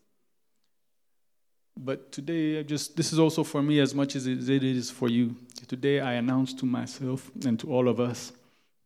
But 1.82 2.12
today, 2.12 2.58
I 2.58 2.62
just 2.62 2.94
this 2.94 3.10
is 3.10 3.18
also 3.18 3.42
for 3.42 3.62
me 3.62 3.80
as 3.80 3.94
much 3.94 4.14
as 4.14 4.26
it 4.26 4.62
is 4.62 4.90
for 4.90 5.08
you. 5.08 5.34
Today, 5.66 6.00
I 6.00 6.14
announce 6.14 6.52
to 6.54 6.66
myself 6.66 7.30
and 7.46 7.58
to 7.58 7.72
all 7.72 7.88
of 7.88 7.98
us 7.98 8.32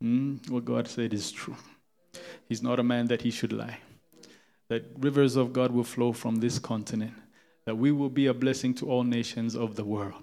mm, 0.03 0.49
what 0.49 0.64
God 0.64 0.86
said 0.86 1.12
is 1.12 1.32
true. 1.32 1.57
He's 2.49 2.62
not 2.62 2.78
a 2.78 2.84
man 2.84 3.09
that 3.09 3.22
he 3.22 3.32
should 3.32 3.53
lie. 3.53 3.78
That 4.68 4.84
rivers 5.01 5.34
of 5.34 5.53
God 5.53 5.72
will 5.72 5.82
flow 5.82 6.12
from 6.12 6.36
this 6.36 6.61
continent. 6.61 7.14
That 7.64 7.76
we 7.76 7.90
will 7.90 8.11
be 8.11 8.26
a 8.26 8.34
blessing 8.34 8.74
to 8.74 8.88
all 8.88 9.03
nations 9.03 9.57
of 9.57 9.74
the 9.74 9.84
world. 9.84 10.22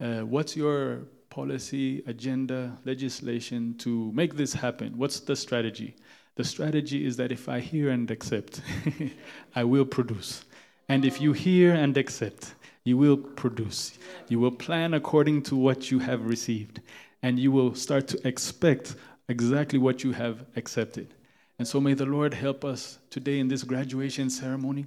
Uh, 0.00 0.20
what's 0.20 0.56
your 0.56 1.00
policy, 1.28 2.02
agenda, 2.06 2.74
legislation 2.86 3.74
to 3.78 4.10
make 4.12 4.34
this 4.34 4.54
happen? 4.54 4.96
What's 4.96 5.20
the 5.20 5.36
strategy? 5.36 5.94
The 6.36 6.44
strategy 6.44 7.04
is 7.04 7.18
that 7.18 7.32
if 7.32 7.50
I 7.50 7.60
hear 7.60 7.90
and 7.90 8.10
accept, 8.10 8.62
I 9.54 9.64
will 9.64 9.84
produce. 9.84 10.46
And 10.90 11.04
if 11.04 11.20
you 11.20 11.32
hear 11.32 11.72
and 11.72 11.96
accept, 11.96 12.52
you 12.82 12.98
will 12.98 13.16
produce. 13.16 13.96
You 14.28 14.40
will 14.40 14.50
plan 14.50 14.92
according 14.94 15.42
to 15.44 15.54
what 15.54 15.92
you 15.92 16.00
have 16.00 16.26
received. 16.26 16.80
And 17.22 17.38
you 17.38 17.52
will 17.52 17.76
start 17.76 18.08
to 18.08 18.26
expect 18.26 18.96
exactly 19.28 19.78
what 19.78 20.02
you 20.02 20.10
have 20.10 20.44
accepted. 20.56 21.14
And 21.60 21.68
so 21.68 21.80
may 21.80 21.94
the 21.94 22.06
Lord 22.06 22.34
help 22.34 22.64
us 22.64 22.98
today 23.08 23.38
in 23.38 23.46
this 23.46 23.62
graduation 23.62 24.30
ceremony. 24.30 24.84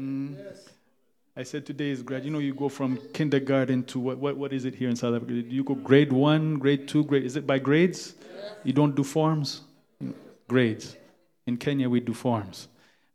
Mm. 0.00 0.38
I 1.36 1.42
said 1.42 1.66
today 1.66 1.90
is 1.90 2.02
grad. 2.02 2.24
You 2.24 2.30
know, 2.30 2.38
you 2.38 2.54
go 2.54 2.70
from 2.70 2.98
kindergarten 3.12 3.84
to 3.84 4.00
what, 4.00 4.16
what, 4.16 4.38
what 4.38 4.54
is 4.54 4.64
it 4.64 4.74
here 4.74 4.88
in 4.88 4.96
South 4.96 5.14
Africa? 5.14 5.32
Do 5.32 5.40
you 5.40 5.62
go 5.62 5.74
grade 5.74 6.10
one, 6.10 6.54
grade 6.58 6.88
two, 6.88 7.04
grade. 7.04 7.24
Is 7.24 7.36
it 7.36 7.46
by 7.46 7.58
grades? 7.58 8.14
You 8.64 8.72
don't 8.72 8.96
do 8.96 9.04
forms? 9.04 9.60
Grades. 10.48 10.96
In 11.46 11.58
Kenya, 11.58 11.90
we 11.90 12.00
do 12.00 12.14
forms. 12.14 12.68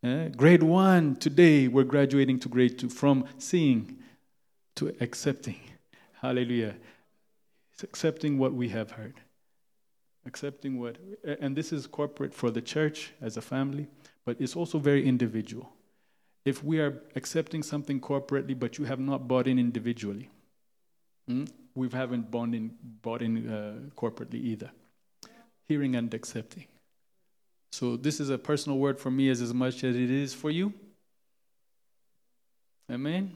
Uh, 0.04 0.30
grade 0.30 0.64
one, 0.64 1.16
today 1.16 1.68
we're 1.68 1.84
graduating 1.84 2.40
to 2.40 2.50
grade 2.50 2.80
two 2.80 2.90
from 2.90 3.24
seeing 3.38 4.00
to 4.76 4.96
accepting. 5.00 5.60
Hallelujah. 6.20 6.74
It's 7.72 7.84
accepting 7.84 8.40
what 8.40 8.52
we 8.52 8.70
have 8.70 8.90
heard. 8.90 9.22
Accepting 10.26 10.80
what, 10.80 10.98
and 11.24 11.56
this 11.56 11.72
is 11.72 11.86
corporate 11.86 12.34
for 12.34 12.50
the 12.50 12.62
church 12.64 13.12
as 13.22 13.38
a 13.38 13.42
family, 13.42 13.88
but 14.26 14.42
it's 14.42 14.56
also 14.56 14.80
very 14.80 15.08
individual. 15.08 15.72
If 16.46 16.64
we 16.64 16.80
are 16.80 17.04
accepting 17.16 17.62
something 17.62 18.02
corporately, 18.02 18.60
but 18.60 18.80
you 18.80 18.86
have 18.86 19.00
not 19.00 19.28
bought 19.28 19.46
in 19.46 19.60
individually, 19.60 20.32
hmm, 21.28 21.46
we 21.76 21.90
haven't 21.90 22.32
bought 22.32 22.56
in, 22.56 22.72
bought 23.04 23.22
in 23.22 23.48
uh, 23.48 23.74
corporately 23.96 24.42
either. 24.42 24.72
Hearing 25.68 25.96
and 25.96 26.12
accepting. 26.12 26.66
So 27.72 27.96
this 27.96 28.20
is 28.20 28.30
a 28.30 28.38
personal 28.38 28.78
word 28.78 29.00
for 29.00 29.10
me 29.10 29.30
as, 29.30 29.42
as 29.42 29.54
much 29.54 29.84
as 29.84 29.96
it 29.96 30.12
is 30.12 30.34
for 30.34 30.52
you. 30.52 30.74
Amen. 32.92 33.32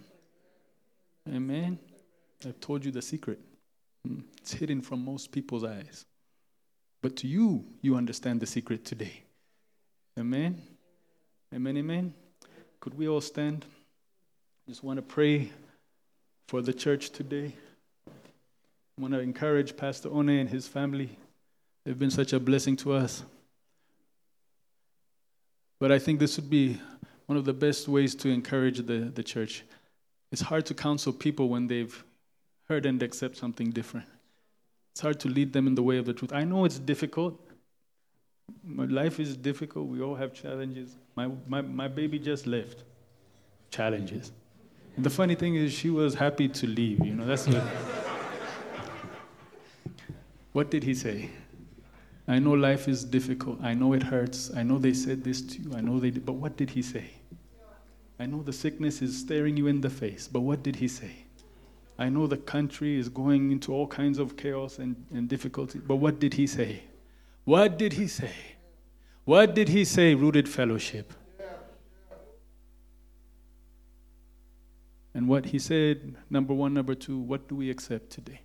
Amen. 1.33 1.79
I've 2.45 2.59
told 2.59 2.83
you 2.83 2.91
the 2.91 3.01
secret. 3.01 3.39
Hmm. 4.05 4.19
It's 4.41 4.53
hidden 4.53 4.81
from 4.81 5.03
most 5.03 5.31
people's 5.31 5.63
eyes. 5.63 6.05
But 7.01 7.15
to 7.17 7.27
you, 7.27 7.65
you 7.81 7.95
understand 7.95 8.41
the 8.41 8.45
secret 8.45 8.83
today. 8.83 9.23
Amen. 10.19 10.61
Amen. 11.53 11.77
Amen. 11.77 12.13
Could 12.79 12.97
we 12.97 13.07
all 13.07 13.21
stand? 13.21 13.65
Just 14.67 14.83
want 14.83 14.97
to 14.97 15.01
pray 15.01 15.51
for 16.47 16.61
the 16.61 16.73
church 16.73 17.11
today. 17.11 17.55
I 18.07 19.01
want 19.01 19.13
to 19.13 19.19
encourage 19.19 19.77
Pastor 19.77 20.09
One 20.09 20.29
and 20.29 20.49
his 20.49 20.67
family. 20.67 21.17
They've 21.85 21.97
been 21.97 22.11
such 22.11 22.33
a 22.33 22.39
blessing 22.39 22.75
to 22.77 22.93
us. 22.93 23.23
But 25.85 25.91
I 25.91 25.99
think 25.99 26.19
this 26.19 26.37
would 26.37 26.49
be 26.49 26.81
one 27.27 27.37
of 27.37 27.45
the 27.45 27.53
best 27.53 27.87
ways 27.87 28.15
to 28.15 28.29
encourage 28.29 28.87
the, 28.87 29.11
the 29.13 29.21
church. 29.21 29.63
It's 30.31 30.41
hard 30.41 30.65
to 30.65 30.73
counsel 30.73 31.13
people 31.13 31.47
when 31.47 31.67
they've 31.67 32.03
heard 32.67 32.87
and 32.87 33.03
accept 33.03 33.37
something 33.37 33.69
different. 33.69 34.07
It's 34.93 35.01
hard 35.01 35.19
to 35.19 35.29
lead 35.29 35.53
them 35.53 35.67
in 35.67 35.75
the 35.75 35.83
way 35.83 35.97
of 35.97 36.07
the 36.07 36.13
truth. 36.15 36.33
I 36.33 36.43
know 36.43 36.65
it's 36.65 36.79
difficult. 36.79 37.39
My 38.63 38.85
life 38.85 39.19
is 39.19 39.37
difficult. 39.37 39.85
We 39.85 40.01
all 40.01 40.15
have 40.15 40.33
challenges. 40.33 40.95
My, 41.15 41.29
my, 41.47 41.61
my 41.61 41.87
baby 41.87 42.17
just 42.17 42.47
left. 42.47 42.83
Challenges. 43.69 44.31
And 44.95 45.05
the 45.05 45.11
funny 45.11 45.35
thing 45.35 45.53
is, 45.53 45.71
she 45.71 45.91
was 45.91 46.15
happy 46.15 46.47
to 46.47 46.65
leave. 46.65 47.05
You 47.05 47.13
know, 47.13 47.27
that's 47.27 47.47
what. 47.47 47.61
what 50.51 50.71
did 50.71 50.83
he 50.83 50.95
say? 50.95 51.29
I 52.27 52.39
know 52.39 52.51
life 52.51 52.87
is 52.87 53.03
difficult. 53.03 53.59
I 53.61 53.75
know 53.75 53.93
it 53.93 54.01
hurts. 54.01 54.51
I 54.55 54.63
know 54.63 54.79
they 54.79 54.93
said 54.93 55.23
this 55.23 55.41
to 55.41 55.61
you. 55.61 55.73
I 55.75 55.81
know 55.81 55.99
they 55.99 56.09
did. 56.09 56.25
But 56.25 56.33
what 56.33 56.57
did 56.57 56.71
he 56.71 56.81
say? 56.81 57.11
I 58.19 58.25
know 58.25 58.41
the 58.41 58.53
sickness 58.53 59.01
is 59.01 59.17
staring 59.17 59.57
you 59.57 59.67
in 59.67 59.81
the 59.81 59.89
face. 59.89 60.27
But 60.27 60.41
what 60.41 60.63
did 60.63 60.77
he 60.77 60.87
say? 60.87 61.11
I 61.99 62.09
know 62.09 62.25
the 62.25 62.37
country 62.37 62.97
is 62.97 63.09
going 63.09 63.51
into 63.51 63.73
all 63.73 63.87
kinds 63.87 64.17
of 64.17 64.35
chaos 64.37 64.79
and, 64.79 64.95
and 65.13 65.29
difficulty. 65.29 65.79
But 65.79 65.97
what 65.97 66.19
did 66.19 66.33
he 66.33 66.47
say? 66.47 66.83
What 67.43 67.77
did 67.77 67.93
he 67.93 68.07
say? 68.07 68.33
What 69.23 69.53
did 69.53 69.69
he 69.69 69.85
say, 69.85 70.15
rooted 70.15 70.49
fellowship? 70.49 71.13
And 75.13 75.29
what 75.29 75.45
he 75.45 75.59
said, 75.59 76.15
number 76.29 76.53
one, 76.53 76.73
number 76.73 76.93
two, 76.95 77.17
what 77.17 77.47
do 77.47 77.55
we 77.55 77.69
accept 77.69 78.09
today? 78.09 78.41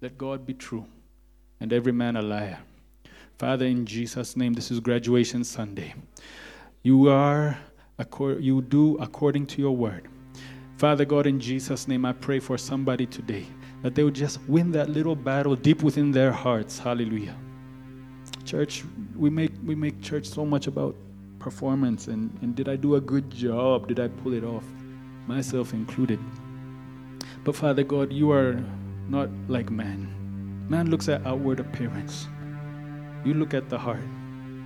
Let 0.00 0.16
God 0.16 0.46
be 0.46 0.54
true 0.54 0.86
and 1.60 1.72
every 1.72 1.92
man 1.92 2.16
a 2.16 2.22
liar. 2.22 2.58
Father, 3.38 3.66
in 3.66 3.84
Jesus' 3.84 4.36
name, 4.36 4.52
this 4.52 4.70
is 4.70 4.80
graduation 4.80 5.44
Sunday. 5.44 5.94
You 6.82 7.08
are, 7.08 7.58
you 8.18 8.62
do 8.62 8.96
according 8.98 9.46
to 9.48 9.62
your 9.62 9.76
word. 9.76 10.08
Father 10.76 11.04
God, 11.04 11.26
in 11.26 11.40
Jesus' 11.40 11.88
name, 11.88 12.04
I 12.04 12.12
pray 12.12 12.40
for 12.40 12.58
somebody 12.58 13.06
today 13.06 13.46
that 13.82 13.94
they 13.94 14.02
would 14.02 14.14
just 14.14 14.40
win 14.48 14.72
that 14.72 14.88
little 14.88 15.14
battle 15.14 15.54
deep 15.54 15.82
within 15.82 16.10
their 16.10 16.32
hearts. 16.32 16.78
Hallelujah. 16.78 17.36
Church, 18.44 18.84
we 19.16 19.30
make 19.30 19.52
we 19.64 19.74
make 19.74 20.00
church 20.00 20.26
so 20.26 20.44
much 20.44 20.66
about 20.66 20.94
performance 21.38 22.08
and, 22.08 22.36
and 22.40 22.56
did 22.56 22.68
I 22.68 22.76
do 22.76 22.94
a 22.94 23.00
good 23.00 23.30
job? 23.30 23.88
Did 23.88 24.00
I 24.00 24.08
pull 24.08 24.32
it 24.32 24.44
off? 24.44 24.64
Myself 25.26 25.72
included. 25.72 26.18
But 27.44 27.56
Father 27.56 27.84
God, 27.84 28.12
you 28.12 28.30
are 28.30 28.58
not 29.08 29.28
like 29.48 29.70
man. 29.70 30.23
Man 30.68 30.90
looks 30.90 31.08
at 31.08 31.26
outward 31.26 31.60
appearance. 31.60 32.26
You 33.24 33.34
look 33.34 33.52
at 33.52 33.68
the 33.68 33.78
heart. 33.78 34.00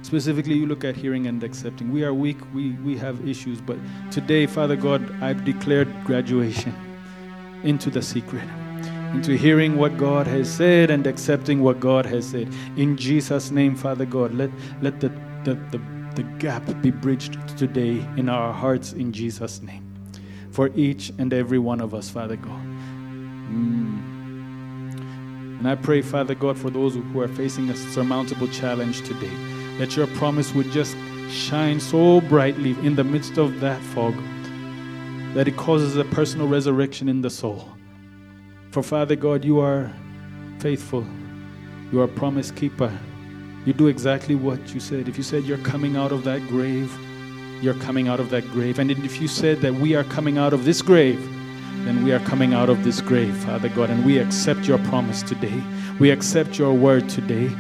Specifically, 0.02 0.54
you 0.54 0.66
look 0.66 0.84
at 0.84 0.96
hearing 0.96 1.26
and 1.26 1.42
accepting. 1.42 1.90
We 1.90 2.04
are 2.04 2.14
weak, 2.14 2.36
we, 2.54 2.72
we 2.84 2.96
have 2.98 3.28
issues, 3.28 3.60
but 3.60 3.76
today, 4.12 4.46
Father 4.46 4.76
God, 4.76 5.10
I've 5.20 5.44
declared 5.44 5.88
graduation 6.04 6.72
into 7.64 7.90
the 7.90 8.00
secret, 8.00 8.44
into 9.12 9.36
hearing 9.36 9.76
what 9.76 9.98
God 9.98 10.28
has 10.28 10.48
said 10.48 10.90
and 10.90 11.04
accepting 11.04 11.62
what 11.62 11.80
God 11.80 12.06
has 12.06 12.28
said. 12.28 12.48
In 12.76 12.96
Jesus' 12.96 13.50
name, 13.50 13.74
Father 13.74 14.06
God, 14.06 14.32
let, 14.34 14.50
let 14.80 15.00
the, 15.00 15.08
the, 15.42 15.54
the, 15.72 15.80
the 16.14 16.22
gap 16.38 16.62
be 16.80 16.92
bridged 16.92 17.36
today 17.58 18.06
in 18.16 18.28
our 18.28 18.52
hearts 18.52 18.92
in 18.92 19.12
Jesus' 19.12 19.60
name. 19.62 19.84
For 20.52 20.70
each 20.76 21.10
and 21.18 21.32
every 21.32 21.58
one 21.58 21.80
of 21.80 21.92
us, 21.92 22.08
Father 22.08 22.36
God. 22.36 22.64
Mm. 23.50 23.97
And 25.58 25.68
I 25.68 25.74
pray, 25.74 26.02
Father 26.02 26.34
God, 26.34 26.56
for 26.56 26.70
those 26.70 26.94
who 26.94 27.20
are 27.20 27.28
facing 27.28 27.70
a 27.70 27.76
surmountable 27.76 28.48
challenge 28.48 29.02
today, 29.02 29.34
that 29.78 29.96
your 29.96 30.06
promise 30.06 30.54
would 30.54 30.70
just 30.70 30.96
shine 31.30 31.80
so 31.80 32.20
brightly 32.22 32.70
in 32.86 32.94
the 32.94 33.04
midst 33.04 33.38
of 33.38 33.60
that 33.60 33.82
fog 33.82 34.14
that 35.34 35.48
it 35.48 35.56
causes 35.56 35.96
a 35.96 36.04
personal 36.04 36.48
resurrection 36.48 37.08
in 37.08 37.20
the 37.22 37.30
soul. 37.30 37.68
For 38.70 38.82
Father 38.82 39.16
God, 39.16 39.44
you 39.44 39.60
are 39.60 39.92
faithful 40.58 41.06
You 41.90 42.00
are 42.00 42.04
a 42.04 42.08
promise 42.08 42.50
keeper. 42.50 42.92
You 43.64 43.72
do 43.72 43.86
exactly 43.86 44.34
what 44.34 44.74
you 44.74 44.80
said. 44.80 45.08
If 45.08 45.16
you 45.16 45.22
said 45.22 45.44
you're 45.44 45.58
coming 45.58 45.96
out 45.96 46.12
of 46.12 46.24
that 46.24 46.46
grave, 46.48 46.92
you're 47.62 47.74
coming 47.74 48.08
out 48.08 48.20
of 48.20 48.28
that 48.30 48.46
grave. 48.50 48.78
And 48.78 48.90
if 48.90 49.20
you 49.20 49.28
said 49.28 49.60
that 49.62 49.74
we 49.74 49.94
are 49.94 50.04
coming 50.04 50.36
out 50.36 50.52
of 50.52 50.64
this 50.64 50.82
grave, 50.82 51.18
then 51.86 52.04
we 52.04 52.12
are 52.12 52.20
coming 52.20 52.54
out 52.54 52.68
of 52.68 52.84
this 52.84 53.00
grave, 53.00 53.36
Father 53.38 53.68
God, 53.68 53.90
and 53.90 54.04
we 54.04 54.18
accept 54.18 54.66
your 54.66 54.78
promise 54.78 55.22
today. 55.22 55.62
We 55.98 56.10
accept 56.10 56.58
your 56.58 56.72
word 56.72 57.08
today. 57.08 57.50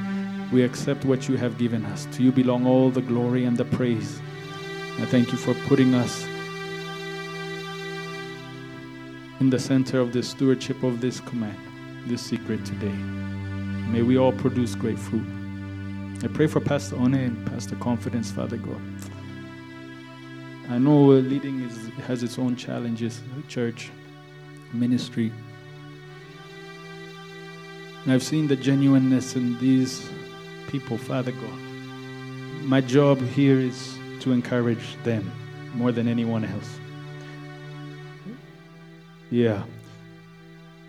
We 0.52 0.62
accept 0.62 1.04
what 1.04 1.28
you 1.28 1.36
have 1.36 1.58
given 1.58 1.84
us. 1.86 2.06
To 2.12 2.22
you 2.22 2.32
belong 2.32 2.66
all 2.66 2.90
the 2.90 3.02
glory 3.02 3.44
and 3.44 3.56
the 3.56 3.64
praise. 3.64 4.20
I 4.98 5.04
thank 5.06 5.30
you 5.30 5.38
for 5.38 5.54
putting 5.68 5.94
us 5.94 6.24
in 9.40 9.50
the 9.50 9.58
center 9.58 10.00
of 10.00 10.12
the 10.12 10.22
stewardship 10.22 10.82
of 10.82 11.00
this 11.00 11.20
command, 11.20 11.58
this 12.06 12.22
secret 12.22 12.64
today. 12.64 12.96
May 13.92 14.02
we 14.02 14.18
all 14.18 14.32
produce 14.32 14.74
great 14.74 14.98
fruit. 14.98 15.26
I 16.24 16.26
pray 16.26 16.48
for 16.48 16.60
Pastor 16.60 16.96
One 16.96 17.14
and 17.14 17.46
Pastor 17.46 17.76
Confidence, 17.76 18.30
Father 18.32 18.56
God. 18.56 18.80
I 20.68 20.78
know 20.78 21.04
leading 21.06 21.62
is, 21.62 21.88
has 22.06 22.22
its 22.22 22.38
own 22.38 22.56
challenges, 22.56 23.22
church, 23.46 23.90
ministry. 24.72 25.32
And 28.04 28.12
I've 28.12 28.22
seen 28.22 28.46
the 28.46 28.56
genuineness 28.56 29.36
in 29.36 29.58
these 29.58 30.08
people, 30.68 30.96
Father 30.98 31.32
God. 31.32 31.58
My 32.62 32.80
job 32.80 33.20
here 33.20 33.58
is 33.58 33.98
to 34.20 34.32
encourage 34.32 34.96
them 35.04 35.30
more 35.74 35.92
than 35.92 36.08
anyone 36.08 36.44
else. 36.44 36.78
Yeah. 39.30 39.62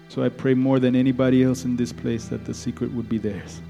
So 0.07 0.23
I 0.23 0.29
pray 0.29 0.53
more 0.53 0.79
than 0.79 0.95
anybody 0.95 1.43
else 1.43 1.65
in 1.65 1.75
this 1.75 1.93
place 1.93 2.27
that 2.29 2.45
the 2.45 2.53
secret 2.53 2.91
would 2.93 3.07
be 3.07 3.17
theirs. 3.17 3.61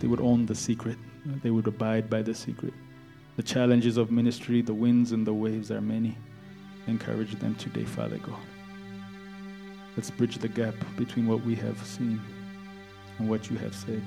They 0.00 0.08
would 0.08 0.20
own 0.20 0.46
the 0.46 0.54
secret, 0.54 0.98
they 1.42 1.50
would 1.50 1.66
abide 1.66 2.10
by 2.10 2.22
the 2.22 2.34
secret. 2.34 2.74
The 3.36 3.42
challenges 3.42 3.96
of 3.96 4.10
ministry, 4.10 4.62
the 4.62 4.74
winds 4.74 5.12
and 5.12 5.26
the 5.26 5.34
waves 5.34 5.70
are 5.70 5.80
many. 5.80 6.16
Encourage 6.86 7.34
them 7.38 7.54
today, 7.56 7.84
Father 7.84 8.18
God. 8.18 8.40
Let's 9.96 10.10
bridge 10.10 10.36
the 10.36 10.48
gap 10.48 10.74
between 10.96 11.26
what 11.26 11.40
we 11.42 11.54
have 11.54 11.78
seen 11.86 12.20
and 13.18 13.30
what 13.30 13.50
you 13.50 13.56
have 13.56 13.74
said. 13.74 14.02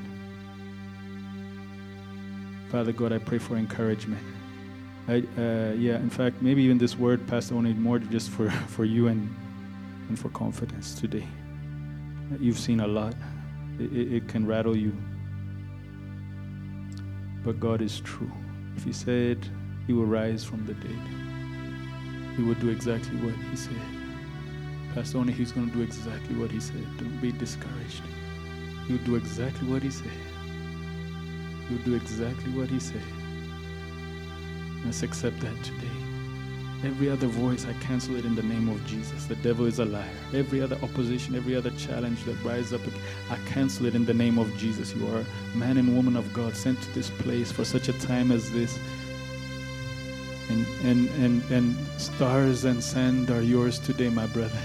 Father 2.70 2.92
God, 2.92 3.12
I 3.12 3.18
pray 3.18 3.40
for 3.40 3.58
encouragement. 3.58 4.22
I, 5.08 5.24
uh, 5.36 5.74
yeah, 5.76 5.96
in 5.96 6.12
fact, 6.12 6.44
maybe 6.44 6.62
even 6.62 6.78
this 6.78 6.96
word, 6.96 7.26
Pastor, 7.26 7.56
only 7.56 7.74
more 7.74 7.98
just 7.98 8.30
for, 8.30 8.52
for 8.68 8.86
you 8.86 9.08
and, 9.08 9.36
and 10.08 10.20
for 10.20 10.30
confidence 10.30 10.94
today. 10.94 11.28
You've 12.40 12.60
seen 12.60 12.82
a 12.82 12.88
lot, 12.88 13.16
it, 13.80 14.14
it 14.14 14.28
can 14.28 14.46
rattle 14.46 14.78
you. 14.78 14.96
But 17.44 17.60
God 17.60 17.82
is 17.82 18.02
true. 18.02 18.32
If 18.78 18.84
He 18.84 18.94
said 18.94 19.40
He 19.88 19.94
will 19.94 20.06
rise 20.06 20.44
from 20.44 20.68
the 20.68 20.76
dead, 20.76 22.38
He 22.38 22.44
will 22.44 22.54
do 22.56 22.70
exactly 22.70 23.18
what 23.18 23.34
He 23.50 23.56
said. 23.56 23.99
Pastor 24.94 25.18
Only, 25.20 25.34
He's 25.34 25.52
going 25.52 25.70
to 25.70 25.76
do 25.76 25.82
exactly 25.82 26.36
what 26.36 26.52
He 26.52 26.60
said. 26.60 26.86
Don't 26.98 27.22
be 27.22 27.32
discouraged. 27.32 28.02
He'll 28.88 28.98
do 29.00 29.16
exactly 29.16 29.68
what 29.68 29.84
He 29.84 29.92
said. 29.92 30.12
He'll 31.70 31.78
do 31.80 31.96
exactly 31.96 32.52
what 32.54 32.70
He 32.70 32.80
said. 32.80 33.04
Let's 34.86 35.04
accept 35.04 35.40
that 35.42 35.64
today. 35.64 36.00
Every 36.84 37.10
other 37.10 37.28
voice, 37.28 37.66
I 37.66 37.74
cancel 37.74 38.16
it 38.16 38.24
in 38.24 38.36
the 38.36 38.44
name 38.44 38.70
of 38.70 38.84
Jesus. 38.86 39.26
The 39.26 39.36
devil 39.36 39.66
is 39.66 39.80
a 39.80 39.86
liar. 39.86 40.10
Every 40.34 40.62
other 40.62 40.78
opposition, 40.82 41.36
every 41.36 41.54
other 41.54 41.72
challenge 41.72 42.24
that 42.24 42.42
rises 42.42 42.74
up, 42.74 42.82
I 43.30 43.36
cancel 43.50 43.86
it 43.88 43.96
in 43.96 44.06
the 44.06 44.14
name 44.14 44.40
of 44.40 44.56
Jesus. 44.58 44.96
You 44.96 45.06
are 45.08 45.26
man 45.54 45.78
and 45.78 45.94
woman 45.94 46.16
of 46.16 46.32
God 46.32 46.56
sent 46.56 46.82
to 46.82 46.96
this 46.96 47.10
place 47.10 47.52
for 47.52 47.66
such 47.66 47.90
a 47.90 47.94
time 48.00 48.32
as 48.32 48.50
this. 48.52 48.80
And, 50.50 50.66
and, 50.86 51.10
and, 51.22 51.52
and 51.52 51.76
stars 52.00 52.64
and 52.64 52.82
sand 52.82 53.30
are 53.30 53.42
yours 53.42 53.78
today, 53.78 54.10
my 54.10 54.26
brother. 54.28 54.60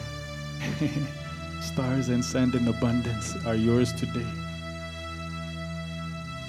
stars 1.60 2.08
and 2.08 2.24
sand 2.24 2.54
in 2.54 2.68
abundance 2.68 3.36
are 3.46 3.54
yours 3.54 3.92
today. 3.92 4.26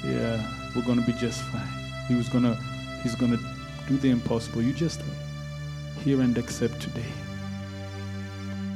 Yeah, 0.04 0.42
we're 0.76 0.84
to 1.00 1.06
be 1.06 1.14
just 1.14 1.42
fine. 1.44 1.68
He 2.08 2.16
was 2.16 2.30
to, 2.44 2.56
he's 3.02 3.16
to 3.32 3.40
do 3.88 3.98
the 3.98 4.10
impossible. 4.10 4.62
You 4.62 4.74
just 4.74 5.02
hear 6.04 6.22
and 6.22 6.38
accept 6.38 6.82
today. 6.82 7.06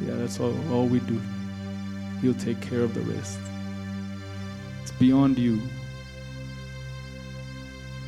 Yeah, 0.02 0.16
that's 0.16 0.40
all, 0.40 0.56
all 0.72 0.88
we 0.88 1.00
do. 1.02 1.22
He'll 2.22 2.34
take 2.34 2.60
care 2.62 2.82
of 2.82 2.94
the 2.94 3.02
rest. 3.02 3.40
It's 4.82 4.92
beyond 4.92 5.38
you. 5.38 5.62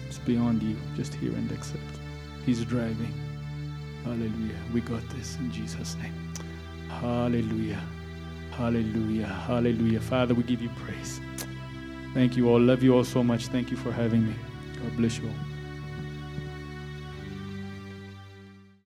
It's 0.07 0.19
beyond 0.19 0.63
you. 0.63 0.75
Just 0.95 1.13
hear 1.13 1.31
and 1.33 1.51
accept. 1.51 1.83
He's 2.45 2.63
driving. 2.65 3.13
Hallelujah. 4.03 4.59
We 4.73 4.81
got 4.81 5.07
this 5.09 5.37
in 5.37 5.51
Jesus' 5.51 5.95
name. 5.97 6.30
Hallelujah. 7.01 7.81
Hallelujah. 8.51 9.25
Hallelujah. 9.25 9.99
Father, 9.99 10.35
we 10.35 10.43
give 10.43 10.61
you 10.61 10.69
praise. 10.85 11.19
Thank 12.13 12.37
you 12.37 12.47
all. 12.49 12.59
Love 12.59 12.83
you 12.83 12.93
all 12.95 13.03
so 13.03 13.23
much. 13.23 13.47
Thank 13.47 13.71
you 13.71 13.77
for 13.77 13.91
having 13.91 14.27
me. 14.27 14.35
God 14.81 14.95
bless 14.97 15.17
you 15.17 15.27
all. 15.27 15.50